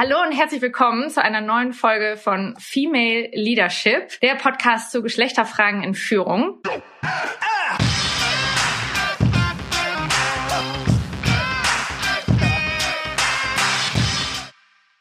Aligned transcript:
Hallo 0.00 0.14
und 0.24 0.30
herzlich 0.30 0.62
willkommen 0.62 1.10
zu 1.10 1.20
einer 1.20 1.40
neuen 1.40 1.72
Folge 1.72 2.16
von 2.16 2.54
Female 2.60 3.30
Leadership, 3.32 4.20
der 4.20 4.36
Podcast 4.36 4.92
zu 4.92 5.02
Geschlechterfragen 5.02 5.82
in 5.82 5.94
Führung. 5.94 6.62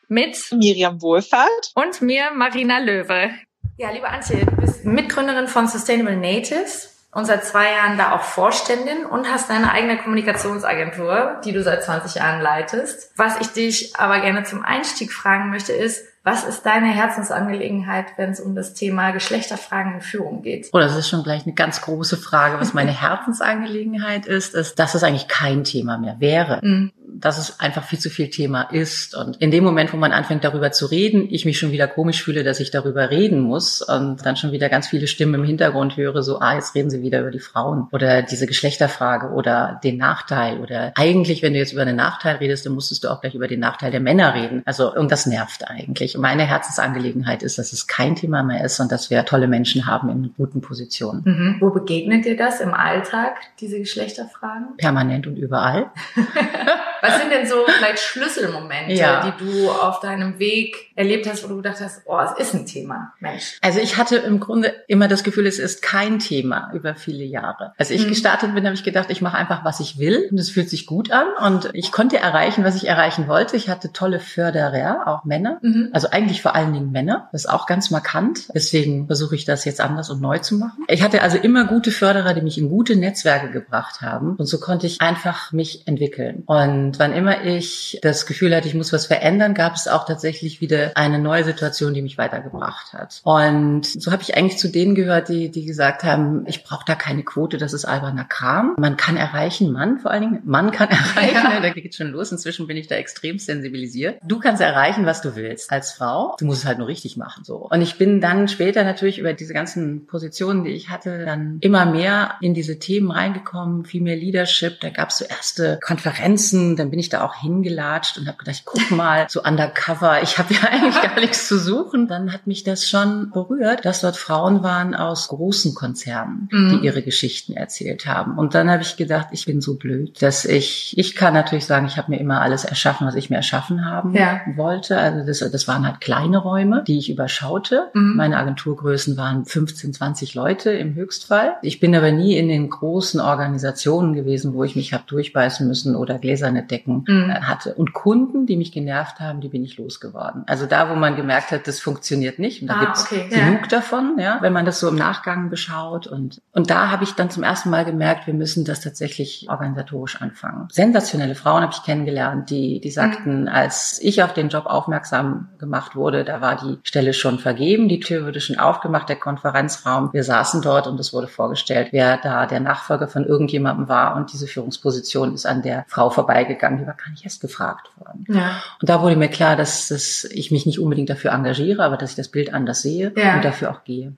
Mit 0.07 0.36
Miriam 0.52 1.00
Wohlfahrt 1.00 1.73
und 1.75 2.02
mir 2.02 2.32
Marina 2.32 2.79
Löwe. 2.79 3.29
Ja, 3.77 3.91
liebe 3.91 4.09
Antje, 4.09 4.48
du 4.48 4.55
bist 4.55 4.84
Mitgründerin 4.84 5.48
von 5.48 5.68
Sustainable 5.68 6.18
Natives 6.18 6.96
und 7.18 7.25
seit 7.25 7.43
zwei 7.43 7.71
Jahren 7.71 7.97
da 7.97 8.11
auch 8.11 8.21
Vorständin 8.21 9.04
und 9.04 9.27
hast 9.27 9.49
deine 9.49 9.71
eigene 9.71 9.97
Kommunikationsagentur, 9.97 11.41
die 11.43 11.52
du 11.52 11.63
seit 11.63 11.84
20 11.84 12.13
Jahren 12.13 12.41
leitest. 12.41 13.11
Was 13.16 13.41
ich 13.41 13.47
dich 13.47 13.95
aber 13.97 14.20
gerne 14.20 14.43
zum 14.43 14.63
Einstieg 14.63 15.11
fragen 15.11 15.49
möchte, 15.49 15.73
ist, 15.73 16.05
was 16.23 16.43
ist 16.43 16.67
deine 16.67 16.90
Herzensangelegenheit, 16.90 18.05
wenn 18.17 18.30
es 18.30 18.40
um 18.40 18.53
das 18.53 18.76
Thema 18.76 19.09
Geschlechterfragen 19.09 19.95
in 19.95 20.02
Führung 20.02 20.43
geht? 20.43 20.70
Oh, 20.73 20.77
das 20.77 20.95
ist 20.95 21.09
schon 21.09 21.23
gleich 21.23 21.43
eine 21.43 21.55
ganz 21.55 21.81
große 21.81 22.17
Frage. 22.17 22.59
Was 22.59 22.76
meine 22.76 22.91
Herzensangelegenheit 23.02 24.27
ist, 24.27 24.54
ist, 24.54 24.77
dass 24.77 24.93
es 24.93 25.04
eigentlich 25.04 25.27
kein 25.27 25.63
Thema 25.63 25.98
mehr 25.98 26.18
wäre. 26.20 26.59
Mhm 26.62 26.91
dass 27.13 27.38
es 27.38 27.59
einfach 27.59 27.84
viel 27.84 27.99
zu 27.99 28.09
viel 28.09 28.29
Thema 28.29 28.63
ist. 28.63 29.15
Und 29.15 29.38
in 29.38 29.52
dem 29.52 29.63
Moment, 29.63 29.93
wo 29.93 29.98
man 29.98 30.11
anfängt, 30.11 30.43
darüber 30.43 30.71
zu 30.71 30.85
reden, 30.85 31.27
ich 31.29 31.45
mich 31.45 31.57
schon 31.57 31.71
wieder 31.71 31.88
komisch 31.88 32.23
fühle, 32.23 32.43
dass 32.43 32.59
ich 32.59 32.71
darüber 32.71 33.09
reden 33.09 33.39
muss 33.39 33.81
und 33.81 34.25
dann 34.25 34.35
schon 34.35 34.52
wieder 34.52 34.70
ganz 34.70 34.88
viele 34.88 35.07
Stimmen 35.07 35.35
im 35.35 35.43
Hintergrund 35.43 35.98
höre, 35.98 36.21
so, 36.23 36.39
ah, 36.39 36.55
jetzt 36.55 36.75
reden 36.75 36.89
sie 36.89 37.01
wieder 37.01 37.21
über 37.21 37.31
die 37.31 37.39
Frauen 37.39 37.88
oder 37.91 38.21
diese 38.21 38.45
Geschlechterfrage 38.45 39.29
oder 39.29 39.79
den 39.84 39.98
Nachteil 39.98 40.59
oder 40.59 40.91
eigentlich, 40.95 41.41
wenn 41.41 41.53
du 41.53 41.59
jetzt 41.59 41.73
über 41.73 41.81
einen 41.81 41.95
Nachteil 41.95 42.38
redest, 42.38 42.65
dann 42.65 42.73
musstest 42.73 43.03
du 43.03 43.09
auch 43.09 43.21
gleich 43.21 43.35
über 43.35 43.48
den 43.48 43.59
Nachteil 43.59 43.91
der 43.91 43.99
Männer 43.99 44.34
reden. 44.34 44.62
Also, 44.65 44.93
und 44.93 45.12
das 45.12 45.26
nervt 45.26 45.67
eigentlich. 45.67 46.15
Und 46.15 46.21
meine 46.21 46.45
Herzensangelegenheit 46.45 47.43
ist, 47.43 47.57
dass 47.57 47.73
es 47.73 47.87
kein 47.87 48.15
Thema 48.15 48.43
mehr 48.43 48.63
ist 48.63 48.79
und 48.79 48.91
dass 48.91 49.10
wir 49.10 49.23
tolle 49.26 49.48
Menschen 49.48 49.87
haben 49.87 50.10
in 50.10 50.34
guten 50.35 50.62
Positionen. 50.62 51.21
Mhm. 51.26 51.55
Wo 51.60 51.70
begegnet 51.70 52.26
dir 52.26 52.35
das 52.35 52.60
im 52.60 52.73
Alltag, 52.73 53.37
diese 53.60 53.79
Geschlechterfragen? 53.79 54.77
Permanent 54.77 55.27
und 55.27 55.37
überall. 55.37 55.91
Was 57.01 57.20
sind 57.20 57.31
denn 57.31 57.48
so 57.48 57.65
vielleicht 57.65 57.99
Schlüsselmomente, 57.99 58.93
ja. 58.93 59.31
die 59.31 59.45
du 59.45 59.70
auf 59.70 59.99
deinem 59.99 60.40
Weg 60.40 60.91
erlebt 60.95 61.27
hast, 61.29 61.43
wo 61.43 61.48
du 61.48 61.57
gedacht 61.57 61.79
hast, 61.81 62.01
oh, 62.05 62.20
es 62.20 62.48
ist 62.48 62.54
ein 62.54 62.65
Thema, 62.65 63.13
Mensch? 63.20 63.57
Also 63.62 63.79
ich 63.79 63.98
hatte 63.98 64.17
im 64.17 64.39
Grunde 64.39 64.73
immer 64.88 65.07
das 65.07 65.23
Gefühl, 65.23 65.47
es 65.47 65.59
ist 65.59 65.81
kein 65.81 66.19
Thema 66.19 66.72
über 66.73 66.95
viele 66.95 67.23
Jahre. 67.23 67.73
Als 67.78 67.91
ich 67.91 68.06
mhm. 68.06 68.09
gestartet 68.09 68.53
bin, 68.53 68.66
habe 68.66 68.75
ich 68.75 68.84
gedacht, 68.84 69.09
ich 69.09 69.22
mache 69.22 69.38
einfach, 69.38 69.63
was 69.63 69.79
ich 69.79 70.00
will 70.00 70.28
und 70.31 70.38
es 70.38 70.50
fühlt 70.50 70.69
sich 70.69 70.85
gut 70.85 71.12
an 71.12 71.28
und 71.45 71.69
ich 71.73 71.91
konnte 71.91 72.17
erreichen, 72.17 72.63
was 72.63 72.75
ich 72.75 72.88
erreichen 72.88 73.28
wollte. 73.28 73.56
Ich 73.56 73.69
hatte 73.69 73.94
tolle 73.94 74.19
Förderer, 74.19 75.03
auch 75.07 75.25
Männer, 75.25 75.59
mhm. 75.61 75.89
also 75.94 76.09
eigentlich 76.09 76.41
vor 76.41 76.56
allen 76.56 76.73
Dingen 76.73 76.91
Männer. 76.91 77.29
Das 77.31 77.45
ist 77.45 77.50
auch 77.50 77.66
ganz 77.66 77.91
markant. 77.91 78.47
Deswegen 78.53 79.07
versuche 79.07 79.35
ich 79.35 79.45
das 79.45 79.66
jetzt 79.66 79.81
anders 79.81 80.09
und 80.09 80.22
neu 80.22 80.39
zu 80.39 80.56
machen. 80.56 80.85
Ich 80.88 81.03
hatte 81.03 81.22
also 81.22 81.38
immer 81.38 81.66
gute 81.66 81.91
Förderer, 81.91 82.34
die 82.34 82.41
mich 82.41 82.57
in 82.57 82.69
gute 82.69 82.95
Netzwerke 82.95 83.51
gebracht 83.51 84.01
haben 84.01 84.35
und 84.35 84.45
so 84.45 84.59
konnte 84.59 84.88
ich 84.88 85.01
einfach 85.01 85.51
mich 85.51 85.88
entwickeln. 85.88 86.44
Und 86.45 86.87
und 86.88 87.00
wann 87.00 87.12
immer 87.12 87.44
ich 87.44 88.00
das 88.02 88.25
Gefühl 88.25 88.56
hatte, 88.56 88.69
ich 88.69 88.74
muss 88.74 88.94
was 88.94 89.07
verändern, 89.07 89.53
gab 89.53 89.75
es 89.75 89.90
auch 89.90 90.06
tatsächlich 90.06 90.62
wieder 90.62 90.91
eine 90.96 91.19
neue 91.19 91.44
Situation, 91.44 91.94
die 91.94 92.02
mich 92.02 92.18
weitergebracht 92.18 92.94
hat. 92.94 93.19
Und 93.25 93.85
so 93.85 94.13
habe 94.13 94.22
ich 94.22 94.38
eigentlich 94.38 94.57
zu 94.57 94.69
denen 94.69 94.96
gehört, 94.96 95.28
die, 95.28 95.52
die 95.52 95.66
gesagt 95.66 96.06
haben, 96.06 96.46
ich 96.47 96.63
brauche 96.63 96.85
da 96.85 96.96
keine 96.96 97.24
Quote, 97.24 97.57
das 97.57 97.74
ist 97.74 97.84
alberner 97.84 98.24
Kram. 98.24 98.75
Man 98.79 98.96
kann 98.96 99.18
erreichen, 99.18 99.74
Mann 99.74 100.00
vor 100.00 100.12
allen 100.12 100.22
Dingen, 100.22 100.41
Mann 100.46 100.72
kann 100.72 100.88
erreichen, 100.90 101.35
ja. 101.35 101.59
da 101.59 101.72
geht 101.72 101.94
schon 101.94 102.07
los. 102.07 102.31
Inzwischen 102.31 102.68
bin 102.68 102.78
ich 102.78 102.88
da 102.88 102.96
extrem 102.96 103.38
sensibilisiert. 103.38 104.19
Du 104.24 104.40
kannst 104.40 104.62
erreichen, 104.62 105.06
was 105.06 105.22
du 105.22 105.35
willst 105.35 105.69
als 105.69 105.91
Frau. 105.91 106.38
Du 106.40 106.46
musst 106.46 106.62
es 106.62 106.66
halt 106.66 106.78
nur 106.78 106.88
richtig 106.88 107.18
machen. 107.18 107.44
so. 107.44 107.68
Und 107.69 107.81
ich 107.81 107.97
bin 107.97 108.22
dann 108.22 108.47
später 108.47 108.85
natürlich 108.85 109.19
über 109.19 109.34
diese 109.34 109.53
ganzen 109.53 110.07
Positionen, 110.07 110.63
die 110.63 110.72
ich 110.72 110.90
hatte, 110.90 111.25
dann 111.25 111.57
immer 111.59 111.85
mehr 111.85 112.35
in 112.40 112.53
diese 112.53 112.79
Themen 112.79 113.11
reingekommen, 113.11 113.84
viel 113.84 114.01
mehr 114.01 114.16
Leadership. 114.16 114.79
Da 114.79 114.90
gab 114.90 115.09
es 115.09 115.17
so 115.17 115.25
erste 115.25 115.79
Konferenzen, 115.84 116.76
dann 116.77 116.89
bin 116.89 116.99
ich 116.99 117.09
da 117.09 117.23
auch 117.23 117.35
hingelatscht 117.35 118.17
und 118.17 118.27
habe 118.27 118.38
gedacht, 118.38 118.63
guck 118.65 118.91
mal, 118.91 119.25
so 119.29 119.43
undercover, 119.43 120.21
ich 120.21 120.38
habe 120.38 120.53
ja 120.53 120.61
eigentlich 120.71 121.01
gar 121.01 121.19
nichts 121.19 121.47
zu 121.47 121.59
suchen. 121.59 122.07
Dann 122.07 122.33
hat 122.33 122.47
mich 122.47 122.63
das 122.63 122.88
schon 122.88 123.31
berührt, 123.31 123.85
dass 123.85 124.01
dort 124.01 124.17
Frauen 124.17 124.63
waren 124.63 124.95
aus 124.95 125.27
großen 125.27 125.73
Konzernen, 125.73 126.49
mhm. 126.51 126.69
die 126.69 126.85
ihre 126.85 127.01
Geschichten 127.01 127.53
erzählt 127.53 128.05
haben. 128.05 128.37
Und 128.37 128.55
dann 128.55 128.69
habe 128.69 128.81
ich 128.81 128.97
gedacht, 128.97 129.27
ich 129.31 129.45
bin 129.45 129.61
so 129.61 129.75
blöd, 129.75 130.21
dass 130.21 130.45
ich, 130.45 130.97
ich 130.97 131.16
kann 131.16 131.33
natürlich 131.33 131.66
sagen, 131.66 131.87
ich 131.87 131.97
habe 131.97 132.11
mir 132.11 132.19
immer 132.19 132.41
alles 132.41 132.63
erschaffen, 132.66 133.07
was 133.07 133.16
ich 133.16 133.29
mir 133.29 133.37
erschaffen 133.37 133.85
haben 133.85 134.13
ja. 134.13 134.41
wollte. 134.55 134.97
Also 134.97 135.25
das, 135.25 135.39
das 135.39 135.67
waren 135.67 135.85
halt 135.85 136.01
kleine 136.01 136.37
Räume, 136.37 136.83
die 136.87 136.97
ich 136.97 137.09
überschaute. 137.09 137.89
Mhm. 137.93 138.16
Meine 138.16 138.37
Agenturgrößen 138.37 139.17
waren 139.17 139.45
15, 139.45 139.93
20 139.93 140.35
Leute 140.35 140.71
im 140.71 140.95
Höchstfall. 140.95 141.55
Ich 141.61 141.79
bin 141.79 141.95
aber 141.95 142.11
nie 142.11 142.37
in 142.37 142.47
den 142.47 142.69
großen 142.69 143.19
Organisationen 143.19 144.13
gewesen, 144.13 144.53
wo 144.53 144.63
ich 144.63 144.75
mich 144.75 144.93
habe 144.93 145.03
durchbeißen 145.07 145.67
müssen 145.67 145.95
oder 145.95 146.19
gläserne 146.19 146.66
Decken 146.67 147.03
mhm. 147.07 147.29
Äh, 147.29 147.41
hatte. 147.41 147.73
Und 147.75 147.94
Kunden, 147.94 148.45
die 148.45 148.57
mich 148.57 148.72
genervt 148.72 149.19
haben, 149.19 149.41
die 149.41 149.50
bin 149.50 149.63
ich 149.63 149.78
losgeworden. 149.78 150.44
Also 150.47 150.66
da, 150.66 150.89
wo 150.89 150.95
man 150.95 151.16
gemerkt 151.16 151.51
hat, 151.51 151.67
das 151.67 151.79
funktioniert 151.79 152.39
nicht. 152.39 152.61
Und 152.61 152.67
da 152.67 152.75
ah, 152.75 152.85
gibt's 152.85 153.05
okay. 153.05 153.28
genug 153.29 153.61
ja. 153.61 153.67
davon, 153.67 154.17
ja, 154.19 154.38
wenn 154.41 154.53
man 154.53 154.66
das 154.66 154.79
so 154.79 154.89
im 154.89 154.95
Nachgang 154.95 155.50
beschaut. 155.50 156.07
Und, 156.07 156.41
und 156.51 156.69
da 156.69 156.91
habe 156.91 157.03
ich 157.03 157.13
dann 157.13 157.29
zum 157.29 157.44
ersten 157.44 157.69
Mal 157.69 157.85
gemerkt, 157.85 158.28
wir 158.28 158.33
müssen 158.33 158.66
das 158.66 158.81
tatsächlich 158.81 159.47
organisatorisch 159.50 160.22
anfangen. 160.22 160.67
Sensationelle 160.72 161.35
Frauen 161.35 161.61
habe 161.61 161.73
ich 161.73 161.83
kennengelernt, 161.83 162.50
die, 162.50 162.79
die 162.81 162.91
sagten, 162.91 163.44
mhm. 163.44 163.47
als 163.47 163.99
ich 164.01 164.22
auf 164.23 164.34
den 164.34 164.49
Job 164.49 164.66
aufmerksam 164.66 165.49
gemacht 165.57 165.95
wurde, 165.95 166.23
da 166.23 166.41
war 166.41 166.57
die 166.57 166.78
Stelle 166.84 167.13
schon 167.13 167.39
vergeben, 167.39 167.89
die 167.89 167.99
Tür 167.99 168.25
wurde 168.25 168.41
schon 168.41 168.59
aufgemacht, 168.59 169.09
der 169.09 169.16
Konferenzraum. 169.16 170.09
Wir 170.13 170.23
saßen 170.23 170.61
dort 170.61 170.88
und 170.88 170.99
es 170.99 171.13
wurde 171.13 171.28
vorgestellt, 171.28 171.89
wer 171.91 172.17
da 172.17 172.45
der 172.45 172.59
Nachfolger 172.59 173.07
von 173.07 173.25
irgendjemandem 173.25 173.88
war 173.88 174.16
und 174.16 174.34
diese 174.34 174.47
Führungsposition 174.47 175.34
ist 175.34 175.45
an 175.45 175.61
der 175.61 175.85
Frau 175.88 176.09
vorbeigegangen 176.09 176.56
gegangen, 176.57 176.78
die 176.79 176.88
war 176.88 176.95
gar 176.95 177.09
nicht 177.09 177.23
erst 177.23 177.41
gefragt 177.41 177.90
worden. 177.97 178.25
Ja. 178.29 178.62
Und 178.81 178.90
da 178.90 179.01
wurde 179.01 179.16
mir 179.16 179.29
klar, 179.29 179.56
dass, 179.56 179.88
dass 179.88 180.25
ich 180.25 180.51
mich 180.51 180.66
nicht 180.66 180.79
unbedingt 180.79 181.09
dafür 181.09 181.31
engagiere, 181.31 181.84
aber 181.84 181.97
dass 181.97 182.12
ich 182.12 182.16
das 182.16 182.29
Bild 182.29 182.53
anders 182.53 182.81
sehe 182.81 183.13
ja. 183.16 183.35
und 183.35 183.45
dafür 183.45 183.72
auch 183.72 183.84
gehe. 183.84 184.13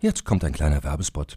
Jetzt 0.00 0.24
kommt 0.24 0.44
ein 0.44 0.52
kleiner 0.52 0.84
Werbespot. 0.84 1.36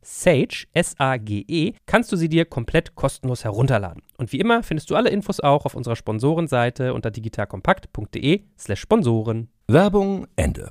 Sage, 0.01 0.65
S-A-G-E, 0.73 1.73
kannst 1.85 2.11
du 2.11 2.15
sie 2.15 2.29
dir 2.29 2.45
komplett 2.45 2.95
kostenlos 2.95 3.43
herunterladen. 3.43 4.01
Und 4.17 4.31
wie 4.31 4.39
immer 4.39 4.63
findest 4.63 4.89
du 4.89 4.95
alle 4.95 5.09
Infos 5.09 5.39
auch 5.39 5.65
auf 5.65 5.75
unserer 5.75 5.95
Sponsorenseite 5.95 6.93
unter 6.93 7.11
digitalkompakt.de 7.11 8.43
slash 8.57 8.81
Sponsoren. 8.81 9.49
Werbung 9.67 10.27
Ende. 10.35 10.69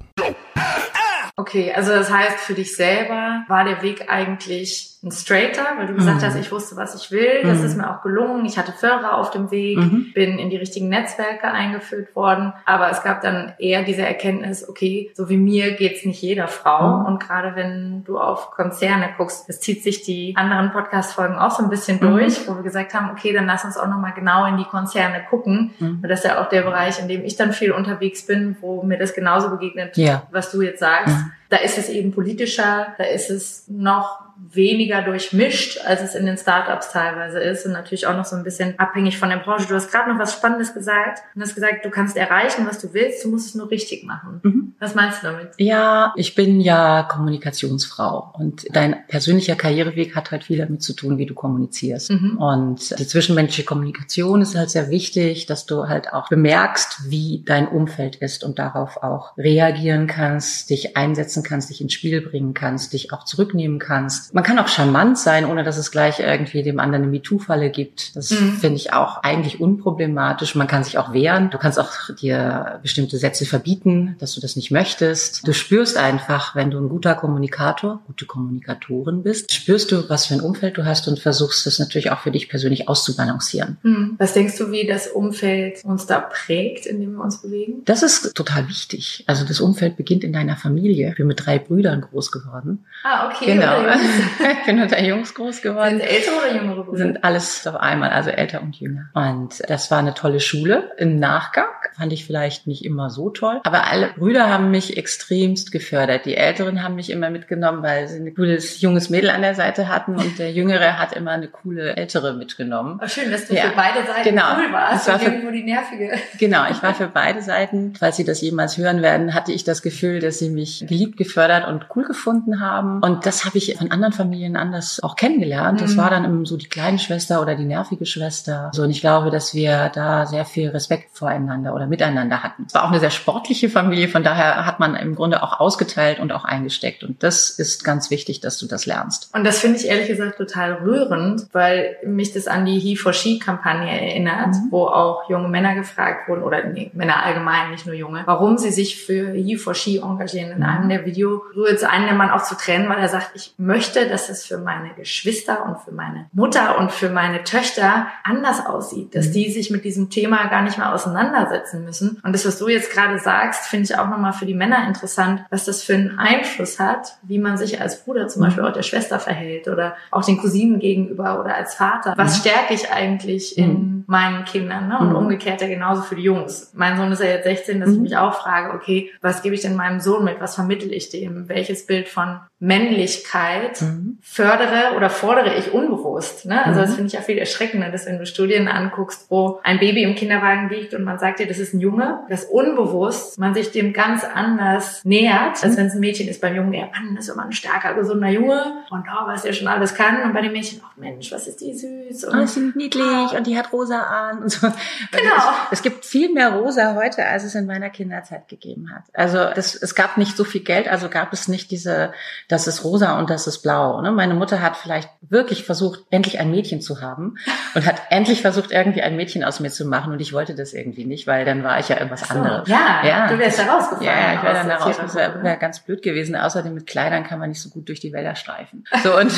Okay, 1.37 1.73
also 1.73 1.93
das 1.93 2.11
heißt, 2.11 2.39
für 2.41 2.55
dich 2.55 2.77
selber 2.77 3.45
war 3.49 3.65
der 3.65 3.81
Weg 3.83 4.11
eigentlich 4.11 4.99
ein 5.03 5.13
Straighter, 5.13 5.65
weil 5.79 5.87
du 5.87 5.95
gesagt 5.95 6.21
mhm. 6.21 6.27
hast, 6.27 6.37
ich 6.37 6.53
wusste, 6.53 6.77
was 6.77 6.95
ich 6.95 7.11
will. 7.11 7.43
Das 7.43 7.61
mhm. 7.61 7.65
ist 7.65 7.77
mir 7.79 7.91
auch 7.91 8.03
gelungen. 8.03 8.45
Ich 8.45 8.59
hatte 8.59 8.73
Förderer 8.73 9.17
auf 9.17 9.31
dem 9.31 9.51
Weg, 9.51 9.79
mhm. 9.79 10.13
bin 10.15 10.39
in 10.39 10.51
die 10.51 10.59
richtigen 10.59 10.91
Netzwerke 10.91 11.51
eingeführt 11.51 12.15
worden. 12.15 12.53
Aber 12.67 12.91
es 12.91 13.03
gab 13.03 13.23
dann 13.23 13.55
eher 13.59 13.83
diese 13.83 14.03
Erkenntnis, 14.03 14.69
okay, 14.69 15.11
so 15.15 15.31
wie 15.31 15.39
mir 15.39 15.73
geht's 15.73 16.05
nicht 16.05 16.21
jeder 16.21 16.49
Frau. 16.49 16.99
Mhm. 16.99 17.07
Und 17.07 17.21
gerade 17.21 17.57
wenn 17.57 18.05
du 18.05 18.19
auf 18.19 18.51
Konzerne 18.51 19.09
guckst, 19.17 19.49
es 19.49 19.61
zieht 19.61 19.83
sich 19.83 20.03
die 20.03 20.35
anderen 20.37 20.71
Podcast-Folgen 20.71 21.37
auch 21.37 21.53
so 21.53 21.63
ein 21.63 21.71
bisschen 21.71 21.97
mhm. 21.97 22.11
durch, 22.11 22.47
wo 22.47 22.57
wir 22.57 22.63
gesagt 22.63 22.93
haben, 22.93 23.11
okay, 23.11 23.33
dann 23.33 23.47
lass 23.47 23.65
uns 23.65 23.79
auch 23.79 23.89
nochmal 23.89 24.13
genau 24.13 24.45
in 24.45 24.59
die 24.59 24.65
Konzerne 24.65 25.23
gucken. 25.31 25.73
Mhm. 25.79 26.03
Das 26.03 26.21
ist 26.21 26.27
ja 26.27 26.43
auch 26.43 26.51
der 26.51 26.61
Bereich, 26.61 27.01
in 27.01 27.09
dem 27.09 27.25
ich 27.25 27.37
dann 27.37 27.55
viel 27.55 27.73
unterwegs 27.73 28.27
bin, 28.27 28.55
wo 28.61 28.83
mir 28.83 28.99
das 28.99 29.15
genauso 29.15 29.49
begegnet, 29.49 29.97
ja. 29.97 30.25
was 30.31 30.53
du 30.53 30.61
jetzt 30.61 30.81
sagst. 30.81 31.17
Da 31.51 31.59
ist 31.59 31.79
es 31.79 31.89
eben 31.89 32.13
politischer, 32.13 32.95
da 32.97 33.05
ist 33.05 33.31
es 33.31 33.65
noch 33.69 34.21
weniger 34.53 35.03
durchmischt, 35.03 35.81
als 35.85 36.03
es 36.03 36.15
in 36.15 36.27
den 36.27 36.37
Startups 36.37 36.93
teilweise 36.93 37.39
ist 37.39 37.67
und 37.67 37.73
natürlich 37.73 38.07
auch 38.07 38.17
noch 38.17 38.25
so 38.25 38.37
ein 38.37 38.43
bisschen 38.43 38.79
abhängig 38.79 39.19
von 39.19 39.29
der 39.29 39.37
Branche. 39.37 39.67
Du 39.69 39.75
hast 39.75 39.93
gerade 39.93 40.11
noch 40.11 40.19
was 40.19 40.33
Spannendes 40.33 40.73
gesagt 40.73 41.21
und 41.35 41.43
hast 41.43 41.55
gesagt, 41.55 41.85
du 41.85 41.91
kannst 41.91 42.17
erreichen, 42.17 42.67
was 42.67 42.81
du 42.81 42.93
willst, 42.95 43.25
du 43.25 43.29
musst 43.29 43.49
es 43.49 43.55
nur 43.55 43.71
richtig 43.71 44.05
machen. 44.05 44.41
Mhm. 44.43 44.75
Was 44.79 44.95
meinst 44.95 45.23
du 45.23 45.27
damit? 45.29 45.51
Ja, 45.59 46.15
ich 46.17 46.35
bin 46.35 46.61
ja 46.61 47.03
Kommunikationsfrau 47.03 48.33
und 48.39 48.67
dein 48.75 49.07
persönlicher 49.09 49.57
Karriereweg 49.57 50.17
hat 50.17 50.31
halt 50.31 50.45
viel 50.45 50.59
damit 50.59 50.83
zu 50.83 50.95
tun, 50.95 51.19
wie 51.19 51.27
du 51.27 51.35
kommunizierst. 51.35 52.11
Mhm. 52.11 52.39
Und 52.39 52.99
die 52.99 53.07
zwischenmenschliche 53.07 53.65
Kommunikation 53.65 54.41
ist 54.41 54.57
halt 54.57 54.71
sehr 54.71 54.91
wichtig, 54.91 55.47
dass 55.47 55.67
du 55.67 55.87
halt 55.89 56.13
auch 56.13 56.29
bemerkst, 56.29 57.11
wie 57.11 57.43
dein 57.45 57.69
Umfeld 57.69 58.17
ist 58.17 58.43
und 58.43 58.59
darauf 58.59 59.03
auch 59.03 59.37
reagieren 59.37 60.07
kannst, 60.07 60.71
dich 60.71 60.97
einsetzen 60.97 61.40
kannst, 61.43 61.71
dich 61.71 61.81
ins 61.81 61.93
Spiel 61.93 62.21
bringen 62.21 62.55
kannst, 62.55 62.93
dich 62.93 63.13
auch 63.13 63.25
zurücknehmen 63.25 63.79
kannst 63.79 64.31
man 64.33 64.45
kann 64.45 64.59
auch 64.59 64.69
charmant 64.69 65.19
sein, 65.19 65.45
ohne 65.45 65.65
dass 65.65 65.77
es 65.77 65.91
gleich 65.91 66.21
irgendwie 66.21 66.63
dem 66.63 66.81
anderen 66.81 67.05
eine 67.05 67.11
MeToo-Falle 67.11 67.71
gibt. 67.71 68.17
Das 68.17 68.31
mhm. 68.31 68.55
finde 68.55 68.77
ich 68.77 68.93
auch 68.93 69.23
eigentlich 69.23 69.61
unproblematisch. 69.61 70.55
Man 70.55 70.67
kann 70.67 70.85
sich 70.85 70.99
auch 70.99 71.13
wehren. 71.13 71.51
Du 71.51 71.59
kannst 71.59 71.79
auch 71.79 71.93
dir 72.21 72.79
bestimmte 72.83 73.19
Sätze 73.19 73.47
verbieten, 73.47 74.17
dass 74.19 74.35
du 74.35 74.41
das 74.41 74.57
nicht 74.57 74.71
möchtest. 74.71 75.47
Du 75.47 75.53
spürst 75.53 75.97
einfach, 75.97 76.55
wenn 76.55 76.71
du 76.71 76.79
ein 76.79 76.89
guter 76.89 77.15
Kommunikator, 77.15 78.01
gute 78.07 78.27
Kommunikatorin 78.27 79.23
bist, 79.23 79.53
spürst 79.53 79.93
du, 79.93 80.09
was 80.09 80.27
für 80.27 80.35
ein 80.35 80.41
Umfeld 80.41 80.79
du 80.79 80.85
hast 80.85 81.09
und 81.09 81.19
versuchst 81.19 81.67
es 81.67 81.79
natürlich 81.79 82.11
auch 82.11 82.21
für 82.21 82.31
dich 82.31 82.49
persönlich 82.49 82.89
auszubalancieren. 82.89 83.79
Mhm. 83.83 84.15
Was 84.19 84.33
denkst 84.33 84.57
du, 84.59 84.71
wie 84.71 84.87
das 84.87 85.09
Umfeld 85.09 85.85
uns 85.85 86.07
da 86.07 86.21
prägt, 86.21 86.87
in 86.87 87.01
dem 87.01 87.15
wir 87.15 87.25
uns 87.25 87.43
bewegen? 87.43 87.83
Das 87.85 88.03
ist 88.03 88.35
total 88.35 88.69
wichtig. 88.69 89.25
Also 89.27 89.45
das 89.45 89.61
Umfeld 89.61 89.97
beginnt 89.97 90.25
in 90.25 90.33
deiner 90.33 90.57
Familie. 90.57 91.15
Bin 91.17 91.27
mit 91.31 91.47
drei 91.47 91.61
Brüdern 91.61 92.01
groß 92.01 92.33
geworden. 92.33 92.85
Ah, 93.05 93.29
okay. 93.29 93.55
Genau. 93.55 93.83
ich 94.61 94.67
bin 94.67 94.83
unter 94.83 95.01
Jungs 95.01 95.33
groß 95.33 95.63
geworden. 95.63 96.01
Sind 96.01 96.01
ältere 96.01 96.35
oder 96.39 96.55
jüngere 96.57 96.83
Brüder? 96.83 96.99
Sind 96.99 97.23
alles 97.23 97.65
auf 97.69 97.77
einmal, 97.77 98.11
also 98.11 98.31
älter 98.31 98.61
und 98.63 98.75
jünger. 98.75 99.11
Und 99.15 99.63
das 99.71 99.93
war 99.93 100.01
eine 100.01 100.15
tolle 100.15 100.41
Schule. 100.41 100.91
Im 100.99 101.21
Nachgang 101.21 101.69
fand 101.97 102.13
ich 102.13 102.25
vielleicht 102.25 102.67
nicht 102.67 102.85
immer 102.85 103.11
so 103.11 103.31
toll. 103.31 103.61
Aber 103.63 103.87
alle 103.87 104.09
Brüder 104.09 104.49
haben 104.49 104.73
mich 104.73 104.97
extremst 104.97 105.71
gefördert. 105.71 106.27
Die 106.27 106.37
Älteren 106.37 106.83
haben 106.83 106.97
mich 106.97 107.11
immer 107.11 107.31
mitgenommen, 107.31 107.85
weil 107.85 108.09
sie 108.09 108.19
ein 108.19 108.35
cooles 108.35 108.81
junges 108.81 109.09
Mädel 109.09 109.31
an 109.31 109.43
der 109.43 109.55
Seite 109.55 109.87
hatten 109.87 110.17
und 110.17 110.41
der 110.41 110.51
Jüngere 110.51 110.99
hat 110.99 111.13
immer 111.13 111.31
eine 111.31 111.47
coole 111.47 111.95
Ältere 111.95 112.35
mitgenommen. 112.35 112.99
Oh, 113.01 113.07
schön, 113.07 113.31
dass 113.31 113.47
du 113.47 113.55
ja. 113.55 113.69
für 113.69 113.77
beide 113.77 114.05
Seiten 114.05 114.31
genau. 114.31 114.57
cool 114.57 114.73
warst. 114.73 115.07
War 115.07 115.21
für, 115.21 115.53
die 115.53 115.63
nervige. 115.63 116.11
Genau, 116.39 116.69
ich 116.69 116.83
war 116.83 116.95
für 116.95 117.07
beide 117.07 117.41
Seiten. 117.41 117.95
Falls 117.97 118.17
Sie 118.17 118.25
das 118.25 118.41
jemals 118.41 118.77
hören 118.79 119.01
werden, 119.01 119.33
hatte 119.33 119.53
ich 119.53 119.63
das 119.63 119.83
Gefühl, 119.83 120.19
dass 120.19 120.41
sie 120.41 120.51
mich 120.51 120.85
geliebt, 120.89 121.17
gefördert 121.21 121.69
und 121.69 121.85
cool 121.95 122.05
gefunden 122.05 122.61
haben. 122.61 123.03
Und 123.03 123.27
das 123.27 123.45
habe 123.45 123.59
ich 123.59 123.77
von 123.77 123.91
anderen 123.91 124.15
Familien 124.15 124.57
anders 124.57 125.03
auch 125.03 125.17
kennengelernt. 125.17 125.83
Das 125.83 125.93
mhm. 125.93 125.97
war 125.99 126.09
dann 126.09 126.47
so 126.47 126.57
die 126.57 126.69
kleine 126.69 126.99
Schwester 126.99 127.43
oder 127.43 127.57
die 127.57 127.67
nervige 127.67 128.07
Schwester. 128.07 128.71
So, 128.73 128.85
und 128.85 128.91
ich 128.91 129.03
glaube, 129.03 129.31
dass 129.31 129.53
wir 129.55 129.91
da 129.95 130.25
sehr 130.25 130.47
viel 130.47 130.71
Respekt 130.71 131.11
voreinander 131.13 131.75
oder 131.75 131.87
miteinander 131.87 132.43
hatten. 132.43 132.65
Es 132.67 132.75
war 132.75 132.85
auch 132.85 132.91
eine 132.91 133.01
sehr 133.01 133.11
sportliche 133.11 133.69
Familie, 133.69 134.09
von 134.09 134.25
daher 134.25 134.65
hat 134.65 134.81
man 134.81 134.97
im 134.97 135.15
Grunde 135.15 135.43
auch 135.43 135.61
ausgeteilt 135.61 136.21
und 136.21 136.33
auch 136.33 136.47
eingesteckt. 136.47 137.05
Und 137.05 137.23
das 137.23 137.51
ist 137.51 137.85
ganz 137.85 138.11
wichtig, 138.11 138.41
dass 138.41 138.57
du 138.57 138.67
das 138.67 138.87
lernst. 138.87 139.29
Und 139.35 139.45
das 139.45 139.59
finde 139.59 139.77
ich 139.77 139.89
ehrlich 139.89 140.09
gesagt 140.09 140.39
total 140.39 140.73
rührend, 140.77 141.49
weil 141.53 141.99
mich 142.03 142.33
das 142.33 142.47
an 142.47 142.65
die 142.65 142.79
He 142.79 142.97
for 142.97 143.13
She 143.13 143.39
Kampagne 143.39 143.91
erinnert, 143.91 144.55
mhm. 144.55 144.69
wo 144.71 144.85
auch 144.85 145.29
junge 145.29 145.49
Männer 145.49 145.75
gefragt 145.75 146.31
wurden, 146.31 146.43
oder 146.43 146.65
nee, 146.65 146.91
Männer 146.95 147.23
allgemein, 147.23 147.73
nicht 147.73 147.85
nur 147.85 147.95
junge, 147.95 148.23
warum 148.25 148.57
sie 148.57 148.71
sich 148.71 149.05
für 149.05 149.33
He 149.33 149.57
for 149.57 149.75
She 149.75 149.99
engagieren. 149.99 150.53
In 150.53 150.59
mhm. 150.59 150.65
einem 150.65 150.89
der 150.89 151.00
Video 151.05 151.43
rührt 151.55 151.83
einen 151.85 152.07
der 152.07 152.15
Mann 152.15 152.31
auch 152.31 152.43
zu 152.43 152.57
trennen, 152.57 152.89
weil 152.89 152.99
er 152.99 153.09
sagt, 153.09 153.31
ich 153.35 153.55
möchte, 153.59 154.09
dass 154.09 154.29
es 154.29 154.45
für 154.45 154.59
meine 154.59 154.95
Geschwister 154.95 155.65
und 155.67 155.79
für 155.79 155.93
meine 155.93 156.27
Mutter 156.33 156.79
und 156.79 156.93
für 156.93 157.11
meine 157.11 157.45
Töchter 157.45 158.07
anders 158.25 158.65
aussieht, 158.67 159.15
dass 159.15 159.29
mhm. 159.29 159.33
die 159.33 159.51
sich 159.51 159.71
mit 159.71 159.85
diesem 159.85 160.11
Thema 160.11 160.47
gar 160.49 160.63
nicht 160.63 160.79
mehr 160.79 160.93
auseinandersetzen 160.93 161.85
müssen. 161.85 162.21
Und 162.23 162.33
das, 162.33 162.47
was 162.47 162.59
du 162.59 162.69
jetzt 162.69 162.93
gerade 162.93 163.19
sagst, 163.19 163.67
finde 163.67 163.85
ich 163.85 163.99
auch 163.99 164.09
nochmal 164.09 164.33
für 164.33 164.47
die 164.47 164.55
Männer 164.55 164.87
interessant, 164.87 165.45
was 165.51 165.65
das 165.65 165.83
für 165.83 165.95
einen 165.95 166.19
Einfluss 166.19 166.79
hat, 166.79 167.19
wie 167.23 167.39
man 167.39 167.57
sich 167.57 167.81
als 167.81 168.05
Bruder 168.05 168.29
zum 168.29 168.43
Beispiel 168.43 168.63
mhm. 168.63 168.69
auch 168.69 168.75
der 168.75 168.83
Schwester 168.83 169.19
verhält 169.19 169.69
oder 169.69 169.97
auch 170.11 170.25
den 170.25 170.39
Cousinen 170.39 170.79
gegenüber 170.79 171.41
oder 171.41 171.55
als 171.55 171.75
Vater. 171.75 172.15
Was 172.17 172.37
mhm. 172.37 172.41
stärke 172.41 172.75
ich 172.75 172.93
eigentlich 172.93 173.57
in 173.57 174.05
meinen 174.07 174.45
Kindern? 174.45 174.89
Ne? 174.89 174.99
Und 174.99 175.15
umgekehrt 175.15 175.61
ja 175.61 175.69
genauso 175.69 176.03
für 176.03 176.17
die 176.17 176.23
Jungs. 176.23 176.73
Mein 176.75 176.97
Sohn 176.97 177.13
ist 177.13 177.23
ja 177.23 177.29
jetzt 177.29 177.45
16, 177.45 177.81
dass 177.81 177.91
ich 177.91 177.99
mich 177.99 178.17
auch 178.17 178.35
frage, 178.35 178.75
okay, 178.75 179.11
was 179.21 179.43
gebe 179.43 179.55
ich 179.55 179.63
denn 179.63 179.77
meinem 179.77 180.01
Sohn 180.01 180.25
mit? 180.25 180.41
Was 180.41 180.55
vermittel 180.91 180.95
ich 180.95 181.11
dem? 181.11 181.49
Welches 181.49 181.87
Bild 181.87 182.09
von 182.09 182.41
Männlichkeit 182.59 183.81
mhm. 183.83 184.19
fördere 184.23 184.97
oder 184.97 185.11
fordere 185.11 185.57
ich 185.57 185.73
unbewusst. 185.73 186.10
Ne? 186.45 186.65
Also 186.65 186.81
mhm. 186.81 186.85
das 186.85 186.95
finde 186.95 187.07
ich 187.09 187.13
ja 187.15 187.21
viel 187.21 187.39
erschreckender, 187.39 187.91
dass 187.91 188.07
wenn 188.07 188.19
du 188.19 188.27
Studien 188.27 188.69
anguckst, 188.69 189.27
wo 189.31 189.61
ein 189.63 189.79
Baby 189.79 190.03
im 190.03 190.15
Kinderwagen 190.15 190.69
liegt 190.69 190.95
und 190.95 191.05
man 191.05 191.19
sagt 191.19 191.41
dir, 191.41 191.47
das 191.47 191.59
ist 191.59 191.75
ein 191.75 191.81
Junge, 191.81 192.21
dass 192.29 192.45
unbewusst 192.45 193.39
man 193.39 193.55
sich 193.55 193.71
dem 193.73 193.93
ganz 193.93 194.25
anders 194.25 195.05
nähert, 195.05 195.63
als 195.63 195.77
wenn 195.77 195.87
es 195.87 195.95
ein 195.95 196.01
Mädchen 196.01 196.29
ist. 196.29 196.41
Beim 196.41 196.55
Jungen, 196.55 196.73
der 196.73 196.87
Mann 196.87 197.17
ist 197.17 197.29
immer 197.29 197.45
ein 197.45 197.53
starker, 197.53 197.95
gesunder 197.95 198.29
Junge 198.29 198.85
und 198.91 199.05
oh, 199.09 199.27
was 199.27 199.43
der 199.43 199.53
schon 199.53 199.69
alles 199.69 199.95
kann. 199.95 200.23
Und 200.23 200.33
bei 200.33 200.43
dem 200.43 200.53
Mädchen, 200.53 200.81
ach 200.85 200.97
Mensch, 200.97 201.33
was 201.33 201.47
ist 201.47 201.61
die 201.61 201.75
süß. 201.75 202.25
Und, 202.25 202.39
oh, 202.39 202.47
sie 202.47 202.73
niedlich 202.75 203.05
oh. 203.33 203.37
und 203.37 203.47
die 203.47 203.57
hat 203.57 203.73
rosa 203.73 204.01
an 204.01 204.43
und 204.43 204.51
so. 204.51 204.67
Genau. 205.13 205.35
Es, 205.71 205.79
es, 205.79 205.83
gibt 205.83 206.05
viel 206.05 206.33
mehr 206.33 206.51
rosa 206.51 206.95
heute, 206.95 207.25
als 207.25 207.45
es 207.45 207.55
in 207.55 207.67
meiner 207.67 207.91
Kinderzeit 207.91 208.49
gegeben 208.49 208.93
hat. 208.95 209.05
Also 209.13 209.39
das, 209.55 209.75
es 209.75 209.95
gab 209.95 210.19
nicht 210.19 210.37
so 210.37 210.45
viel 210.45 210.63
Geld, 210.63 210.89
also 210.89 211.09
gab 211.09 211.33
es 211.33 211.49
nicht 211.49 211.71
diese 211.71 212.13
das 212.49 212.67
ist 212.67 212.85
rosa 212.85 213.19
und 213.19 213.31
das 213.31 213.47
ist 213.47 213.59
blau. 213.63 214.01
Ne? 214.01 214.11
Meine 214.11 214.35
Mutter 214.35 214.61
hat 214.61 214.77
vielleicht 214.77 215.09
wirklich 215.23 215.65
versucht, 215.65 216.05
endlich 216.11 216.41
ein 216.41 216.51
Mädchen 216.51 216.81
zu 216.81 217.01
haben 217.01 217.37
und 217.75 217.87
hat 217.87 218.03
endlich 218.11 218.43
versucht, 218.43 218.73
irgendwie 218.73 219.03
ein 219.03 219.17
Mädchen 219.17 219.45
aus 219.45 219.61
mir 219.61 219.71
zu 219.71 219.85
machen 219.85 220.13
und 220.13 220.21
ich 220.21 220.33
wollte 220.33 220.55
das 220.55 220.73
irgendwie 220.73 221.05
nicht, 221.05 221.27
weil 221.27 221.45
dann 221.45 221.63
war 221.63 221.79
ich 221.79 221.89
ja 221.89 221.97
irgendwas 221.97 222.29
so, 222.29 222.35
anderes. 222.35 222.69
Ja, 222.69 223.01
ja, 223.05 223.29
du 223.29 223.39
wärst 223.39 223.61
da 223.61 223.73
rausgefallen. 223.73 224.07
Ja, 224.07 224.35
ich 224.35 224.43
wäre 224.43 224.55
dann 224.55 224.69
da 224.69 224.77
rausgefallen. 224.77 225.43
Wäre 225.43 225.57
ganz 225.59 225.81
blöd 225.81 226.03
gewesen. 226.03 226.35
Außerdem 226.35 226.75
mit 226.75 226.87
Kleidern 226.87 227.25
kann 227.25 227.39
man 227.39 227.49
nicht 227.49 227.63
so 227.63 227.71
gut 227.71 227.89
durch 227.89 228.01
die 228.01 228.13
Wälder 228.13 228.35
streifen. 228.35 228.85
So 229.03 229.17
und, 229.17 229.33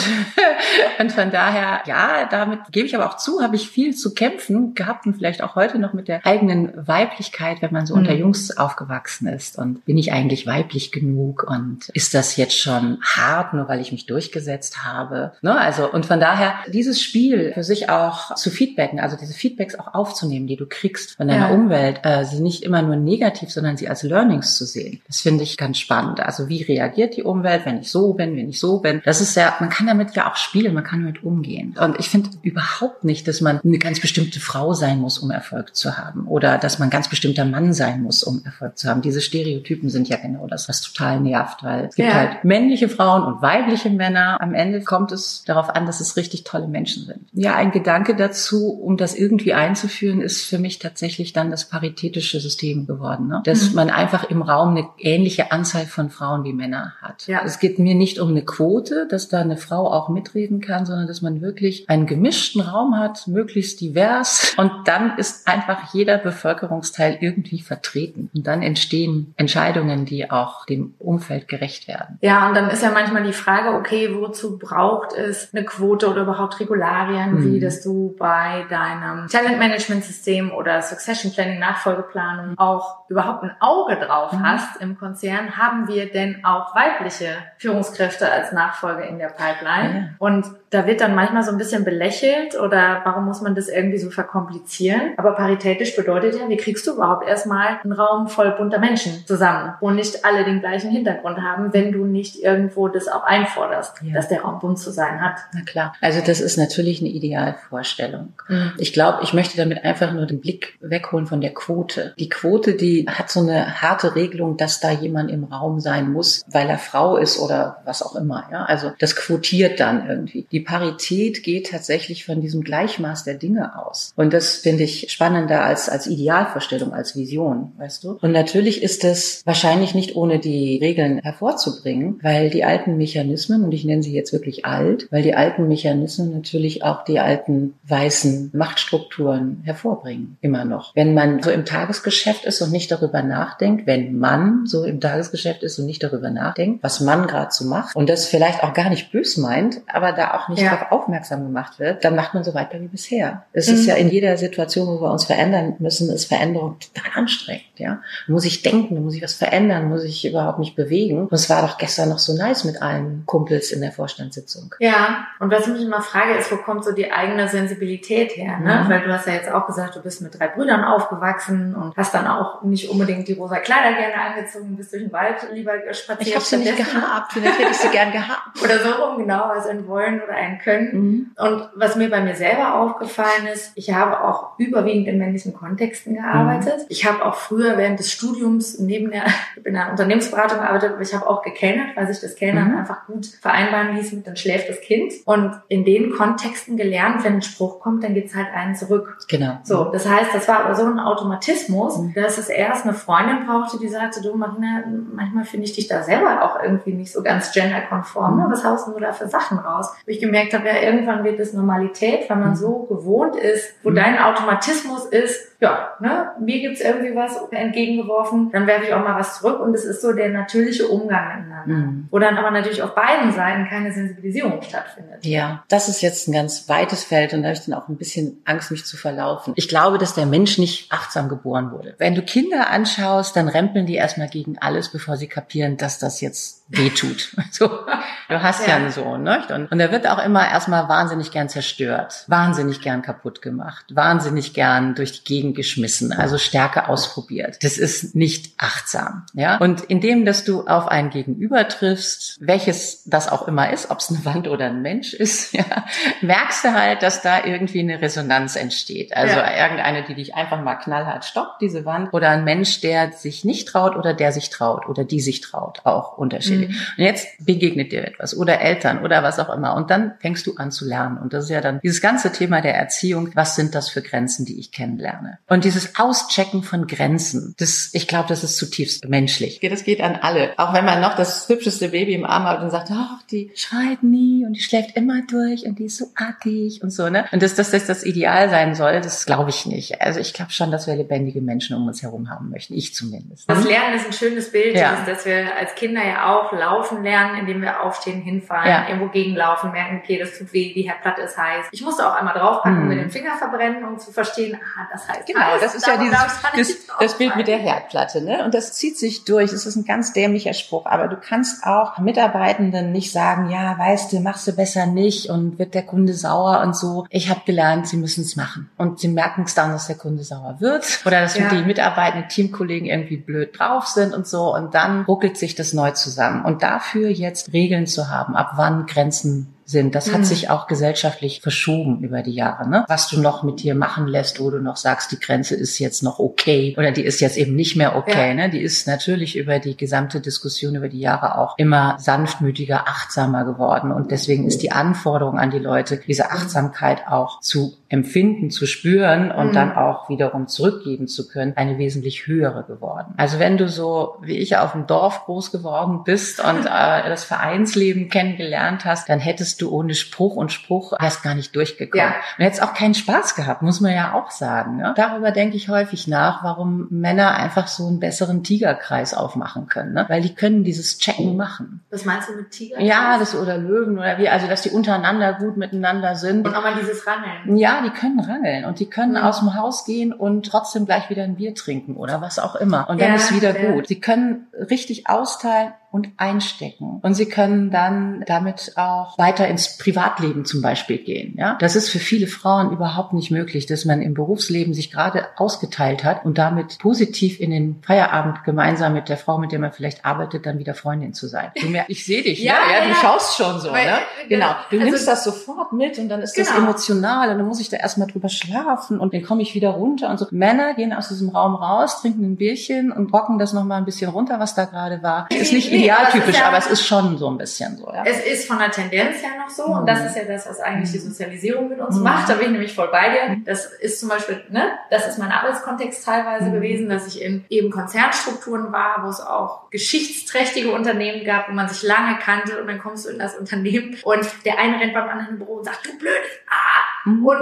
und 0.98 1.12
von 1.12 1.30
daher, 1.30 1.82
ja, 1.86 2.26
damit 2.30 2.60
gebe 2.70 2.86
ich 2.86 2.94
aber 2.94 3.06
auch 3.06 3.18
zu, 3.18 3.42
habe 3.42 3.56
ich 3.56 3.68
viel 3.68 3.94
zu 3.94 4.14
kämpfen 4.14 4.74
gehabt 4.74 5.06
und 5.06 5.14
vielleicht 5.14 5.42
auch 5.42 5.54
heute 5.54 5.78
noch 5.78 5.92
mit 5.92 6.08
der 6.08 6.24
eigenen 6.24 6.72
Weiblichkeit, 6.86 7.60
wenn 7.60 7.72
man 7.72 7.84
so 7.84 7.94
mhm. 7.94 8.00
unter 8.00 8.14
Jungs 8.14 8.56
aufgewachsen 8.56 9.28
ist 9.28 9.58
und 9.58 9.84
bin 9.84 9.98
ich 9.98 10.12
eigentlich 10.12 10.46
weiblich 10.46 10.90
genug 10.92 11.44
und 11.46 11.90
ist 11.90 12.14
das 12.14 12.36
jetzt 12.36 12.58
schon 12.58 12.98
hart, 13.02 13.52
nur 13.52 13.68
weil 13.68 13.80
ich 13.80 13.92
mich 13.92 14.06
durchgesetzt 14.06 14.84
habe. 14.84 15.32
Ne? 15.42 15.58
Also, 15.58 15.90
und 15.90 16.06
von 16.06 16.20
daher, 16.20 16.54
dieses 16.68 17.00
Spiel 17.00 17.52
für 17.54 17.62
sich 17.62 17.88
auch 17.88 18.34
zu 18.34 18.50
feedbacken, 18.50 19.00
also 19.00 19.16
diese 19.16 19.34
Feedbacks 19.34 19.78
auch 19.78 19.94
aufzunehmen, 19.94 20.46
die 20.46 20.56
du 20.56 20.66
kriegst 20.66 21.16
von 21.16 21.28
deiner 21.28 21.48
ja. 21.48 21.54
Umwelt, 21.54 22.00
äh, 22.02 22.24
sie 22.24 22.40
nicht 22.40 22.62
immer 22.62 22.82
nur 22.82 22.96
negativ, 22.96 23.50
sondern 23.50 23.76
sie 23.76 23.88
als 23.88 24.02
Learnings 24.02 24.56
zu 24.56 24.64
sehen. 24.64 25.00
Das 25.06 25.20
finde 25.20 25.44
ich 25.44 25.56
ganz 25.56 25.78
spannend. 25.78 26.20
Also 26.20 26.48
wie 26.48 26.62
reagiert 26.62 27.16
die 27.16 27.22
Umwelt, 27.22 27.62
wenn 27.64 27.78
ich 27.78 27.90
so 27.90 28.14
bin, 28.14 28.36
wenn 28.36 28.48
ich 28.48 28.60
so 28.60 28.78
bin? 28.78 29.02
Das 29.04 29.20
ist 29.20 29.36
ja, 29.36 29.54
man 29.60 29.68
kann 29.68 29.86
damit 29.86 30.14
ja 30.14 30.30
auch 30.30 30.36
spielen, 30.36 30.74
man 30.74 30.84
kann 30.84 31.00
damit 31.00 31.22
umgehen. 31.22 31.74
Und 31.80 31.98
ich 31.98 32.08
finde 32.08 32.30
überhaupt 32.42 33.04
nicht, 33.04 33.26
dass 33.28 33.40
man 33.40 33.60
eine 33.64 33.78
ganz 33.78 34.00
bestimmte 34.00 34.40
Frau 34.40 34.74
sein 34.74 34.98
muss, 34.98 35.18
um 35.18 35.30
Erfolg 35.30 35.74
zu 35.74 35.96
haben. 35.96 36.26
Oder 36.26 36.58
dass 36.58 36.78
man 36.78 36.90
ganz 36.90 37.08
bestimmter 37.08 37.44
Mann 37.44 37.72
sein 37.72 38.02
muss, 38.02 38.22
um 38.22 38.42
Erfolg 38.44 38.78
zu 38.78 38.88
haben. 38.88 39.02
Diese 39.02 39.20
Stereotypen 39.20 39.88
sind 39.88 40.08
ja 40.08 40.16
genau 40.16 40.46
das, 40.46 40.68
was 40.68 40.80
total 40.80 41.20
nervt, 41.20 41.62
weil 41.62 41.86
es 41.86 41.94
gibt 41.94 42.08
ja. 42.08 42.14
halt 42.14 42.44
männliche 42.44 42.88
Frauen 42.88 43.22
und 43.24 43.42
weibliche 43.42 43.90
Männer. 43.90 44.40
Am 44.40 44.54
Ende 44.54 44.82
kommt 44.82 45.12
es 45.12 45.44
darauf 45.44 45.70
an, 45.70 45.86
dass 45.86 46.00
es 46.00 46.16
richtig 46.16 46.44
tolle 46.52 46.68
Menschen 46.68 47.04
sind. 47.04 47.20
Ja, 47.32 47.54
ein 47.56 47.72
Gedanke 47.72 48.14
dazu, 48.14 48.72
um 48.72 48.96
das 48.96 49.14
irgendwie 49.14 49.54
einzuführen, 49.54 50.20
ist 50.20 50.44
für 50.44 50.58
mich 50.58 50.78
tatsächlich 50.78 51.32
dann 51.32 51.50
das 51.50 51.68
paritätische 51.68 52.40
System 52.40 52.86
geworden. 52.86 53.28
Ne? 53.28 53.40
Dass 53.44 53.70
mhm. 53.70 53.76
man 53.76 53.90
einfach 53.90 54.24
im 54.24 54.42
Raum 54.42 54.76
eine 54.76 54.86
ähnliche 54.98 55.50
Anzahl 55.50 55.86
von 55.86 56.10
Frauen 56.10 56.44
wie 56.44 56.52
Männer 56.52 56.94
hat. 57.00 57.26
Ja. 57.26 57.42
Es 57.44 57.58
geht 57.58 57.78
mir 57.78 57.94
nicht 57.94 58.18
um 58.18 58.28
eine 58.28 58.44
Quote, 58.44 59.06
dass 59.08 59.28
da 59.28 59.40
eine 59.40 59.56
Frau 59.56 59.90
auch 59.90 60.10
mitreden 60.10 60.60
kann, 60.60 60.84
sondern 60.84 61.06
dass 61.06 61.22
man 61.22 61.40
wirklich 61.40 61.88
einen 61.88 62.06
gemischten 62.06 62.60
Raum 62.60 62.98
hat, 62.98 63.26
möglichst 63.26 63.80
divers. 63.80 64.54
Und 64.58 64.70
dann 64.84 65.16
ist 65.16 65.48
einfach 65.48 65.94
jeder 65.94 66.18
Bevölkerungsteil 66.18 67.18
irgendwie 67.20 67.62
vertreten. 67.62 68.30
Und 68.34 68.46
dann 68.46 68.62
entstehen 68.62 69.32
Entscheidungen, 69.36 70.04
die 70.04 70.30
auch 70.30 70.66
dem 70.66 70.94
Umfeld 70.98 71.48
gerecht 71.48 71.88
werden. 71.88 72.18
Ja, 72.20 72.48
und 72.48 72.54
dann 72.54 72.68
ist 72.68 72.82
ja 72.82 72.90
manchmal 72.90 73.22
die 73.24 73.32
Frage, 73.32 73.74
okay, 73.74 74.14
wozu 74.14 74.58
braucht 74.58 75.14
es 75.14 75.48
eine 75.54 75.64
Quote 75.64 76.10
oder 76.10 76.22
überhaupt 76.22 76.41
Regularien, 76.60 77.34
mhm. 77.34 77.44
wie 77.44 77.60
dass 77.60 77.82
du 77.82 78.14
bei 78.18 78.64
deinem 78.68 79.28
Talentmanagement-System 79.28 80.52
oder 80.52 80.82
Succession 80.82 81.32
Planning, 81.32 81.58
Nachfolgeplanung 81.58 82.58
auch 82.58 83.08
überhaupt 83.08 83.44
ein 83.44 83.52
Auge 83.60 83.96
drauf 83.96 84.32
mhm. 84.32 84.42
hast 84.42 84.80
im 84.80 84.98
Konzern? 84.98 85.56
Haben 85.56 85.88
wir 85.88 86.10
denn 86.10 86.44
auch 86.44 86.74
weibliche 86.74 87.36
Führungskräfte 87.58 88.30
als 88.30 88.52
Nachfolger 88.52 89.06
in 89.06 89.18
der 89.18 89.28
Pipeline? 89.28 89.94
Ja. 89.94 90.08
Und 90.18 90.46
da 90.72 90.86
wird 90.86 91.02
dann 91.02 91.14
manchmal 91.14 91.42
so 91.42 91.52
ein 91.52 91.58
bisschen 91.58 91.84
belächelt 91.84 92.58
oder 92.58 93.02
warum 93.04 93.26
muss 93.26 93.42
man 93.42 93.54
das 93.54 93.68
irgendwie 93.68 93.98
so 93.98 94.10
verkomplizieren? 94.10 95.12
Aber 95.18 95.32
paritätisch 95.32 95.94
bedeutet 95.94 96.34
ja, 96.34 96.48
wie 96.48 96.56
kriegst 96.56 96.86
du 96.86 96.94
überhaupt 96.94 97.28
erstmal 97.28 97.78
einen 97.84 97.92
Raum 97.92 98.26
voll 98.26 98.50
bunter 98.52 98.78
Menschen 98.78 99.22
zusammen, 99.26 99.74
wo 99.80 99.90
nicht 99.90 100.24
alle 100.24 100.44
den 100.44 100.60
gleichen 100.60 100.90
Hintergrund 100.90 101.42
haben, 101.42 101.74
wenn 101.74 101.92
du 101.92 102.06
nicht 102.06 102.42
irgendwo 102.42 102.88
das 102.88 103.06
auch 103.06 103.24
einforderst, 103.24 103.96
ja. 104.02 104.14
dass 104.14 104.28
der 104.28 104.40
Raum 104.40 104.60
bunt 104.60 104.78
zu 104.78 104.90
sein 104.90 105.20
hat. 105.20 105.40
Na 105.52 105.60
klar. 105.60 105.94
Also 106.00 106.22
das 106.24 106.40
ist 106.40 106.56
natürlich 106.56 107.00
eine 107.00 107.10
Idealvorstellung. 107.10 108.32
Mhm. 108.48 108.72
Ich 108.78 108.94
glaube, 108.94 109.18
ich 109.22 109.34
möchte 109.34 109.58
damit 109.58 109.84
einfach 109.84 110.14
nur 110.14 110.24
den 110.24 110.40
Blick 110.40 110.78
wegholen 110.80 111.26
von 111.26 111.42
der 111.42 111.52
Quote. 111.52 112.14
Die 112.18 112.30
Quote, 112.30 112.72
die 112.72 113.06
hat 113.10 113.28
so 113.28 113.40
eine 113.40 113.82
harte 113.82 114.14
Regelung, 114.14 114.56
dass 114.56 114.80
da 114.80 114.90
jemand 114.90 115.30
im 115.30 115.44
Raum 115.44 115.80
sein 115.80 116.10
muss, 116.10 116.42
weil 116.50 116.70
er 116.70 116.78
Frau 116.78 117.18
ist 117.18 117.38
oder 117.38 117.82
was 117.84 118.02
auch 118.02 118.16
immer. 118.16 118.44
Ja, 118.50 118.64
also 118.64 118.92
das 118.98 119.16
quotiert 119.16 119.78
dann 119.78 120.08
irgendwie. 120.08 120.46
Die 120.50 120.61
Parität 120.62 121.42
geht 121.42 121.70
tatsächlich 121.70 122.24
von 122.24 122.40
diesem 122.40 122.62
Gleichmaß 122.62 123.24
der 123.24 123.34
Dinge 123.34 123.78
aus. 123.78 124.12
Und 124.16 124.32
das 124.32 124.56
finde 124.56 124.84
ich 124.84 125.10
spannender 125.10 125.64
als, 125.64 125.88
als 125.88 126.06
Idealvorstellung, 126.06 126.92
als 126.92 127.16
Vision, 127.16 127.72
weißt 127.78 128.04
du? 128.04 128.18
Und 128.20 128.32
natürlich 128.32 128.82
ist 128.82 129.04
es 129.04 129.42
wahrscheinlich 129.44 129.94
nicht 129.94 130.16
ohne 130.16 130.38
die 130.38 130.78
Regeln 130.78 131.20
hervorzubringen, 131.20 132.18
weil 132.22 132.50
die 132.50 132.64
alten 132.64 132.96
Mechanismen, 132.96 133.64
und 133.64 133.72
ich 133.72 133.84
nenne 133.84 134.02
sie 134.02 134.14
jetzt 134.14 134.32
wirklich 134.32 134.64
alt, 134.64 135.08
weil 135.10 135.22
die 135.22 135.34
alten 135.34 135.68
Mechanismen 135.68 136.32
natürlich 136.32 136.82
auch 136.82 137.04
die 137.04 137.18
alten 137.18 137.74
weißen 137.84 138.50
Machtstrukturen 138.54 139.62
hervorbringen, 139.64 140.38
immer 140.40 140.64
noch. 140.64 140.94
Wenn 140.94 141.14
man 141.14 141.42
so 141.42 141.50
im 141.50 141.64
Tagesgeschäft 141.64 142.44
ist 142.44 142.60
und 142.62 142.72
nicht 142.72 142.90
darüber 142.90 143.22
nachdenkt, 143.22 143.86
wenn 143.86 144.18
man 144.18 144.66
so 144.66 144.84
im 144.84 145.00
Tagesgeschäft 145.00 145.62
ist 145.62 145.78
und 145.78 145.86
nicht 145.86 146.02
darüber 146.02 146.30
nachdenkt, 146.30 146.82
was 146.82 147.00
man 147.00 147.26
gerade 147.26 147.52
so 147.52 147.64
macht 147.64 147.94
und 147.96 148.08
das 148.08 148.26
vielleicht 148.26 148.62
auch 148.62 148.74
gar 148.74 148.90
nicht 148.90 149.12
bös 149.12 149.36
meint, 149.36 149.80
aber 149.86 150.12
da 150.12 150.34
auch 150.34 150.48
nicht 150.52 150.62
ja. 150.62 150.76
darauf 150.76 150.92
aufmerksam 150.92 151.42
gemacht 151.42 151.78
wird, 151.78 152.04
dann 152.04 152.16
macht 152.16 152.34
man 152.34 152.44
so 152.44 152.54
weiter 152.54 152.80
wie 152.80 152.88
bisher. 152.88 153.44
Es 153.52 153.68
mhm. 153.68 153.74
ist 153.74 153.86
ja 153.86 153.94
in 153.94 154.08
jeder 154.08 154.36
Situation, 154.36 154.86
wo 154.88 155.00
wir 155.00 155.10
uns 155.10 155.24
verändern 155.24 155.76
müssen, 155.78 156.10
ist 156.10 156.26
Veränderung 156.26 156.78
total 156.78 157.10
anstrengend. 157.14 157.62
Ja, 157.76 158.00
muss 158.28 158.44
ich 158.44 158.62
denken, 158.62 159.02
muss 159.02 159.14
ich 159.14 159.22
was 159.22 159.34
verändern, 159.34 159.88
muss 159.88 160.04
ich 160.04 160.28
überhaupt 160.28 160.58
nicht 160.58 160.76
bewegen. 160.76 161.22
Und 161.22 161.32
es 161.32 161.50
war 161.50 161.62
doch 161.62 161.78
gestern 161.78 162.10
noch 162.10 162.18
so 162.18 162.34
nice 162.34 162.64
mit 162.64 162.80
allen 162.80 163.24
Kumpels 163.26 163.72
in 163.72 163.80
der 163.80 163.92
Vorstandssitzung. 163.92 164.74
Ja, 164.78 165.26
und 165.40 165.50
was 165.50 165.66
ich 165.66 165.72
mich 165.72 165.82
immer 165.82 166.02
frage, 166.02 166.34
ist, 166.34 166.52
wo 166.52 166.56
kommt 166.56 166.84
so 166.84 166.92
die 166.92 167.10
eigene 167.10 167.48
Sensibilität 167.48 168.36
her? 168.36 168.58
Ne? 168.58 168.84
Mhm. 168.84 168.88
Weil 168.90 169.00
du 169.00 169.12
hast 169.12 169.26
ja 169.26 169.34
jetzt 169.34 169.50
auch 169.50 169.66
gesagt, 169.66 169.96
du 169.96 170.00
bist 170.00 170.22
mit 170.22 170.38
drei 170.38 170.48
Brüdern 170.48 170.84
aufgewachsen 170.84 171.74
und 171.74 171.96
hast 171.96 172.14
dann 172.14 172.26
auch 172.26 172.62
nicht 172.62 172.88
unbedingt 172.88 173.26
die 173.28 173.32
rosa 173.32 173.58
Kleider 173.58 173.96
gerne 173.96 174.14
angezogen, 174.14 174.76
bist 174.76 174.92
durch 174.92 175.02
den 175.02 175.12
Wald 175.12 175.36
lieber 175.52 175.72
spaziert. 175.92 176.28
Ich 176.28 176.34
habe 176.34 176.44
sie 176.44 176.56
nicht 176.58 176.76
gehabt, 176.76 177.32
vielleicht 177.32 177.58
hätte 177.58 177.70
ich 177.70 177.76
sie 177.76 177.88
gern 177.88 178.12
gehabt. 178.12 178.62
Oder 178.62 178.78
so 178.78 178.90
rum, 178.90 179.18
genau, 179.18 179.44
also 179.44 179.68
in 179.68 179.86
Wollen 179.86 180.22
oder 180.22 180.34
ein 180.42 180.58
Können. 180.58 180.90
Mhm. 180.92 181.30
Und 181.36 181.68
was 181.74 181.96
mir 181.96 182.10
bei 182.10 182.20
mir 182.20 182.34
selber 182.34 182.74
aufgefallen 182.74 183.46
ist, 183.52 183.72
ich 183.74 183.92
habe 183.92 184.22
auch 184.22 184.58
überwiegend 184.58 185.08
in 185.08 185.18
männlichen 185.18 185.54
Kontexten 185.54 186.14
gearbeitet. 186.14 186.78
Mhm. 186.78 186.86
Ich 186.88 187.06
habe 187.06 187.24
auch 187.24 187.34
früher 187.34 187.78
während 187.78 187.98
des 187.98 188.12
Studiums 188.12 188.78
neben 188.78 189.10
der, 189.10 189.24
in 189.64 189.74
der 189.74 189.90
Unternehmensberatung 189.90 190.58
gearbeitet, 190.58 190.92
aber 190.92 191.02
ich 191.02 191.14
habe 191.14 191.28
auch 191.28 191.42
gekellnert, 191.42 191.96
weil 191.96 192.06
sich 192.06 192.20
das 192.20 192.34
Kellnern 192.36 192.72
mhm. 192.72 192.78
einfach 192.78 193.06
gut 193.06 193.26
vereinbaren 193.26 193.96
ließ 193.96 194.12
mit, 194.12 194.26
dann 194.26 194.36
schläft 194.36 194.68
das 194.68 194.80
Kind. 194.80 195.12
Und 195.24 195.60
in 195.68 195.84
den 195.84 196.12
Kontexten 196.12 196.76
gelernt, 196.76 197.24
wenn 197.24 197.34
ein 197.34 197.42
Spruch 197.42 197.80
kommt, 197.80 198.04
dann 198.04 198.14
geht's 198.14 198.34
halt 198.34 198.48
einen 198.54 198.74
zurück. 198.74 199.18
Genau. 199.28 199.58
So, 199.62 199.84
das 199.84 200.08
heißt, 200.08 200.34
das 200.34 200.48
war 200.48 200.64
aber 200.64 200.74
so 200.74 200.84
ein 200.84 200.98
Automatismus, 200.98 201.98
mhm. 201.98 202.14
dass 202.14 202.38
es 202.38 202.48
erst 202.48 202.84
eine 202.84 202.94
Freundin 202.94 203.46
brauchte, 203.46 203.78
die 203.78 203.88
sagte, 203.88 204.20
du 204.22 204.34
Marina, 204.36 204.84
manchmal 205.12 205.44
finde 205.44 205.66
ich 205.66 205.74
dich 205.74 205.88
da 205.88 206.02
selber 206.02 206.42
auch 206.42 206.62
irgendwie 206.62 206.92
nicht 206.92 207.12
so 207.12 207.22
ganz 207.22 207.52
genderkonform. 207.52 208.38
Ne? 208.38 208.46
Mhm. 208.46 208.52
Was 208.52 208.64
haust 208.64 208.88
du 208.88 208.98
da 208.98 209.12
für 209.12 209.28
Sachen 209.28 209.58
raus? 209.58 209.92
Ich 210.06 210.20
gemerkt 210.32 210.54
habe, 210.54 210.66
ja, 210.66 210.80
irgendwann 210.80 211.24
wird 211.24 211.38
es 211.40 211.52
Normalität, 211.52 212.28
weil 212.30 212.38
man 212.38 212.50
mhm. 212.50 212.56
so 212.56 212.78
gewohnt 212.88 213.36
ist, 213.36 213.74
wo 213.82 213.90
mhm. 213.90 213.96
dein 213.96 214.18
Automatismus 214.18 215.04
ist, 215.04 215.51
ja, 215.62 215.94
ne, 216.00 216.32
mir 216.40 216.60
gibt's 216.60 216.80
irgendwie 216.80 217.14
was 217.14 217.36
entgegengeworfen, 217.50 218.50
dann 218.52 218.66
werfe 218.66 218.84
ich 218.86 218.92
auch 218.92 219.02
mal 219.02 219.18
was 219.18 219.38
zurück 219.38 219.60
und 219.60 219.74
es 219.74 219.84
ist 219.84 220.02
so 220.02 220.12
der 220.12 220.28
natürliche 220.28 220.88
Umgang 220.88 221.22
miteinander. 221.22 221.62
Mhm. 221.66 222.08
Wo 222.10 222.18
dann 222.18 222.36
aber 222.36 222.50
natürlich 222.50 222.82
auf 222.82 222.94
beiden 222.94 223.32
Seiten 223.32 223.68
keine 223.68 223.92
Sensibilisierung 223.92 224.60
stattfindet. 224.62 225.24
Ja, 225.24 225.64
das 225.68 225.88
ist 225.88 226.02
jetzt 226.02 226.28
ein 226.28 226.32
ganz 226.32 226.68
weites 226.68 227.04
Feld 227.04 227.32
und 227.32 227.42
da 227.42 227.48
habe 227.48 227.58
ich 227.58 227.64
dann 227.64 227.74
auch 227.74 227.88
ein 227.88 227.96
bisschen 227.96 228.42
Angst, 228.44 228.70
mich 228.70 228.84
zu 228.84 228.96
verlaufen. 228.96 229.52
Ich 229.56 229.68
glaube, 229.68 229.98
dass 229.98 230.14
der 230.14 230.26
Mensch 230.26 230.58
nicht 230.58 230.92
achtsam 230.92 231.28
geboren 231.28 231.70
wurde. 231.70 231.94
Wenn 231.98 232.14
du 232.14 232.22
Kinder 232.22 232.70
anschaust, 232.70 233.36
dann 233.36 233.48
rempeln 233.48 233.86
die 233.86 233.94
erstmal 233.94 234.28
gegen 234.28 234.58
alles, 234.58 234.90
bevor 234.90 235.16
sie 235.16 235.28
kapieren, 235.28 235.76
dass 235.76 235.98
das 235.98 236.20
jetzt 236.20 236.64
wehtut. 236.68 237.36
So, 237.52 237.68
du 237.68 238.42
hast 238.42 238.62
ja, 238.62 238.68
ja 238.68 238.76
einen 238.76 238.90
Sohn, 238.90 239.24
ne? 239.24 239.42
Und, 239.50 239.70
und 239.70 239.78
er 239.78 239.92
wird 239.92 240.08
auch 240.08 240.24
immer 240.24 240.48
erstmal 240.48 240.88
wahnsinnig 240.88 241.30
gern 241.30 241.50
zerstört, 241.50 242.24
wahnsinnig 242.28 242.80
gern 242.80 243.02
kaputt 243.02 243.42
gemacht, 243.42 243.84
wahnsinnig 243.94 244.54
gern 244.54 244.94
durch 244.94 245.12
die 245.12 245.24
Gegend 245.24 245.51
geschmissen, 245.54 246.12
also 246.12 246.38
Stärke 246.38 246.88
ausprobiert. 246.88 247.58
Das 247.62 247.78
ist 247.78 248.14
nicht 248.14 248.54
achtsam, 248.58 249.26
ja. 249.34 249.56
Und 249.58 249.82
indem, 249.82 250.24
dass 250.24 250.44
du 250.44 250.66
auf 250.66 250.88
ein 250.88 251.10
Gegenüber 251.10 251.68
triffst, 251.68 252.38
welches 252.40 253.04
das 253.04 253.28
auch 253.28 253.48
immer 253.48 253.72
ist, 253.72 253.90
ob 253.90 253.98
es 253.98 254.10
eine 254.10 254.24
Wand 254.24 254.48
oder 254.48 254.66
ein 254.66 254.82
Mensch 254.82 255.14
ist, 255.14 255.52
ja, 255.52 255.84
merkst 256.20 256.64
du 256.64 256.72
halt, 256.72 257.02
dass 257.02 257.22
da 257.22 257.44
irgendwie 257.44 257.80
eine 257.80 258.00
Resonanz 258.00 258.56
entsteht. 258.56 259.16
Also 259.16 259.36
ja. 259.36 259.62
irgendeine, 259.62 260.04
die 260.04 260.14
dich 260.14 260.34
einfach 260.34 260.62
mal 260.62 260.76
knallhart 260.76 261.24
stoppt, 261.24 261.60
diese 261.60 261.84
Wand, 261.84 262.12
oder 262.12 262.30
ein 262.30 262.44
Mensch, 262.44 262.80
der 262.80 263.12
sich 263.12 263.44
nicht 263.44 263.68
traut 263.68 263.96
oder 263.96 264.14
der 264.14 264.32
sich 264.32 264.50
traut 264.50 264.88
oder 264.88 265.04
die 265.04 265.20
sich 265.20 265.40
traut, 265.40 265.80
auch 265.84 266.18
unterschiedlich. 266.18 266.70
Mhm. 266.70 266.76
Und 266.98 267.04
jetzt 267.04 267.28
begegnet 267.44 267.92
dir 267.92 268.06
etwas 268.06 268.36
oder 268.36 268.60
Eltern 268.60 269.02
oder 269.04 269.22
was 269.22 269.38
auch 269.38 269.52
immer 269.54 269.74
und 269.74 269.90
dann 269.90 270.14
fängst 270.20 270.46
du 270.46 270.56
an 270.56 270.70
zu 270.70 270.86
lernen. 270.86 271.18
Und 271.18 271.32
das 271.32 271.44
ist 271.44 271.50
ja 271.50 271.60
dann 271.60 271.80
dieses 271.80 272.00
ganze 272.00 272.32
Thema 272.32 272.60
der 272.60 272.74
Erziehung. 272.74 273.30
Was 273.34 273.56
sind 273.56 273.74
das 273.74 273.88
für 273.88 274.02
Grenzen, 274.02 274.44
die 274.44 274.58
ich 274.58 274.72
kennenlerne? 274.72 275.38
Und 275.48 275.64
dieses 275.64 275.98
Auschecken 275.98 276.62
von 276.62 276.86
Grenzen, 276.86 277.54
das, 277.58 277.90
ich 277.92 278.08
glaube, 278.08 278.28
das 278.28 278.42
ist 278.42 278.56
zutiefst 278.56 279.08
menschlich. 279.08 279.60
Das 279.60 279.84
geht 279.84 280.00
an 280.00 280.16
alle. 280.20 280.54
Auch 280.56 280.72
wenn 280.72 280.84
man 280.84 281.00
noch 281.00 281.16
das 281.16 281.48
hübscheste 281.48 281.90
Baby 281.90 282.14
im 282.14 282.24
Arm 282.24 282.44
hat 282.44 282.62
und 282.62 282.70
sagt, 282.70 282.88
ach, 282.90 283.22
die 283.30 283.50
schreit 283.54 284.02
nie 284.02 284.46
und 284.46 284.54
die 284.54 284.60
schläft 284.60 284.96
immer 284.96 285.22
durch 285.28 285.64
und 285.66 285.78
die 285.78 285.86
ist 285.86 285.98
so 285.98 286.06
artig 286.14 286.82
und 286.82 286.90
so, 286.90 287.08
ne? 287.08 287.26
Und 287.32 287.42
dass 287.42 287.54
das, 287.54 287.70
das, 287.70 287.86
das 287.86 288.04
Ideal 288.04 288.48
sein 288.50 288.74
soll, 288.74 289.00
das 289.00 289.26
glaube 289.26 289.50
ich 289.50 289.66
nicht. 289.66 290.00
Also 290.00 290.20
ich 290.20 290.32
glaube 290.32 290.52
schon, 290.52 290.70
dass 290.70 290.86
wir 290.86 290.96
lebendige 290.96 291.40
Menschen 291.40 291.76
um 291.76 291.86
uns 291.86 292.02
herum 292.02 292.30
haben 292.30 292.50
möchten. 292.50 292.74
Ich 292.74 292.94
zumindest. 292.94 293.48
Das 293.50 293.64
Lernen 293.64 293.96
ist 293.96 294.06
ein 294.06 294.12
schönes 294.12 294.52
Bild, 294.52 294.76
ja. 294.76 295.04
dass 295.04 295.26
wir 295.26 295.56
als 295.56 295.74
Kinder 295.74 296.04
ja 296.04 296.34
auch 296.34 296.52
laufen 296.52 297.02
lernen, 297.02 297.40
indem 297.40 297.62
wir 297.62 297.82
aufstehen, 297.82 298.22
hinfallen, 298.22 298.68
ja. 298.68 298.88
irgendwo 298.88 299.08
gegenlaufen, 299.08 299.72
merken, 299.72 300.00
okay, 300.02 300.18
das 300.18 300.38
tut 300.38 300.52
weh, 300.52 300.72
die 300.72 300.82
Herdplatte 300.82 301.22
ist 301.22 301.36
heiß. 301.36 301.66
Ich 301.72 301.82
musste 301.82 302.08
auch 302.08 302.14
einmal 302.14 302.34
draufpacken, 302.34 302.82
mhm. 302.82 302.88
mit 302.88 302.98
dem 302.98 303.10
Finger 303.10 303.36
verbrennen, 303.36 303.84
um 303.84 303.98
zu 303.98 304.12
verstehen, 304.12 304.56
ah, 304.56 304.88
das 304.92 305.08
heißt 305.08 305.31
Genau, 305.32 305.58
das 305.60 305.74
ist 305.74 305.86
ja 305.86 305.96
dieses, 305.96 306.18
das, 306.56 306.86
das 307.00 307.18
Bild 307.18 307.36
mit 307.36 307.48
der 307.48 307.58
Herdplatte, 307.58 308.22
ne? 308.22 308.44
Und 308.44 308.54
das 308.54 308.72
zieht 308.72 308.98
sich 308.98 309.24
durch. 309.24 309.52
Es 309.52 309.66
ist 309.66 309.76
ein 309.76 309.84
ganz 309.84 310.12
dämlicher 310.12 310.52
Spruch, 310.52 310.86
aber 310.86 311.08
du 311.08 311.16
kannst 311.16 311.64
auch 311.64 311.98
Mitarbeitenden 311.98 312.92
nicht 312.92 313.12
sagen, 313.12 313.50
ja, 313.50 313.78
weißt 313.78 314.12
du, 314.12 314.20
machst 314.20 314.46
du 314.46 314.52
besser 314.52 314.86
nicht 314.86 315.30
und 315.30 315.58
wird 315.58 315.74
der 315.74 315.84
Kunde 315.84 316.14
sauer 316.14 316.60
und 316.60 316.76
so. 316.76 317.06
Ich 317.10 317.30
habe 317.30 317.40
gelernt, 317.46 317.88
sie 317.88 317.96
müssen 317.96 318.22
es 318.22 318.36
machen. 318.36 318.70
Und 318.76 319.00
sie 319.00 319.08
merken 319.08 319.44
es 319.46 319.54
dann, 319.54 319.72
dass 319.72 319.86
der 319.86 319.96
Kunde 319.96 320.24
sauer 320.24 320.56
wird 320.60 320.84
oder 321.06 321.20
dass 321.20 321.36
ja. 321.36 321.48
die 321.48 321.62
mitarbeitenden 321.62 322.28
Teamkollegen 322.28 322.88
irgendwie 322.88 323.16
blöd 323.16 323.58
drauf 323.58 323.86
sind 323.86 324.14
und 324.14 324.26
so. 324.26 324.54
Und 324.54 324.74
dann 324.74 325.04
ruckelt 325.04 325.36
sich 325.36 325.54
das 325.54 325.72
neu 325.72 325.92
zusammen. 325.92 326.44
Und 326.44 326.62
dafür 326.62 327.10
jetzt 327.10 327.52
Regeln 327.52 327.86
zu 327.86 328.10
haben, 328.10 328.36
ab 328.36 328.52
wann 328.56 328.86
Grenzen 328.86 329.54
sind. 329.72 329.96
Das 329.96 330.06
mhm. 330.06 330.14
hat 330.14 330.26
sich 330.26 330.50
auch 330.50 330.68
gesellschaftlich 330.68 331.40
verschoben 331.40 332.00
über 332.02 332.22
die 332.22 332.32
Jahre. 332.32 332.68
Ne? 332.68 332.84
Was 332.86 333.08
du 333.08 333.20
noch 333.20 333.42
mit 333.42 333.62
dir 333.62 333.74
machen 333.74 334.06
lässt, 334.06 334.38
wo 334.38 334.50
du 334.50 334.60
noch 334.60 334.76
sagst, 334.76 335.10
die 335.10 335.18
Grenze 335.18 335.56
ist 335.56 335.80
jetzt 335.80 336.04
noch 336.04 336.20
okay 336.20 336.76
oder 336.78 336.92
die 336.92 337.02
ist 337.02 337.20
jetzt 337.20 337.36
eben 337.36 337.56
nicht 337.56 337.74
mehr 337.74 337.96
okay. 337.96 338.28
Ja. 338.28 338.34
Ne? 338.34 338.50
Die 338.50 338.60
ist 338.60 338.86
natürlich 338.86 339.36
über 339.36 339.58
die 339.58 339.76
gesamte 339.76 340.20
Diskussion 340.20 340.76
über 340.76 340.88
die 340.88 341.00
Jahre 341.00 341.38
auch 341.38 341.58
immer 341.58 341.96
sanftmütiger, 341.98 342.86
achtsamer 342.86 343.44
geworden. 343.44 343.90
Und 343.90 344.12
deswegen 344.12 344.46
ist 344.46 344.62
die 344.62 344.70
Anforderung 344.70 345.38
an 345.38 345.50
die 345.50 345.58
Leute, 345.58 346.00
diese 346.06 346.30
Achtsamkeit 346.30 347.08
auch 347.08 347.40
zu 347.40 347.76
empfinden, 347.92 348.50
zu 348.50 348.64
spüren 348.64 349.30
und 349.30 349.48
mhm. 349.48 349.52
dann 349.52 349.76
auch 349.76 350.08
wiederum 350.08 350.48
zurückgeben 350.48 351.08
zu 351.08 351.28
können, 351.28 351.52
eine 351.56 351.76
wesentlich 351.76 352.26
höhere 352.26 352.64
geworden. 352.64 353.12
Also 353.18 353.38
wenn 353.38 353.58
du 353.58 353.68
so 353.68 354.16
wie 354.22 354.38
ich 354.38 354.56
auf 354.56 354.72
dem 354.72 354.86
Dorf 354.86 355.26
groß 355.26 355.52
geworden 355.52 356.00
bist 356.02 356.42
und 356.42 356.60
äh, 356.64 357.08
das 357.08 357.24
Vereinsleben 357.24 358.08
kennengelernt 358.08 358.86
hast, 358.86 359.10
dann 359.10 359.20
hättest 359.20 359.60
du 359.60 359.70
ohne 359.70 359.92
Spruch 359.92 360.36
und 360.36 360.50
Spruch 360.50 360.94
erst 360.98 361.22
gar 361.22 361.34
nicht 361.34 361.54
durchgekommen. 361.54 362.02
Ja. 362.02 362.14
Und 362.38 362.44
hättest 362.44 362.62
auch 362.62 362.72
keinen 362.72 362.94
Spaß 362.94 363.34
gehabt, 363.34 363.60
muss 363.60 363.82
man 363.82 363.92
ja 363.92 364.14
auch 364.14 364.30
sagen. 364.30 364.78
Ne? 364.78 364.94
Darüber 364.96 365.30
denke 365.30 365.58
ich 365.58 365.68
häufig 365.68 366.08
nach, 366.08 366.42
warum 366.42 366.86
Männer 366.88 367.34
einfach 367.34 367.66
so 367.66 367.86
einen 367.86 368.00
besseren 368.00 368.42
Tigerkreis 368.42 369.12
aufmachen 369.12 369.66
können. 369.66 369.92
Ne? 369.92 370.06
Weil 370.08 370.22
die 370.22 370.34
können 370.34 370.64
dieses 370.64 370.96
Checken 370.96 371.36
machen. 371.36 371.82
Was 371.90 372.06
meinst 372.06 372.30
du 372.30 372.36
mit 372.36 372.52
Tiger? 372.52 372.80
Ja, 372.80 373.18
das 373.18 373.34
oder 373.34 373.58
Löwen 373.58 373.98
oder 373.98 374.16
wie, 374.16 374.30
also 374.30 374.46
dass 374.46 374.62
die 374.62 374.70
untereinander 374.70 375.34
gut 375.34 375.58
miteinander 375.58 376.14
sind. 376.14 376.46
Und 376.46 376.54
auch 376.54 376.62
mal 376.62 376.76
dieses 376.80 377.06
Rangeln. 377.06 377.58
Ja, 377.58 377.81
die 377.82 377.90
können 377.90 378.20
rangeln 378.20 378.64
und 378.64 378.80
die 378.80 378.86
können 378.86 379.12
mhm. 379.12 379.18
aus 379.18 379.40
dem 379.40 379.54
Haus 379.54 379.84
gehen 379.84 380.12
und 380.12 380.46
trotzdem 380.46 380.86
gleich 380.86 381.10
wieder 381.10 381.24
ein 381.24 381.36
Bier 381.36 381.54
trinken 381.54 381.96
oder 381.96 382.20
was 382.20 382.38
auch 382.38 382.56
immer. 382.56 382.88
Und 382.88 383.00
dann 383.00 383.10
ja, 383.10 383.14
ist 383.16 383.34
wieder 383.34 383.58
ja. 383.58 383.72
gut. 383.72 383.88
Sie 383.88 384.00
können 384.00 384.46
richtig 384.54 385.08
austeilen 385.08 385.72
und 385.92 386.08
einstecken. 386.16 387.00
Und 387.02 387.14
sie 387.14 387.26
können 387.26 387.70
dann 387.70 388.24
damit 388.26 388.72
auch 388.76 389.18
weiter 389.18 389.46
ins 389.46 389.76
Privatleben 389.76 390.46
zum 390.46 390.62
Beispiel 390.62 390.96
gehen. 390.96 391.34
Ja, 391.36 391.58
das 391.60 391.76
ist 391.76 391.90
für 391.90 391.98
viele 391.98 392.26
Frauen 392.26 392.72
überhaupt 392.72 393.12
nicht 393.12 393.30
möglich, 393.30 393.66
dass 393.66 393.84
man 393.84 394.00
im 394.00 394.14
Berufsleben 394.14 394.72
sich 394.72 394.90
gerade 394.90 395.26
ausgeteilt 395.36 396.02
hat 396.02 396.24
und 396.24 396.38
damit 396.38 396.78
positiv 396.78 397.38
in 397.38 397.50
den 397.50 397.76
Feierabend 397.82 398.42
gemeinsam 398.44 398.94
mit 398.94 399.10
der 399.10 399.18
Frau, 399.18 399.36
mit 399.36 399.52
der 399.52 399.58
man 399.58 399.70
vielleicht 399.72 400.06
arbeitet, 400.06 400.46
dann 400.46 400.58
wieder 400.58 400.72
Freundin 400.72 401.12
zu 401.12 401.28
sein. 401.28 401.52
Du 401.60 401.68
mehr, 401.68 401.84
ich 401.88 402.06
sehe 402.06 402.22
dich, 402.22 402.42
ja, 402.42 402.54
ja, 402.70 402.78
ja, 402.78 402.88
du 402.88 402.94
schaust 402.94 403.36
schon 403.36 403.60
so, 403.60 403.70
Weil, 403.70 403.84
ne? 403.84 403.98
Genau. 404.30 404.54
Du 404.70 404.78
also, 404.78 404.90
nimmst 404.90 405.06
das 405.06 405.24
sofort 405.24 405.74
mit 405.74 405.98
und 405.98 406.08
dann 406.08 406.22
ist 406.22 406.34
genau. 406.34 406.48
das 406.48 406.56
emotional 406.56 407.30
und 407.32 407.36
dann 407.36 407.46
muss 407.46 407.60
ich 407.60 407.68
da 407.68 407.76
erstmal 407.76 408.08
drüber 408.08 408.30
schlafen 408.30 408.98
und 408.98 409.12
dann 409.12 409.22
komme 409.22 409.42
ich 409.42 409.54
wieder 409.54 409.70
runter 409.70 410.08
und 410.08 410.18
so. 410.18 410.26
Männer 410.30 410.72
gehen 410.72 410.94
aus 410.94 411.08
diesem 411.08 411.28
Raum 411.28 411.54
raus, 411.54 412.00
trinken 412.00 412.24
ein 412.24 412.36
Bierchen 412.36 412.90
und 412.92 413.12
rocken 413.12 413.38
das 413.38 413.52
nochmal 413.52 413.76
ein 413.76 413.84
bisschen 413.84 414.10
runter, 414.10 414.40
was 414.40 414.54
da 414.54 414.64
gerade 414.64 415.02
war. 415.02 415.28
Ist 415.30 415.52
nicht 415.52 415.70
idealtypisch, 415.84 416.38
ja, 416.38 416.48
aber 416.48 416.58
es 416.58 416.66
ist 416.66 416.86
schon 416.86 417.18
so 417.18 417.30
ein 417.30 417.38
bisschen 417.38 417.76
so. 417.76 417.92
Ja? 417.92 418.04
Es 418.04 418.24
ist 418.24 418.46
von 418.46 418.58
der 418.58 418.70
Tendenz 418.70 419.22
her 419.22 419.30
noch 419.38 419.50
so 419.50 419.66
mhm. 419.66 419.80
und 419.80 419.86
das 419.86 420.04
ist 420.04 420.16
ja 420.16 420.24
das, 420.24 420.48
was 420.48 420.60
eigentlich 420.60 420.92
die 420.92 420.98
mhm. 420.98 421.10
Sozialisierung 421.10 421.68
mit 421.68 421.80
uns 421.80 421.96
mhm. 421.96 422.02
macht. 422.02 422.28
Da 422.28 422.34
bin 422.34 422.46
ich 422.46 422.52
nämlich 422.52 422.74
voll 422.74 422.88
bei 422.90 423.10
dir. 423.10 423.36
Das 423.44 423.66
ist 423.66 424.00
zum 424.00 424.08
Beispiel, 424.08 424.42
ne, 424.50 424.72
das 424.90 425.06
ist 425.06 425.18
mein 425.18 425.30
Arbeitskontext 425.30 426.04
teilweise 426.04 426.46
mhm. 426.46 426.54
gewesen, 426.54 426.88
dass 426.88 427.06
ich 427.06 427.22
in 427.22 427.44
eben 427.48 427.70
Konzernstrukturen 427.70 428.72
war, 428.72 429.02
wo 429.04 429.08
es 429.08 429.20
auch 429.20 429.70
geschichtsträchtige 429.70 430.72
Unternehmen 430.72 431.24
gab, 431.24 431.48
wo 431.48 431.52
man 431.52 431.68
sich 431.68 431.82
lange 431.82 432.18
kannte 432.18 432.60
und 432.60 432.66
dann 432.66 432.78
kommst 432.78 433.06
du 433.06 433.10
in 433.10 433.18
das 433.18 433.36
Unternehmen 433.36 433.96
und 434.02 434.26
der 434.44 434.58
eine 434.58 434.80
rennt 434.80 434.94
beim 434.94 435.08
anderen 435.08 435.32
im 435.32 435.38
Büro 435.38 435.54
und 435.54 435.64
sagt, 435.64 435.86
du 435.86 435.98
blödes 435.98 436.16
Ah! 436.48 436.82
Mhm. 437.04 437.24
Und 437.24 437.38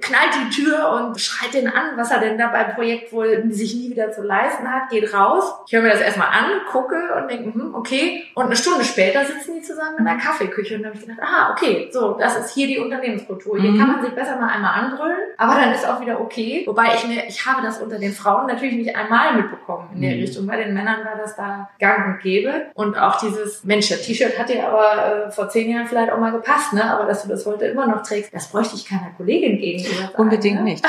knallt 0.00 0.34
die 0.34 0.62
Tür 0.62 0.90
und 0.90 1.20
schreit 1.20 1.54
den 1.54 1.68
an, 1.68 1.96
was 1.96 2.10
er 2.10 2.20
denn 2.20 2.38
da 2.38 2.48
beim 2.48 2.74
Projekt 2.74 3.12
wohl 3.12 3.44
sich 3.50 3.74
nie 3.74 3.90
wieder 3.90 4.10
zu 4.12 4.22
leisten 4.22 4.70
hat, 4.70 4.90
geht 4.90 5.12
raus. 5.12 5.54
Ich 5.66 5.72
höre 5.72 5.82
mir 5.82 5.90
das 5.90 6.00
erstmal 6.00 6.28
an, 6.28 6.62
gucke 6.70 6.96
und 7.16 7.30
denke, 7.30 7.54
hm, 7.54 7.74
okay. 7.74 8.24
Und 8.34 8.46
eine 8.46 8.56
Stunde 8.56 8.84
später 8.84 9.24
sitzen 9.24 9.54
die 9.56 9.62
zusammen 9.62 9.98
in 9.98 10.04
der 10.04 10.16
Kaffeeküche 10.16 10.76
und 10.76 10.82
dann 10.82 10.90
habe 10.90 11.00
ich 11.00 11.06
gedacht, 11.06 11.22
aha, 11.22 11.52
okay, 11.52 11.88
so, 11.92 12.16
das 12.18 12.36
ist 12.36 12.54
hier 12.54 12.66
die 12.66 12.78
Unternehmenskultur. 12.78 13.58
Hier 13.60 13.70
mhm. 13.70 13.78
kann 13.78 13.92
man 13.92 14.02
sich 14.02 14.14
besser 14.14 14.36
mal 14.36 14.48
einmal 14.48 14.74
anbrüllen, 14.74 15.18
aber 15.36 15.54
dann 15.54 15.72
ist 15.72 15.86
auch 15.86 16.00
wieder 16.00 16.20
okay. 16.20 16.64
Wobei 16.66 16.94
ich 16.94 17.06
mir, 17.06 17.26
ich 17.26 17.44
habe 17.46 17.62
das 17.62 17.80
unter 17.80 17.98
den 17.98 18.12
Frauen 18.12 18.46
natürlich 18.46 18.74
nicht 18.74 18.96
einmal 18.96 19.34
mitbekommen 19.34 19.90
in 19.94 20.02
der 20.02 20.14
mhm. 20.14 20.20
Richtung. 20.20 20.46
Bei 20.46 20.56
den 20.56 20.74
Männern 20.74 21.04
war 21.04 21.16
das 21.16 21.36
da 21.36 21.70
gang 21.78 22.06
und 22.06 22.20
gäbe. 22.20 22.66
Und 22.74 22.96
auch 22.98 23.18
dieses, 23.20 23.64
Mensch, 23.64 23.88
das 23.88 24.02
T-Shirt 24.02 24.38
hat 24.38 24.48
dir 24.48 24.66
aber 24.66 25.26
äh, 25.26 25.30
vor 25.30 25.48
zehn 25.48 25.70
Jahren 25.70 25.86
vielleicht 25.86 26.12
auch 26.12 26.18
mal 26.18 26.32
gepasst, 26.32 26.72
ne? 26.72 26.84
Aber 26.84 27.06
dass 27.06 27.22
du 27.22 27.28
das 27.28 27.46
heute 27.46 27.66
immer 27.66 27.86
noch 27.86 28.02
trägst, 28.02 28.32
das 28.32 28.48
bräuchte 28.48 28.76
ich 28.76 28.86
keiner 29.00 29.14
Kollegin 29.14 29.58
gegenüber. 29.58 30.18
Unbedingt 30.18 30.56
ne? 30.56 30.64
nicht. 30.64 30.84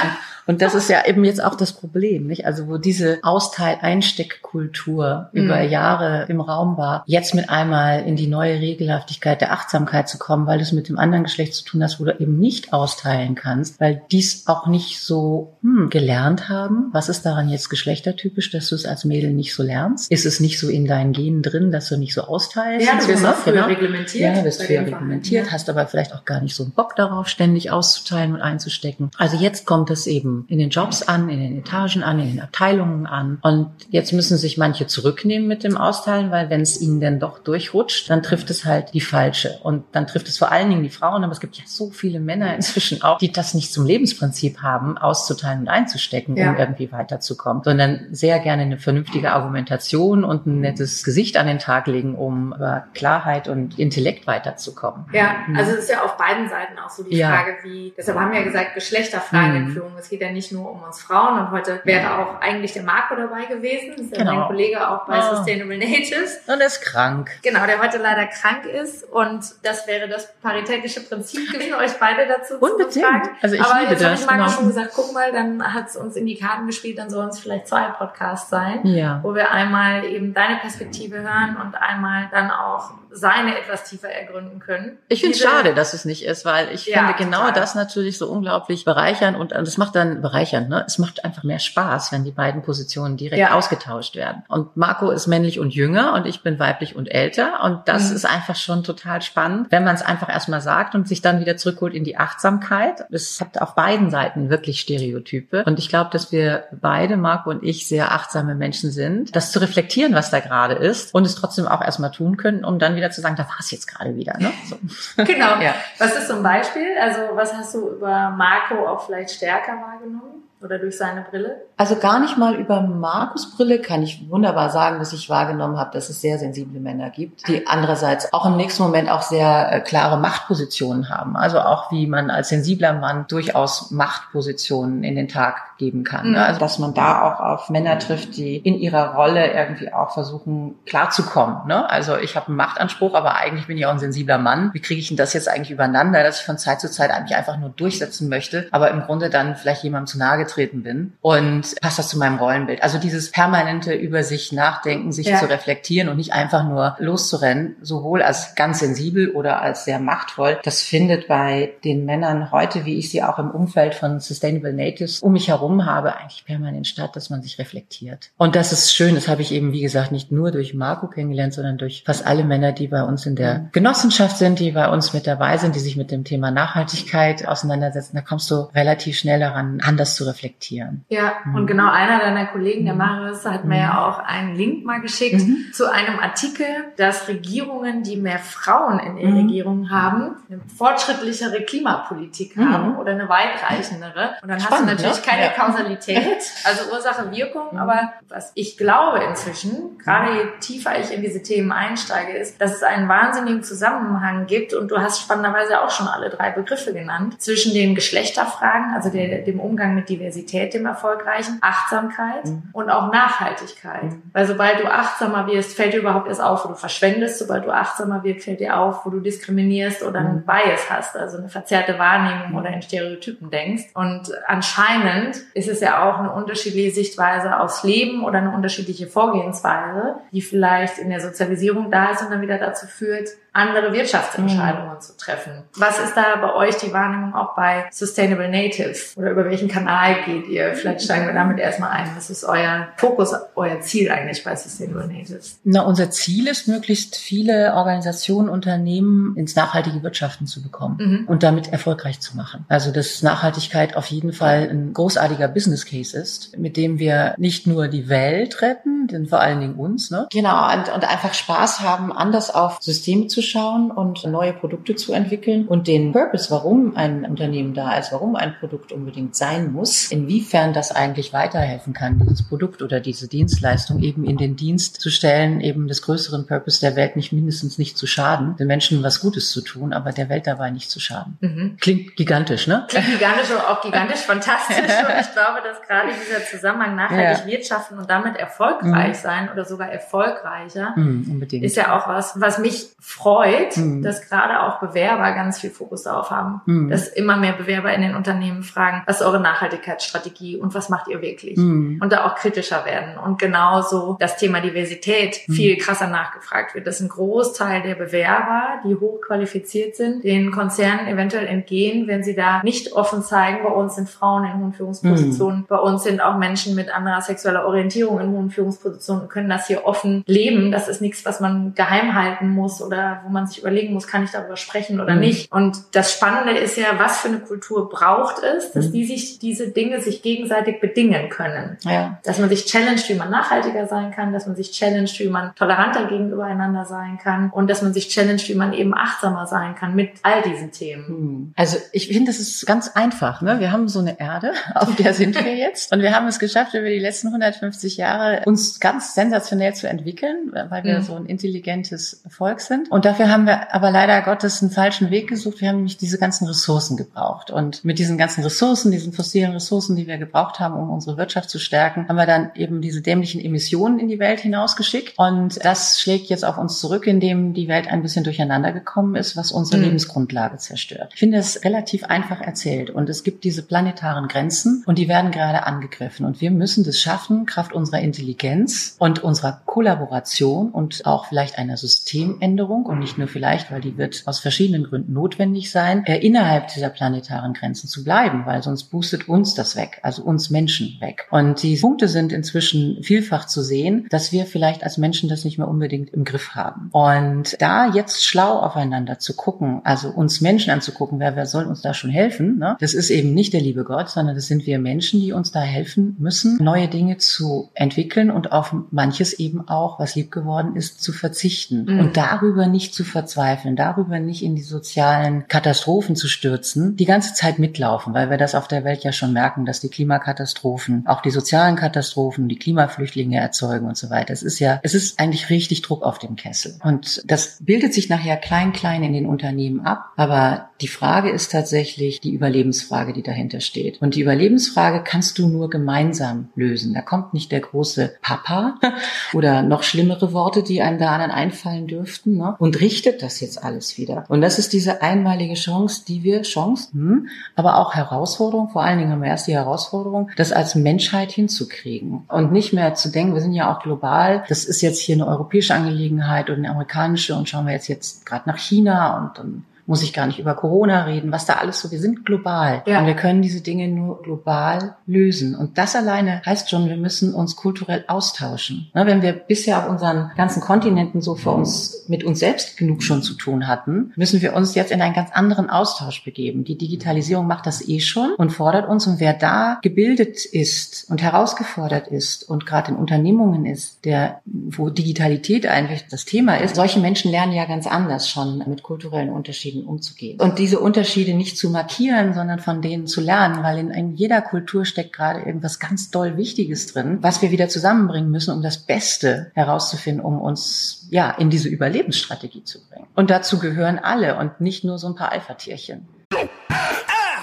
Und 0.47 0.61
das 0.61 0.75
ist 0.75 0.89
ja 0.89 1.05
eben 1.05 1.23
jetzt 1.23 1.43
auch 1.43 1.55
das 1.55 1.73
Problem, 1.73 2.27
nicht? 2.27 2.45
Also 2.45 2.67
wo 2.67 2.77
diese 2.77 3.19
Austeil-Einsteckkultur 3.21 5.29
mhm. 5.31 5.43
über 5.43 5.61
Jahre 5.61 6.25
im 6.29 6.41
Raum 6.41 6.77
war, 6.77 7.03
jetzt 7.05 7.35
mit 7.35 7.49
einmal 7.49 8.03
in 8.03 8.15
die 8.15 8.27
neue 8.27 8.59
Regelhaftigkeit 8.59 9.41
der 9.41 9.53
Achtsamkeit 9.53 10.09
zu 10.09 10.17
kommen, 10.17 10.47
weil 10.47 10.57
du 10.57 10.63
es 10.63 10.71
mit 10.71 10.89
dem 10.89 10.97
anderen 10.97 11.23
Geschlecht 11.23 11.53
zu 11.53 11.63
tun 11.63 11.83
hast, 11.83 11.99
wo 11.99 12.05
du 12.05 12.19
eben 12.19 12.39
nicht 12.39 12.73
austeilen 12.73 13.35
kannst, 13.35 13.79
weil 13.79 14.01
dies 14.11 14.47
auch 14.47 14.67
nicht 14.67 14.99
so 14.99 15.53
hm, 15.61 15.89
gelernt 15.89 16.49
haben. 16.49 16.89
Was 16.91 17.09
ist 17.09 17.25
daran 17.25 17.49
jetzt 17.49 17.69
geschlechtertypisch, 17.69 18.51
dass 18.51 18.69
du 18.69 18.75
es 18.75 18.85
als 18.85 19.05
Mädel 19.05 19.31
nicht 19.31 19.53
so 19.53 19.63
lernst? 19.63 20.11
Ist 20.11 20.25
es 20.25 20.39
nicht 20.39 20.59
so 20.59 20.69
in 20.69 20.85
deinen 20.85 21.13
Genen 21.13 21.43
drin, 21.43 21.71
dass 21.71 21.89
du 21.89 21.97
nicht 21.97 22.13
so 22.13 22.23
austeilst? 22.23 22.85
Ja, 22.85 22.99
du 22.99 23.07
bist 23.07 23.25
auch 23.25 23.35
früher 23.35 23.53
genau. 23.53 23.67
reglementiert. 23.67 24.23
Ja, 24.23 24.39
du 24.39 24.43
bist 24.43 24.63
früher 24.63 24.81
reglementiert, 24.81 25.45
ja. 25.45 25.51
hast 25.51 25.69
aber 25.69 25.85
vielleicht 25.85 26.13
auch 26.13 26.25
gar 26.25 26.41
nicht 26.41 26.55
so 26.55 26.63
einen 26.63 26.73
Bock 26.73 26.95
darauf, 26.95 27.27
ständig 27.27 27.71
auszuteilen 28.01 28.33
und 28.33 28.41
einzustecken. 28.41 29.11
Also 29.17 29.37
jetzt 29.37 29.65
kommt 29.65 29.89
es 29.89 30.07
eben 30.07 30.45
in 30.47 30.59
den 30.59 30.69
Jobs 30.69 31.03
an, 31.03 31.29
in 31.29 31.39
den 31.39 31.59
Etagen 31.59 32.03
an, 32.03 32.19
in 32.19 32.27
den 32.27 32.39
Abteilungen 32.41 33.05
an. 33.05 33.39
Und 33.41 33.71
jetzt 33.89 34.11
müssen 34.13 34.37
sich 34.37 34.57
manche 34.57 34.87
zurücknehmen 34.87 35.47
mit 35.47 35.63
dem 35.63 35.77
Austeilen, 35.77 36.31
weil 36.31 36.49
wenn 36.49 36.61
es 36.61 36.81
ihnen 36.81 36.99
denn 36.99 37.19
doch 37.19 37.39
durchrutscht, 37.39 38.09
dann 38.09 38.23
trifft 38.23 38.49
es 38.49 38.65
halt 38.65 38.93
die 38.93 39.01
falsche. 39.01 39.59
Und 39.63 39.83
dann 39.91 40.07
trifft 40.07 40.27
es 40.27 40.37
vor 40.37 40.51
allen 40.51 40.69
Dingen 40.69 40.83
die 40.83 40.89
Frauen, 40.89 41.23
aber 41.23 41.33
es 41.33 41.39
gibt 41.39 41.57
ja 41.57 41.63
so 41.65 41.91
viele 41.91 42.19
Männer 42.19 42.55
inzwischen 42.61 43.01
auch, 43.01 43.17
die 43.17 43.31
das 43.31 43.53
nicht 43.53 43.71
zum 43.73 43.85
Lebensprinzip 43.85 44.61
haben, 44.61 44.97
auszuteilen 44.97 45.61
und 45.61 45.67
einzustecken, 45.69 46.35
ja. 46.35 46.51
um 46.51 46.57
irgendwie 46.57 46.91
weiterzukommen, 46.91 47.63
sondern 47.63 48.07
sehr 48.11 48.39
gerne 48.39 48.63
eine 48.63 48.77
vernünftige 48.77 49.31
Argumentation 49.31 50.23
und 50.23 50.45
ein 50.45 50.61
nettes 50.61 51.03
Gesicht 51.03 51.37
an 51.37 51.47
den 51.47 51.59
Tag 51.59 51.87
legen, 51.87 52.15
um 52.15 52.53
über 52.53 52.85
Klarheit 52.93 53.47
und 53.47 53.79
Intellekt 53.79 54.27
weiterzukommen. 54.27 55.05
Ja, 55.13 55.35
also 55.55 55.71
es 55.71 55.79
ist 55.79 55.89
ja 55.89 56.03
auf 56.03 56.17
beiden 56.17 56.49
Seiten 56.49 56.77
auch 56.79 56.89
so 56.89 57.03
die 57.03 57.15
ja. 57.15 57.29
Frage, 57.29 57.57
wie, 57.63 57.90
deshalb 57.97 58.19
haben 58.19 58.31
wir 58.31 58.39
ja 58.39 58.45
gesagt, 58.45 58.73
geschlechterfreie 58.75 59.59
mhm. 59.59 59.71
Führung. 59.71 59.91
Es 59.99 60.09
geht 60.09 60.21
ja 60.21 60.31
nicht 60.31 60.51
nur 60.51 60.69
um 60.71 60.83
uns 60.83 61.01
Frauen 61.01 61.39
und 61.39 61.51
heute 61.51 61.81
wäre 61.83 62.17
auch 62.17 62.41
eigentlich 62.41 62.73
der 62.73 62.83
Marco 62.83 63.15
dabei 63.15 63.45
gewesen. 63.45 63.91
Das 63.91 64.01
ist 64.01 64.13
genau. 64.13 64.31
ja 64.31 64.37
mein 64.39 64.47
Kollege 64.47 64.89
auch 64.89 65.05
bei 65.05 65.19
oh. 65.19 65.35
Sustainable 65.35 65.77
Natives. 65.77 66.39
Und 66.47 66.59
er 66.59 66.67
ist 66.67 66.81
krank. 66.81 67.31
Genau, 67.41 67.65
der 67.65 67.81
heute 67.81 67.97
leider 67.97 68.25
krank 68.27 68.65
ist 68.65 69.03
und 69.03 69.43
das 69.63 69.87
wäre 69.87 70.07
das 70.07 70.33
paritätische 70.41 71.01
Prinzip 71.01 71.51
gewesen, 71.51 71.73
euch 71.73 71.93
beide 71.99 72.27
dazu 72.27 72.55
Unbedingt. 72.55 72.93
zu 72.93 72.99
befragen. 72.99 73.29
Also 73.41 73.55
ich 73.55 73.61
Aber 73.61 73.79
liebe 73.79 73.91
jetzt 73.93 74.03
habe 74.03 74.15
ich 74.15 74.25
Marco 74.25 74.43
genau. 74.43 74.49
schon 74.51 74.67
gesagt, 74.67 74.91
guck 74.95 75.13
mal, 75.13 75.31
dann 75.31 75.73
hat 75.73 75.89
es 75.89 75.95
uns 75.95 76.15
in 76.15 76.25
die 76.25 76.37
Karten 76.37 76.67
gespielt, 76.67 76.97
dann 76.97 77.09
sollen 77.09 77.29
es 77.29 77.39
vielleicht 77.39 77.67
zwei 77.67 77.83
Podcasts 77.87 78.49
sein, 78.49 78.85
ja. 78.85 79.19
wo 79.23 79.35
wir 79.35 79.51
einmal 79.51 80.05
eben 80.05 80.33
deine 80.33 80.57
Perspektive 80.57 81.21
hören 81.21 81.57
und 81.61 81.75
einmal 81.75 82.29
dann 82.31 82.51
auch 82.51 82.91
seine 83.13 83.57
etwas 83.57 83.83
tiefer 83.83 84.09
ergründen 84.09 84.59
können. 84.59 84.97
Ich 85.07 85.21
finde 85.21 85.35
es 85.35 85.41
schade, 85.41 85.73
dass 85.73 85.93
es 85.93 86.05
nicht 86.05 86.25
ist, 86.25 86.45
weil 86.45 86.69
ich 86.73 86.85
ja, 86.85 86.99
finde 86.99 87.13
genau 87.17 87.39
total. 87.39 87.53
das 87.53 87.75
natürlich 87.75 88.17
so 88.17 88.29
unglaublich 88.29 88.85
bereichern 88.85 89.35
und 89.35 89.51
das 89.51 89.77
macht 89.77 89.95
dann 89.95 90.21
bereichern. 90.21 90.69
Ne? 90.69 90.83
Es 90.87 90.97
macht 90.97 91.25
einfach 91.25 91.43
mehr 91.43 91.59
Spaß, 91.59 92.11
wenn 92.11 92.23
die 92.23 92.31
beiden 92.31 92.61
Positionen 92.61 93.17
direkt 93.17 93.39
ja. 93.39 93.53
ausgetauscht 93.53 94.15
werden. 94.15 94.43
Und 94.47 94.77
Marco 94.77 95.11
ist 95.11 95.27
männlich 95.27 95.59
und 95.59 95.73
jünger 95.73 96.13
und 96.13 96.25
ich 96.25 96.41
bin 96.41 96.59
weiblich 96.59 96.95
und 96.95 97.07
älter 97.07 97.63
und 97.63 97.87
das 97.87 98.09
mhm. 98.09 98.15
ist 98.15 98.25
einfach 98.25 98.55
schon 98.55 98.83
total 98.83 99.21
spannend, 99.21 99.67
wenn 99.69 99.83
man 99.83 99.95
es 99.95 100.01
einfach 100.01 100.29
erstmal 100.29 100.61
sagt 100.61 100.95
und 100.95 101.07
sich 101.07 101.21
dann 101.21 101.39
wieder 101.39 101.57
zurückholt 101.57 101.93
in 101.93 102.03
die 102.03 102.17
Achtsamkeit. 102.17 103.05
Es 103.11 103.41
hat 103.41 103.61
auf 103.61 103.75
beiden 103.75 104.09
Seiten 104.09 104.49
wirklich 104.49 104.79
Stereotype 104.79 105.63
und 105.65 105.79
ich 105.79 105.89
glaube, 105.89 106.09
dass 106.11 106.31
wir 106.31 106.65
beide, 106.71 107.17
Marco 107.17 107.49
und 107.49 107.63
ich, 107.63 107.87
sehr 107.87 108.13
achtsame 108.13 108.55
Menschen 108.55 108.91
sind, 108.91 109.35
das 109.35 109.51
zu 109.51 109.59
reflektieren, 109.59 110.13
was 110.13 110.29
da 110.29 110.39
gerade 110.39 110.75
ist 110.75 111.13
und 111.13 111.25
es 111.25 111.35
trotzdem 111.35 111.67
auch 111.67 111.81
erstmal 111.81 112.11
tun 112.11 112.37
können, 112.37 112.63
um 112.63 112.79
dann 112.79 112.95
wieder 112.95 113.00
zu 113.09 113.21
sagen, 113.21 113.35
da 113.35 113.43
war 113.43 113.57
es 113.59 113.71
jetzt 113.71 113.87
gerade 113.87 114.15
wieder. 114.15 114.37
Ne? 114.37 114.51
So. 114.69 114.77
Genau. 115.23 115.59
ja. 115.61 115.73
Was 115.97 116.15
ist 116.15 116.27
zum 116.27 116.43
Beispiel? 116.43 116.97
Also 117.01 117.21
was 117.33 117.53
hast 117.53 117.73
du 117.73 117.89
über 117.89 118.29
Marco 118.29 118.87
auch 118.87 119.05
vielleicht 119.05 119.31
stärker 119.31 119.73
wahrgenommen? 119.73 120.43
Oder 120.63 120.77
durch 120.77 120.95
seine 120.95 121.21
Brille? 121.21 121.63
Also 121.75 121.95
gar 121.95 122.19
nicht 122.19 122.37
mal 122.37 122.53
über 122.53 122.81
Markus 122.81 123.55
Brille 123.55 123.81
kann 123.81 124.03
ich 124.03 124.29
wunderbar 124.29 124.69
sagen, 124.69 124.99
dass 124.99 125.11
ich 125.11 125.27
wahrgenommen 125.27 125.79
habe, 125.79 125.89
dass 125.91 126.09
es 126.09 126.21
sehr 126.21 126.37
sensible 126.37 126.79
Männer 126.79 127.09
gibt, 127.09 127.47
die 127.47 127.65
andererseits 127.65 128.31
auch 128.31 128.45
im 128.45 128.57
nächsten 128.57 128.83
Moment 128.83 129.09
auch 129.09 129.23
sehr 129.23 129.71
äh, 129.71 129.79
klare 129.79 130.17
Machtpositionen 130.19 131.09
haben. 131.09 131.35
Also 131.35 131.59
auch 131.59 131.91
wie 131.91 132.05
man 132.05 132.29
als 132.29 132.49
sensibler 132.49 132.93
Mann 132.93 133.25
durchaus 133.27 133.89
Machtpositionen 133.89 135.03
in 135.03 135.15
den 135.15 135.27
Tag 135.27 135.70
geben 135.81 136.03
kann. 136.03 136.29
Mhm. 136.29 136.35
Also 136.35 136.59
dass 136.59 136.77
man 136.77 136.93
da 136.93 137.23
auch 137.23 137.39
auf 137.39 137.69
Männer 137.71 137.97
trifft, 137.97 138.37
die 138.37 138.55
in 138.55 138.75
ihrer 138.75 139.15
Rolle 139.15 139.51
irgendwie 139.51 139.91
auch 139.91 140.13
versuchen 140.13 140.75
klarzukommen. 140.85 141.67
Ne? 141.67 141.89
Also 141.89 142.17
ich 142.17 142.35
habe 142.35 142.47
einen 142.47 142.55
Machtanspruch, 142.55 143.15
aber 143.15 143.35
eigentlich 143.35 143.65
bin 143.65 143.77
ich 143.77 143.87
auch 143.87 143.91
ein 143.91 143.99
sensibler 143.99 144.37
Mann. 144.37 144.69
Wie 144.73 144.79
kriege 144.79 144.99
ich 144.99 145.07
denn 145.07 145.17
das 145.17 145.33
jetzt 145.33 145.49
eigentlich 145.49 145.71
übereinander, 145.71 146.21
dass 146.23 146.39
ich 146.39 146.45
von 146.45 146.59
Zeit 146.59 146.79
zu 146.79 146.89
Zeit 146.89 147.09
eigentlich 147.09 147.35
einfach 147.35 147.57
nur 147.57 147.69
durchsetzen 147.69 148.29
möchte, 148.29 148.67
aber 148.71 148.91
im 148.91 149.01
Grunde 149.01 149.31
dann 149.31 149.55
vielleicht 149.55 149.83
jemandem 149.83 150.05
zu 150.05 150.19
nahe 150.19 150.37
getreten 150.37 150.83
bin 150.83 151.13
und 151.21 151.75
passt 151.81 151.97
das 151.97 152.09
zu 152.09 152.19
meinem 152.19 152.37
Rollenbild. 152.37 152.83
Also 152.83 152.99
dieses 152.99 153.31
permanente 153.31 153.93
über 153.93 154.21
sich 154.21 154.51
nachdenken, 154.51 155.11
sich 155.11 155.27
ja. 155.27 155.39
zu 155.39 155.49
reflektieren 155.49 156.09
und 156.09 156.17
nicht 156.17 156.33
einfach 156.33 156.63
nur 156.63 156.95
loszurennen, 156.99 157.75
sowohl 157.81 158.21
als 158.21 158.53
ganz 158.53 158.79
sensibel 158.79 159.31
oder 159.31 159.63
als 159.63 159.83
sehr 159.85 159.99
machtvoll, 159.99 160.59
das 160.63 160.83
findet 160.83 161.27
bei 161.27 161.73
den 161.83 162.05
Männern 162.05 162.51
heute, 162.51 162.85
wie 162.85 162.99
ich 162.99 163.09
sie 163.09 163.23
auch 163.23 163.39
im 163.39 163.49
Umfeld 163.49 163.95
von 163.95 164.19
Sustainable 164.19 164.73
Natives 164.73 165.21
um 165.21 165.31
mich 165.31 165.47
herum 165.47 165.70
drumherum 165.71 165.85
habe, 165.85 166.17
eigentlich 166.17 166.45
permanent 166.45 166.87
statt, 166.87 167.15
dass 167.15 167.29
man 167.29 167.41
sich 167.41 167.57
reflektiert. 167.57 168.31
Und 168.37 168.55
das 168.55 168.71
ist 168.71 168.93
schön, 168.93 169.15
das 169.15 169.27
habe 169.27 169.41
ich 169.41 169.51
eben, 169.51 169.71
wie 169.71 169.81
gesagt, 169.81 170.11
nicht 170.11 170.31
nur 170.31 170.51
durch 170.51 170.73
Marco 170.73 171.07
kennengelernt, 171.07 171.53
sondern 171.53 171.77
durch 171.77 172.03
fast 172.05 172.25
alle 172.25 172.43
Männer, 172.43 172.71
die 172.71 172.87
bei 172.87 173.03
uns 173.03 173.25
in 173.25 173.35
der 173.35 173.59
mhm. 173.59 173.69
Genossenschaft 173.71 174.37
sind, 174.37 174.59
die 174.59 174.71
bei 174.71 174.89
uns 174.89 175.13
mit 175.13 175.27
dabei 175.27 175.57
sind, 175.57 175.75
die 175.75 175.79
sich 175.79 175.97
mit 175.97 176.11
dem 176.11 176.23
Thema 176.23 176.51
Nachhaltigkeit 176.51 177.47
auseinandersetzen. 177.47 178.15
Da 178.15 178.21
kommst 178.21 178.51
du 178.51 178.69
relativ 178.75 179.17
schnell 179.17 179.39
daran, 179.39 179.81
anders 179.81 180.15
zu 180.15 180.25
reflektieren. 180.25 181.05
Ja, 181.09 181.33
mhm. 181.45 181.55
und 181.55 181.67
genau 181.67 181.89
einer 181.91 182.19
deiner 182.19 182.45
Kollegen, 182.47 182.85
der 182.85 182.93
mhm. 182.93 182.99
Marius, 182.99 183.45
hat 183.45 183.65
mir 183.65 183.79
ja 183.79 184.07
auch 184.07 184.19
einen 184.19 184.55
Link 184.55 184.85
mal 184.85 185.01
geschickt 185.01 185.41
mhm. 185.41 185.71
zu 185.73 185.91
einem 185.91 186.19
Artikel, 186.19 186.65
dass 186.97 187.27
Regierungen, 187.27 188.03
die 188.03 188.17
mehr 188.17 188.39
Frauen 188.39 188.99
in 188.99 189.17
ihren 189.17 189.33
mhm. 189.33 189.47
Regierungen 189.47 189.89
haben, 189.89 190.35
eine 190.49 190.59
fortschrittlichere 190.77 191.61
Klimapolitik 191.63 192.57
mhm. 192.57 192.73
haben 192.73 192.97
oder 192.97 193.11
eine 193.11 193.29
weitreichendere. 193.29 194.35
Und 194.41 194.49
dann 194.49 194.59
Spannend, 194.59 194.91
hast 194.91 194.99
du 194.99 195.07
natürlich 195.07 195.25
ne? 195.25 195.31
keine 195.31 195.43
ja. 195.45 195.51
Kausalität, 195.65 196.41
also 196.63 196.91
Ursache-Wirkung. 196.91 197.73
Mhm. 197.73 197.77
Aber 197.77 198.13
was 198.29 198.51
ich 198.55 198.77
glaube 198.77 199.19
inzwischen, 199.19 199.97
gerade 199.97 200.33
je 200.33 200.45
tiefer 200.59 200.99
ich 200.99 201.13
in 201.13 201.21
diese 201.21 201.41
Themen 201.41 201.71
einsteige, 201.71 202.33
ist, 202.33 202.59
dass 202.61 202.73
es 202.73 202.83
einen 202.83 203.07
wahnsinnigen 203.07 203.63
Zusammenhang 203.63 204.47
gibt. 204.47 204.73
Und 204.73 204.89
du 204.89 204.99
hast 204.99 205.21
spannenderweise 205.21 205.81
auch 205.81 205.89
schon 205.89 206.07
alle 206.07 206.29
drei 206.29 206.51
Begriffe 206.51 206.93
genannt, 206.93 207.41
zwischen 207.41 207.73
den 207.73 207.95
Geschlechterfragen, 207.95 208.93
also 208.93 209.09
der, 209.09 209.41
dem 209.41 209.59
Umgang 209.59 209.95
mit 209.95 210.09
Diversität, 210.09 210.73
dem 210.73 210.85
erfolgreichen, 210.85 211.57
Achtsamkeit 211.61 212.45
mhm. 212.45 212.63
und 212.73 212.89
auch 212.89 213.11
Nachhaltigkeit. 213.11 214.03
Mhm. 214.03 214.23
Weil 214.33 214.45
sobald 214.45 214.79
du 214.79 214.87
achtsamer 214.87 215.47
wirst, 215.47 215.75
fällt 215.75 215.93
dir 215.93 215.99
überhaupt 215.99 216.27
erst 216.27 216.41
auf, 216.41 216.65
wo 216.65 216.69
du 216.69 216.75
verschwendest. 216.75 217.39
Sobald 217.39 217.65
du 217.65 217.71
achtsamer 217.71 218.23
wirst, 218.23 218.45
fällt 218.45 218.59
dir 218.59 218.77
auf, 218.77 219.05
wo 219.05 219.09
du 219.09 219.19
diskriminierst 219.19 220.03
oder 220.03 220.19
einen 220.19 220.37
mhm. 220.37 220.45
Bias 220.45 220.89
hast, 220.89 221.15
also 221.15 221.37
eine 221.37 221.49
verzerrte 221.49 221.97
Wahrnehmung 221.99 222.59
oder 222.59 222.69
in 222.69 222.81
Stereotypen 222.81 223.49
denkst. 223.49 223.85
Und 223.93 224.31
anscheinend 224.47 225.41
ist 225.53 225.67
es 225.67 225.81
ja 225.81 226.09
auch 226.09 226.19
eine 226.19 226.31
unterschiedliche 226.31 226.91
Sichtweise 226.91 227.59
aufs 227.59 227.83
Leben 227.83 228.23
oder 228.23 228.39
eine 228.39 228.55
unterschiedliche 228.55 229.07
Vorgehensweise, 229.07 230.15
die 230.31 230.41
vielleicht 230.41 230.97
in 230.97 231.09
der 231.09 231.19
Sozialisierung 231.19 231.91
da 231.91 232.11
ist 232.11 232.21
und 232.21 232.31
dann 232.31 232.41
wieder 232.41 232.57
dazu 232.57 232.87
führt, 232.87 233.29
andere 233.53 233.91
Wirtschaftsentscheidungen 233.91 234.95
mhm. 234.95 235.01
zu 235.01 235.17
treffen. 235.17 235.63
Was 235.75 235.99
ist 235.99 236.15
da 236.15 236.37
bei 236.37 236.53
euch 236.53 236.77
die 236.77 236.93
Wahrnehmung 236.93 237.35
auch 237.35 237.53
bei 237.55 237.85
Sustainable 237.91 238.49
Natives? 238.49 239.17
Oder 239.17 239.31
über 239.31 239.45
welchen 239.45 239.67
Kanal 239.67 240.23
geht 240.25 240.47
ihr? 240.47 240.73
Vielleicht 240.73 241.01
steigen 241.01 241.25
wir 241.25 241.33
damit 241.33 241.59
erstmal 241.59 241.91
ein. 241.91 242.09
Was 242.15 242.29
ist 242.29 242.45
euer 242.45 242.87
Fokus, 242.95 243.33
euer 243.55 243.81
Ziel 243.81 244.09
eigentlich 244.09 244.43
bei 244.43 244.55
Sustainable 244.55 245.05
Natives? 245.07 245.59
Na, 245.65 245.81
unser 245.81 246.09
Ziel 246.11 246.47
ist, 246.47 246.69
möglichst 246.69 247.17
viele 247.17 247.73
Organisationen, 247.73 248.47
Unternehmen 248.47 249.35
ins 249.35 249.55
nachhaltige 249.55 250.01
Wirtschaften 250.01 250.47
zu 250.47 250.63
bekommen 250.63 250.97
mhm. 250.99 251.27
und 251.27 251.43
damit 251.43 251.73
erfolgreich 251.73 252.21
zu 252.21 252.37
machen. 252.37 252.65
Also, 252.69 252.91
dass 252.91 253.21
Nachhaltigkeit 253.21 253.97
auf 253.97 254.05
jeden 254.07 254.31
Fall 254.31 254.69
ein 254.69 254.93
großartiger 254.93 255.49
Business 255.49 255.85
Case 255.85 256.17
ist, 256.17 256.57
mit 256.57 256.77
dem 256.77 256.99
wir 256.99 257.35
nicht 257.37 257.67
nur 257.67 257.89
die 257.89 258.07
Welt 258.07 258.61
retten, 258.61 259.07
denn 259.07 259.27
vor 259.27 259.41
allen 259.41 259.59
Dingen 259.59 259.75
uns, 259.75 260.09
ne? 260.09 260.27
Genau, 260.31 260.71
und, 260.71 260.89
und 260.93 261.03
einfach 261.03 261.33
Spaß 261.33 261.81
haben, 261.81 262.13
anders 262.13 262.53
auf 262.53 262.77
Systeme 262.81 263.27
zu 263.27 263.40
schauen 263.41 263.91
und 263.91 264.23
neue 264.25 264.53
Produkte 264.53 264.95
zu 264.95 265.13
entwickeln 265.13 265.67
und 265.67 265.87
den 265.87 266.11
Purpose, 266.11 266.51
warum 266.51 266.95
ein 266.95 267.25
Unternehmen 267.25 267.73
da 267.73 267.97
ist, 267.97 268.11
warum 268.11 268.35
ein 268.35 268.55
Produkt 268.59 268.91
unbedingt 268.91 269.35
sein 269.35 269.71
muss, 269.71 270.11
inwiefern 270.11 270.73
das 270.73 270.91
eigentlich 270.91 271.33
weiterhelfen 271.33 271.93
kann, 271.93 272.19
dieses 272.19 272.47
Produkt 272.47 272.81
oder 272.81 272.99
diese 272.99 273.27
Dienstleistung 273.27 274.01
eben 274.01 274.23
in 274.23 274.37
den 274.37 274.55
Dienst 274.55 275.01
zu 275.01 275.09
stellen, 275.09 275.61
eben 275.61 275.87
des 275.87 276.01
größeren 276.01 276.47
Purpose 276.47 276.79
der 276.81 276.95
Welt 276.95 277.15
nicht 277.15 277.31
mindestens 277.31 277.77
nicht 277.77 277.97
zu 277.97 278.07
schaden, 278.07 278.55
den 278.57 278.67
Menschen 278.67 279.03
was 279.03 279.19
Gutes 279.21 279.51
zu 279.51 279.61
tun, 279.61 279.93
aber 279.93 280.11
der 280.11 280.29
Welt 280.29 280.47
dabei 280.47 280.71
nicht 280.71 280.89
zu 280.89 280.99
schaden. 280.99 281.37
Mhm. 281.41 281.77
Klingt 281.79 282.15
gigantisch, 282.15 282.67
ne? 282.67 282.85
Klingt 282.87 283.07
gigantisch 283.07 283.51
und 283.51 283.67
auch 283.67 283.81
gigantisch 283.81 284.19
fantastisch. 284.19 284.77
Und 284.77 285.21
ich 285.21 285.31
glaube, 285.33 285.59
dass 285.63 285.81
gerade 285.87 286.09
dieser 286.13 286.43
Zusammenhang 286.45 286.95
nachhaltig 286.95 287.45
ja. 287.45 287.51
wirtschaften 287.51 287.97
und 287.97 288.09
damit 288.09 288.37
erfolgreich 288.37 289.17
mhm. 289.17 289.21
sein 289.21 289.49
oder 289.51 289.65
sogar 289.65 289.89
erfolgreicher 289.89 290.93
mhm, 290.95 291.41
ist 291.51 291.75
ja 291.75 291.97
auch 291.97 292.07
was, 292.07 292.39
was 292.39 292.59
mich 292.59 292.89
freut 292.99 293.30
freut, 293.31 293.77
mhm. 293.77 294.01
dass 294.01 294.27
gerade 294.27 294.61
auch 294.63 294.79
Bewerber 294.79 295.31
ganz 295.31 295.59
viel 295.59 295.69
Fokus 295.69 296.03
darauf 296.03 296.31
haben, 296.31 296.61
mhm. 296.65 296.89
dass 296.89 297.07
immer 297.07 297.37
mehr 297.37 297.53
Bewerber 297.53 297.93
in 297.93 298.01
den 298.01 298.15
Unternehmen 298.15 298.63
fragen, 298.63 299.03
was 299.05 299.21
ist 299.21 299.25
eure 299.25 299.39
Nachhaltigkeitsstrategie 299.39 300.57
und 300.57 300.73
was 300.75 300.89
macht 300.89 301.07
ihr 301.07 301.21
wirklich? 301.21 301.57
Mhm. 301.57 301.99
Und 302.01 302.11
da 302.11 302.25
auch 302.25 302.35
kritischer 302.35 302.85
werden. 302.85 303.17
Und 303.17 303.39
genauso 303.39 304.17
das 304.19 304.37
Thema 304.37 304.59
Diversität 304.59 305.39
mhm. 305.47 305.53
viel 305.53 305.77
krasser 305.77 306.07
nachgefragt 306.07 306.75
wird. 306.75 306.87
Dass 306.87 306.99
ein 306.99 307.07
Großteil 307.07 307.81
der 307.83 307.95
Bewerber, 307.95 308.81
die 308.83 308.95
hochqualifiziert 308.95 309.95
sind, 309.95 310.23
den 310.23 310.51
Konzernen 310.51 311.07
eventuell 311.07 311.47
entgehen, 311.47 312.07
wenn 312.07 312.23
sie 312.23 312.35
da 312.35 312.61
nicht 312.63 312.93
offen 312.93 313.23
zeigen, 313.23 313.63
bei 313.63 313.69
uns 313.69 313.95
sind 313.95 314.09
Frauen 314.09 314.43
in 314.43 314.59
hohen 314.59 314.73
Führungspositionen, 314.73 315.61
mhm. 315.61 315.65
bei 315.67 315.77
uns 315.77 316.03
sind 316.03 316.21
auch 316.21 316.37
Menschen 316.37 316.75
mit 316.75 316.93
anderer 316.93 317.21
sexueller 317.21 317.65
Orientierung 317.65 318.19
in 318.19 318.31
hohen 318.31 318.49
Führungspositionen 318.49 319.23
und 319.23 319.29
können 319.29 319.49
das 319.49 319.67
hier 319.67 319.85
offen 319.85 320.23
leben. 320.27 320.71
Das 320.71 320.89
ist 320.89 321.01
nichts, 321.01 321.25
was 321.25 321.39
man 321.39 321.73
geheim 321.75 322.13
halten 322.13 322.49
muss 322.49 322.81
oder 322.81 323.20
wo 323.23 323.29
man 323.29 323.47
sich 323.47 323.59
überlegen 323.59 323.93
muss, 323.93 324.07
kann 324.07 324.23
ich 324.23 324.31
darüber 324.31 324.57
sprechen 324.57 324.99
oder 324.99 325.15
mhm. 325.15 325.19
nicht. 325.21 325.51
Und 325.51 325.77
das 325.93 326.13
Spannende 326.13 326.53
ist 326.53 326.77
ja, 326.77 326.97
was 326.97 327.19
für 327.19 327.27
eine 327.27 327.39
Kultur 327.39 327.89
braucht 327.89 328.43
es, 328.43 328.71
dass 328.71 328.87
mhm. 328.87 328.93
die 328.93 329.05
sich 329.05 329.39
diese 329.39 329.69
Dinge 329.69 330.01
sich 330.01 330.21
gegenseitig 330.21 330.79
bedingen 330.79 331.29
können. 331.29 331.77
Ja. 331.83 332.19
Dass 332.23 332.39
man 332.39 332.49
sich 332.49 332.65
challenged, 332.65 333.09
wie 333.09 333.15
man 333.15 333.29
nachhaltiger 333.29 333.87
sein 333.87 334.11
kann, 334.11 334.33
dass 334.33 334.47
man 334.47 334.55
sich 334.55 334.71
challenged, 334.71 335.19
wie 335.19 335.29
man 335.29 335.53
toleranter 335.55 336.05
gegenüber 336.07 336.45
einander 336.45 336.85
sein 336.85 337.17
kann 337.21 337.49
und 337.51 337.69
dass 337.69 337.81
man 337.81 337.93
sich 337.93 338.09
challenged, 338.09 338.49
wie 338.49 338.55
man 338.55 338.73
eben 338.73 338.93
achtsamer 338.93 339.47
sein 339.47 339.75
kann 339.75 339.95
mit 339.95 340.11
all 340.23 340.41
diesen 340.41 340.71
Themen. 340.71 341.05
Mhm. 341.07 341.53
Also 341.55 341.77
ich 341.91 342.07
finde, 342.07 342.31
das 342.31 342.39
ist 342.39 342.65
ganz 342.65 342.89
einfach. 342.89 343.41
Ne? 343.41 343.59
Wir 343.59 343.71
haben 343.71 343.87
so 343.87 343.99
eine 343.99 344.19
Erde, 344.19 344.53
auf 344.75 344.95
der 344.95 345.13
sind 345.13 345.35
wir 345.43 345.55
jetzt. 345.55 345.93
Und 345.93 346.01
wir 346.01 346.15
haben 346.15 346.27
es 346.27 346.39
geschafft, 346.39 346.73
über 346.73 346.89
die 346.89 346.99
letzten 346.99 347.27
150 347.27 347.97
Jahre 347.97 348.43
uns 348.45 348.79
ganz 348.79 349.15
sensationell 349.15 349.73
zu 349.73 349.87
entwickeln, 349.87 350.51
weil 350.69 350.83
wir 350.83 350.99
mhm. 350.99 351.03
so 351.03 351.15
ein 351.15 351.25
intelligentes 351.25 352.23
Volk 352.29 352.61
sind. 352.61 352.91
Und 352.91 353.05
dafür 353.11 353.29
haben 353.29 353.45
wir 353.45 353.73
aber 353.73 353.91
leider 353.91 354.21
Gottes 354.21 354.61
einen 354.61 354.71
falschen 354.71 355.11
Weg 355.11 355.27
gesucht. 355.27 355.61
Wir 355.61 355.69
haben 355.69 355.77
nämlich 355.77 355.97
diese 355.97 356.17
ganzen 356.17 356.47
Ressourcen 356.47 356.97
gebraucht. 356.97 357.51
Und 357.51 357.83
mit 357.83 357.99
diesen 357.99 358.17
ganzen 358.17 358.43
Ressourcen, 358.43 358.91
diesen 358.91 359.13
fossilen 359.13 359.51
Ressourcen, 359.51 359.95
die 359.95 360.07
wir 360.07 360.17
gebraucht 360.17 360.59
haben, 360.59 360.75
um 360.75 360.89
unsere 360.89 361.17
Wirtschaft 361.17 361.49
zu 361.49 361.59
stärken, 361.59 362.07
haben 362.07 362.15
wir 362.15 362.25
dann 362.25 362.51
eben 362.55 362.81
diese 362.81 363.01
dämlichen 363.01 363.41
Emissionen 363.41 363.99
in 363.99 364.07
die 364.07 364.19
Welt 364.19 364.39
hinausgeschickt. 364.39 365.13
Und 365.17 365.63
das 365.63 365.99
schlägt 365.99 366.27
jetzt 366.27 366.45
auf 366.45 366.57
uns 366.57 366.79
zurück, 366.79 367.05
indem 367.07 367.53
die 367.53 367.67
Welt 367.67 367.87
ein 367.87 368.01
bisschen 368.01 368.23
durcheinander 368.23 368.71
gekommen 368.71 369.15
ist, 369.15 369.35
was 369.35 369.51
unsere 369.51 369.77
mhm. 369.77 369.83
Lebensgrundlage 369.85 370.57
zerstört. 370.57 371.11
Ich 371.13 371.19
finde 371.19 371.37
es 371.37 371.63
relativ 371.65 372.05
einfach 372.05 372.41
erzählt. 372.41 372.89
Und 372.89 373.09
es 373.09 373.23
gibt 373.23 373.43
diese 373.43 373.63
planetaren 373.63 374.27
Grenzen 374.27 374.83
und 374.85 374.97
die 374.97 375.07
werden 375.07 375.31
gerade 375.31 375.65
angegriffen. 375.65 376.25
Und 376.25 376.39
wir 376.39 376.51
müssen 376.51 376.83
das 376.83 376.97
schaffen, 376.97 377.45
Kraft 377.45 377.73
unserer 377.73 377.99
Intelligenz 377.99 378.95
und 378.99 379.23
unserer 379.23 379.61
Kollaboration 379.65 380.69
und 380.69 381.05
auch 381.05 381.25
vielleicht 381.25 381.57
einer 381.57 381.77
Systemänderung 381.77 382.85
und 382.85 383.00
nicht 383.01 383.17
nur 383.17 383.27
vielleicht, 383.27 383.71
weil 383.71 383.81
die 383.81 383.97
wird 383.97 384.23
aus 384.25 384.39
verschiedenen 384.39 384.83
Gründen 384.83 385.13
notwendig 385.13 385.71
sein, 385.71 386.05
äh, 386.05 386.17
innerhalb 386.19 386.69
dieser 386.69 386.89
planetaren 386.89 387.53
Grenzen 387.53 387.87
zu 387.89 388.03
bleiben, 388.03 388.45
weil 388.45 388.63
sonst 388.63 388.85
boostet 388.85 389.27
uns 389.27 389.53
das 389.53 389.75
weg, 389.75 389.99
also 390.03 390.23
uns 390.23 390.49
Menschen 390.49 390.95
weg. 391.01 391.27
Und 391.31 391.61
die 391.61 391.75
Punkte 391.75 392.07
sind 392.07 392.31
inzwischen 392.31 393.03
vielfach 393.03 393.45
zu 393.45 393.61
sehen, 393.61 394.07
dass 394.09 394.31
wir 394.31 394.45
vielleicht 394.45 394.83
als 394.83 394.97
Menschen 394.97 395.27
das 395.27 395.43
nicht 395.43 395.57
mehr 395.57 395.67
unbedingt 395.67 396.11
im 396.11 396.23
Griff 396.23 396.55
haben. 396.55 396.89
Und 396.91 397.61
da 397.61 397.91
jetzt 397.93 398.23
schlau 398.25 398.59
aufeinander 398.59 399.19
zu 399.19 399.35
gucken, 399.35 399.81
also 399.83 400.09
uns 400.09 400.41
Menschen 400.41 400.71
anzugucken, 400.71 401.19
wer, 401.19 401.35
wer 401.35 401.45
soll 401.45 401.65
uns 401.65 401.81
da 401.81 401.93
schon 401.93 402.11
helfen, 402.11 402.59
ne? 402.59 402.77
das 402.79 402.93
ist 402.93 403.09
eben 403.09 403.33
nicht 403.33 403.53
der 403.53 403.61
liebe 403.61 403.83
Gott, 403.83 404.09
sondern 404.09 404.35
das 404.35 404.47
sind 404.47 404.65
wir 404.65 404.79
Menschen, 404.79 405.19
die 405.19 405.33
uns 405.33 405.51
da 405.51 405.61
helfen 405.61 406.15
müssen, 406.19 406.57
neue 406.61 406.87
Dinge 406.87 407.17
zu 407.17 407.69
entwickeln 407.73 408.31
und 408.31 408.51
auf 408.51 408.75
manches 408.91 409.33
eben 409.33 409.67
auch, 409.67 409.99
was 409.99 410.15
lieb 410.15 410.31
geworden 410.31 410.75
ist, 410.75 411.01
zu 411.01 411.11
verzichten 411.11 411.85
mhm. 411.85 411.99
und 411.99 412.17
darüber 412.17 412.67
nicht 412.67 412.90
zu 412.93 413.03
verzweifeln, 413.03 413.75
darüber 413.75 414.19
nicht 414.19 414.43
in 414.43 414.55
die 414.55 414.61
sozialen 414.61 415.47
Katastrophen 415.47 416.15
zu 416.15 416.27
stürzen, 416.27 416.95
die 416.95 417.05
ganze 417.05 417.33
Zeit 417.33 417.59
mitlaufen, 417.59 418.13
weil 418.13 418.29
wir 418.29 418.37
das 418.37 418.55
auf 418.55 418.67
der 418.67 418.83
Welt 418.83 419.03
ja 419.03 419.11
schon 419.11 419.33
merken, 419.33 419.65
dass 419.65 419.79
die 419.79 419.89
Klimakatastrophen, 419.89 421.05
auch 421.07 421.21
die 421.21 421.31
sozialen 421.31 421.75
Katastrophen, 421.75 422.49
die 422.49 422.57
Klimaflüchtlinge 422.57 423.39
erzeugen 423.39 423.87
und 423.87 423.97
so 423.97 424.09
weiter. 424.09 424.33
Es 424.33 424.43
ist 424.43 424.59
ja, 424.59 424.79
es 424.83 424.93
ist 424.93 425.19
eigentlich 425.19 425.49
richtig 425.49 425.81
Druck 425.81 426.03
auf 426.03 426.19
dem 426.19 426.35
Kessel. 426.35 426.79
Und 426.83 427.21
das 427.25 427.57
bildet 427.61 427.93
sich 427.93 428.09
nachher 428.09 428.37
klein, 428.37 428.73
klein 428.73 429.03
in 429.03 429.13
den 429.13 429.25
Unternehmen 429.25 429.81
ab. 429.81 430.11
Aber 430.15 430.70
die 430.81 430.87
Frage 430.87 431.29
ist 431.29 431.51
tatsächlich 431.51 432.19
die 432.19 432.33
Überlebensfrage, 432.33 433.13
die 433.13 433.21
dahinter 433.21 433.59
steht. 433.59 434.01
Und 434.01 434.15
die 434.15 434.21
Überlebensfrage 434.21 435.03
kannst 435.03 435.37
du 435.37 435.47
nur 435.47 435.69
gemeinsam 435.69 436.49
lösen. 436.55 436.93
Da 436.93 437.01
kommt 437.01 437.33
nicht 437.33 437.51
der 437.51 437.59
große 437.59 438.15
Papa 438.21 438.75
oder 439.33 439.61
noch 439.61 439.83
schlimmere 439.83 440.33
Worte, 440.33 440.63
die 440.63 440.81
einem 440.81 440.99
da 440.99 441.17
dann 441.17 441.31
einfallen 441.31 441.87
dürften. 441.87 442.37
Ne? 442.37 442.55
Und 442.57 442.81
richtet 442.81 443.21
das 443.21 443.39
jetzt 443.39 443.63
alles 443.63 443.97
wieder. 443.97 444.25
Und 444.27 444.41
das 444.41 444.59
ist 444.59 444.73
diese 444.73 445.01
einmalige 445.01 445.53
Chance, 445.53 446.03
die 446.07 446.23
wir, 446.23 446.41
Chance, 446.41 446.89
hm, 446.93 447.27
aber 447.55 447.77
auch 447.77 447.93
Herausforderung, 447.93 448.69
vor 448.69 448.83
allen 448.83 448.97
Dingen 448.97 449.11
haben 449.11 449.21
wir 449.21 449.29
erst 449.29 449.47
die 449.47 449.53
Herausforderung, 449.53 450.29
das 450.35 450.51
als 450.51 450.75
Menschheit 450.75 451.31
hinzukriegen. 451.31 452.23
Und 452.27 452.51
nicht 452.51 452.73
mehr 452.73 452.95
zu 452.95 453.09
denken, 453.09 453.33
wir 453.33 453.41
sind 453.41 453.53
ja 453.53 453.73
auch 453.73 453.81
global, 453.83 454.43
das 454.49 454.65
ist 454.65 454.81
jetzt 454.81 454.99
hier 454.99 455.15
eine 455.15 455.27
europäische 455.27 455.75
Angelegenheit 455.75 456.49
oder 456.49 456.57
eine 456.57 456.69
amerikanische 456.69 457.35
und 457.35 457.47
schauen 457.47 457.65
wir 457.65 457.73
jetzt, 457.73 457.87
jetzt 457.87 458.25
gerade 458.25 458.49
nach 458.49 458.57
China 458.57 459.19
und 459.19 459.37
dann 459.37 459.65
muss 459.85 460.03
ich 460.03 460.13
gar 460.13 460.27
nicht 460.27 460.39
über 460.39 460.55
Corona 460.55 461.05
reden, 461.05 461.31
was 461.31 461.45
da 461.45 461.53
alles 461.53 461.79
so, 461.81 461.91
wir 461.91 461.99
sind 461.99 462.25
global. 462.25 462.83
Ja. 462.85 462.99
Und 462.99 463.07
wir 463.07 463.15
können 463.15 463.41
diese 463.41 463.61
Dinge 463.61 463.87
nur 463.87 464.21
global 464.21 464.95
lösen. 465.05 465.55
Und 465.55 465.77
das 465.77 465.95
alleine 465.95 466.41
heißt 466.45 466.69
schon, 466.69 466.89
wir 466.89 466.97
müssen 466.97 467.33
uns 467.33 467.55
kulturell 467.55 468.05
austauschen. 468.07 468.89
Ne, 468.93 469.05
wenn 469.05 469.21
wir 469.21 469.33
bisher 469.33 469.79
auf 469.79 469.89
unseren 469.89 470.31
ganzen 470.35 470.61
Kontinenten 470.61 471.21
so 471.21 471.35
für 471.35 471.51
uns, 471.51 472.05
mit 472.07 472.23
uns 472.23 472.39
selbst 472.39 472.77
genug 472.77 473.03
schon 473.03 473.21
zu 473.21 473.33
tun 473.33 473.67
hatten, 473.67 474.13
müssen 474.15 474.41
wir 474.41 474.53
uns 474.53 474.75
jetzt 474.75 474.91
in 474.91 475.01
einen 475.01 475.13
ganz 475.13 475.31
anderen 475.31 475.69
Austausch 475.69 476.23
begeben. 476.23 476.63
Die 476.63 476.77
Digitalisierung 476.77 477.47
macht 477.47 477.65
das 477.65 477.87
eh 477.87 477.99
schon 477.99 478.33
und 478.35 478.51
fordert 478.51 478.87
uns. 478.87 479.07
Und 479.07 479.19
wer 479.19 479.33
da 479.33 479.79
gebildet 479.81 480.45
ist 480.45 481.09
und 481.09 481.21
herausgefordert 481.21 482.07
ist 482.07 482.47
und 482.47 482.65
gerade 482.65 482.91
in 482.91 482.97
Unternehmungen 482.97 483.65
ist, 483.65 484.05
der, 484.05 484.41
wo 484.45 484.89
Digitalität 484.89 485.67
eigentlich 485.67 486.05
das 486.09 486.25
Thema 486.25 486.55
ist, 486.55 486.75
solche 486.75 486.99
Menschen 486.99 487.31
lernen 487.31 487.53
ja 487.53 487.65
ganz 487.65 487.87
anders 487.87 488.29
schon 488.29 488.63
mit 488.67 488.83
kulturellen 488.83 489.29
Unterschieden 489.29 489.70
umzugehen. 489.79 490.39
Und 490.39 490.59
diese 490.59 490.79
Unterschiede 490.79 491.33
nicht 491.33 491.57
zu 491.57 491.69
markieren, 491.69 492.33
sondern 492.33 492.59
von 492.59 492.81
denen 492.81 493.07
zu 493.07 493.21
lernen, 493.21 493.63
weil 493.63 493.77
in 493.77 494.11
jeder 494.15 494.41
Kultur 494.41 494.85
steckt 494.85 495.13
gerade 495.13 495.39
irgendwas 495.39 495.79
ganz 495.79 496.11
doll 496.11 496.37
Wichtiges 496.37 496.87
drin, 496.87 497.19
was 497.21 497.41
wir 497.41 497.51
wieder 497.51 497.69
zusammenbringen 497.69 498.29
müssen, 498.29 498.53
um 498.53 498.61
das 498.61 498.77
Beste 498.77 499.51
herauszufinden, 499.55 500.23
um 500.23 500.41
uns 500.41 501.07
ja 501.09 501.31
in 501.31 501.49
diese 501.49 501.69
Überlebensstrategie 501.69 502.63
zu 502.63 502.79
bringen. 502.87 503.07
Und 503.15 503.29
dazu 503.29 503.59
gehören 503.59 503.99
alle 503.99 504.37
und 504.37 504.61
nicht 504.61 504.83
nur 504.83 504.97
so 504.97 505.07
ein 505.07 505.15
paar 505.15 505.31
Alpha-Tierchen. 505.31 506.07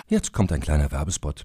Jetzt 0.09 0.33
kommt 0.33 0.53
ein 0.53 0.61
kleiner 0.61 0.91
Werbespot. 0.91 1.45